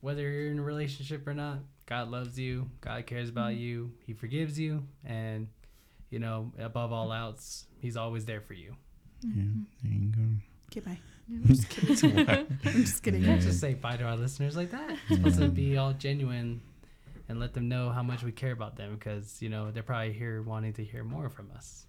whether 0.00 0.22
you're 0.22 0.50
in 0.50 0.58
a 0.58 0.62
relationship 0.62 1.26
or 1.26 1.34
not, 1.34 1.58
God 1.86 2.08
loves 2.10 2.38
you. 2.38 2.68
God 2.80 3.06
cares 3.06 3.28
about 3.28 3.52
Mhm. 3.52 3.60
you. 3.60 3.92
He 4.06 4.12
forgives 4.12 4.58
you. 4.58 4.84
And, 5.04 5.48
you 6.10 6.18
know, 6.18 6.52
above 6.58 6.92
all 6.92 7.12
else, 7.12 7.66
He's 7.80 7.96
always 7.96 8.24
there 8.26 8.40
for 8.40 8.54
you. 8.54 8.74
Yeah, 9.22 9.30
Mhm. 9.42 9.64
there 9.82 9.92
you 9.92 10.08
go. 10.08 10.22
Okay, 10.70 10.80
bye. 10.80 10.98
Yeah. 11.28 11.36
I'm 11.38 11.46
just 11.46 11.68
kidding. 11.68 12.28
I'm 12.28 12.58
just 12.84 13.02
kidding. 13.02 13.20
You 13.20 13.26
Yeah. 13.26 13.32
can't 13.34 13.42
just 13.44 13.60
say 13.60 13.74
bye 13.74 13.96
to 13.96 14.04
our 14.04 14.16
listeners 14.16 14.56
like 14.56 14.70
that. 14.72 14.90
It's 15.08 15.16
supposed 15.16 15.38
to 15.38 15.48
be 15.48 15.76
all 15.76 15.92
genuine 15.94 16.60
and 17.28 17.38
let 17.40 17.52
them 17.54 17.68
know 17.68 17.90
how 17.90 18.02
much 18.02 18.22
we 18.22 18.32
care 18.32 18.52
about 18.52 18.76
them 18.76 18.94
because, 18.94 19.40
you 19.42 19.48
know, 19.48 19.70
they're 19.70 19.82
probably 19.82 20.12
here 20.12 20.42
wanting 20.42 20.72
to 20.74 20.84
hear 20.84 21.04
more 21.04 21.28
from 21.28 21.50
us. 21.56 21.86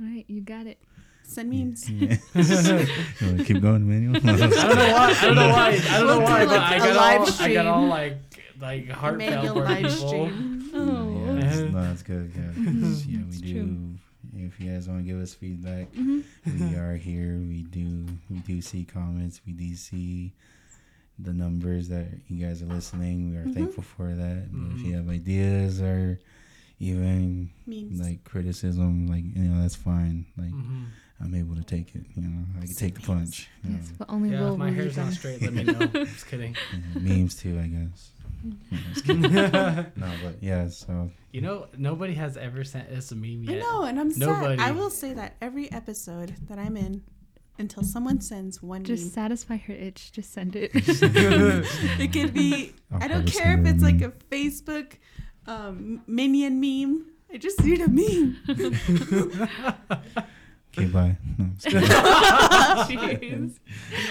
All 0.00 0.06
right, 0.06 0.24
you 0.28 0.40
got 0.40 0.66
it. 0.66 0.78
Send 1.22 1.50
memes. 1.50 1.88
Yeah. 1.88 2.16
You 3.20 3.44
keep 3.44 3.60
going, 3.62 3.82
Emmanuel. 3.82 4.16
I 4.24 4.36
don't 4.36 4.50
know 4.50 4.92
why. 4.92 5.14
I 5.18 5.24
don't 5.24 5.34
know 5.36 5.48
why. 5.48 5.68
I 5.88 5.98
don't 5.98 6.06
know 6.06 6.18
We'll 6.18 6.22
why, 6.24 6.40
do, 6.44 6.46
but 6.48 6.56
like, 6.58 6.72
I 6.72 6.76
a 6.76 6.78
got 6.78 6.96
live 6.96 7.20
all. 7.20 7.46
I 7.46 7.54
got 7.54 7.66
all 7.66 7.86
like 7.86 8.16
like 8.60 8.88
heartfelt 8.90 9.32
Emmanuel 9.32 9.54
for 9.54 9.64
live 9.64 9.82
people. 9.92 10.08
stream. 10.08 10.70
Oh. 10.74 11.24
Yeah, 11.26 11.44
it's, 11.44 11.72
no, 11.72 11.92
it's 11.92 12.02
good. 12.02 12.32
Yeah, 12.34 12.42
Mhm. 12.42 13.04
yeah, 13.06 13.18
we 13.18 13.28
It's 13.28 13.40
do. 13.40 13.52
true. 13.52 13.94
If 14.36 14.60
you 14.60 14.70
guys 14.72 14.88
want 14.88 15.00
to 15.00 15.10
give 15.12 15.20
us 15.22 15.32
feedback, 15.34 15.94
hmm 15.94 16.20
we 16.46 16.74
are 16.74 16.96
here. 16.96 17.38
We 17.38 17.62
do. 17.62 18.06
We 18.28 18.38
do 18.40 18.60
see 18.60 18.84
comments. 18.84 19.40
We 19.46 19.52
do 19.52 19.74
see 19.76 20.32
the 21.18 21.32
numbers 21.32 21.88
that 21.88 22.08
you 22.28 22.44
guys 22.44 22.62
are 22.62 22.66
listening. 22.66 23.30
We 23.30 23.36
are 23.36 23.44
Mhm. 23.44 23.54
thankful 23.54 23.82
for 23.84 24.14
that. 24.14 24.48
But 24.52 24.76
If 24.76 24.84
you 24.84 24.94
have 24.96 25.08
ideas 25.08 25.80
or 25.80 26.18
even 26.80 27.50
Memes. 27.66 28.00
like 28.00 28.24
criticism, 28.24 29.06
like 29.06 29.24
you 29.24 29.42
know, 29.44 29.62
that's 29.62 29.76
fine. 29.76 30.26
Like 30.36 30.50
Mhm. 30.52 30.86
I'm 31.20 31.34
able 31.34 31.54
to 31.54 31.62
take 31.62 31.94
it. 31.94 32.04
You 32.16 32.22
know, 32.22 32.44
I 32.60 32.66
can 32.66 32.74
take 32.74 32.96
the 32.96 33.00
punch. 33.02 33.48
You 33.62 33.70
know. 33.70 33.78
But 33.98 34.10
only 34.10 34.30
Yeah, 34.30 34.40
Will 34.40 34.52
if 34.54 34.58
my 34.58 34.70
hair's 34.70 34.96
not 34.96 35.12
straight, 35.12 35.40
let 35.40 35.52
me 35.54 35.62
know. 35.64 35.86
Just 36.04 36.26
kidding. 36.26 36.54
Yeah, 36.72 37.00
memes 37.00 37.36
too, 37.36 37.58
I 37.58 37.68
guess. 37.68 38.10
Yeah, 38.70 38.78
just 38.92 39.06
no, 39.96 40.12
but 40.22 40.42
yeah. 40.42 40.68
So 40.68 41.10
You 41.32 41.40
know, 41.40 41.66
nobody 41.78 42.14
has 42.14 42.36
ever 42.36 42.62
sent 42.64 42.90
us 42.90 43.10
a 43.12 43.14
meme 43.16 43.48
I 43.48 43.52
yet. 43.52 43.60
know, 43.60 43.84
and 43.84 43.98
I'm 43.98 44.12
Nobody. 44.18 44.58
sad. 44.58 44.68
I 44.68 44.72
will 44.72 44.90
say 44.90 45.14
that 45.14 45.36
every 45.40 45.70
episode 45.72 46.34
that 46.48 46.58
I'm 46.58 46.76
in, 46.76 47.02
until 47.58 47.82
someone 47.82 48.20
sends 48.20 48.62
one 48.62 48.82
Just 48.84 49.04
meme. 49.04 49.10
satisfy 49.12 49.56
her 49.58 49.72
itch. 49.74 50.12
Just 50.12 50.32
send 50.32 50.56
it. 50.56 50.70
It 52.00 52.12
could 52.12 52.34
be. 52.34 52.72
I'll 52.92 53.02
I 53.02 53.08
don't 53.08 53.26
care 53.26 53.52
if 53.58 53.64
send 53.64 53.66
her 53.66 53.70
a 53.70 53.74
it's 53.74 53.82
like 53.82 54.00
a 54.02 54.10
Facebook 54.30 54.92
um, 55.46 56.02
minion 56.06 56.60
meme. 56.60 57.06
I 57.32 57.36
just 57.38 57.62
need 57.64 57.80
a 57.80 57.88
meme. 57.88 58.38
okay, 60.76 60.86
bye. 60.86 61.16
No, 61.38 61.44
I'm 61.44 61.56
just 61.56 61.66
kidding. 62.88 63.50
Jeez. 63.50 63.58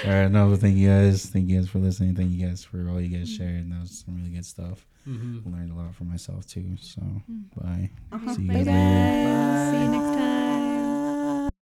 All 0.05 0.11
right, 0.11 0.31
no, 0.31 0.49
but 0.49 0.59
thank 0.59 0.75
you 0.75 0.89
guys. 0.89 1.25
Thank 1.27 1.49
you 1.49 1.57
guys 1.59 1.69
for 1.69 1.79
listening. 1.79 2.15
Thank 2.15 2.31
you 2.31 2.45
guys 2.47 2.63
for 2.63 2.89
all 2.89 2.99
you 3.01 3.15
guys 3.17 3.29
shared. 3.29 3.71
That 3.71 3.81
was 3.81 4.03
some 4.05 4.15
really 4.17 4.29
good 4.29 4.45
stuff. 4.45 4.85
Mhm. 5.07 5.45
Learned 5.51 5.71
a 5.71 5.75
lot 5.75 5.93
for 5.95 6.03
myself 6.05 6.45
too. 6.47 6.75
So, 6.79 7.01
Mm. 7.01 7.43
bye. 7.55 7.89
Uh-huh. 8.11 8.33
See 8.35 8.41
you 8.43 8.47
Bye 8.47 8.63
guys 8.63 8.67
later. 8.67 10.42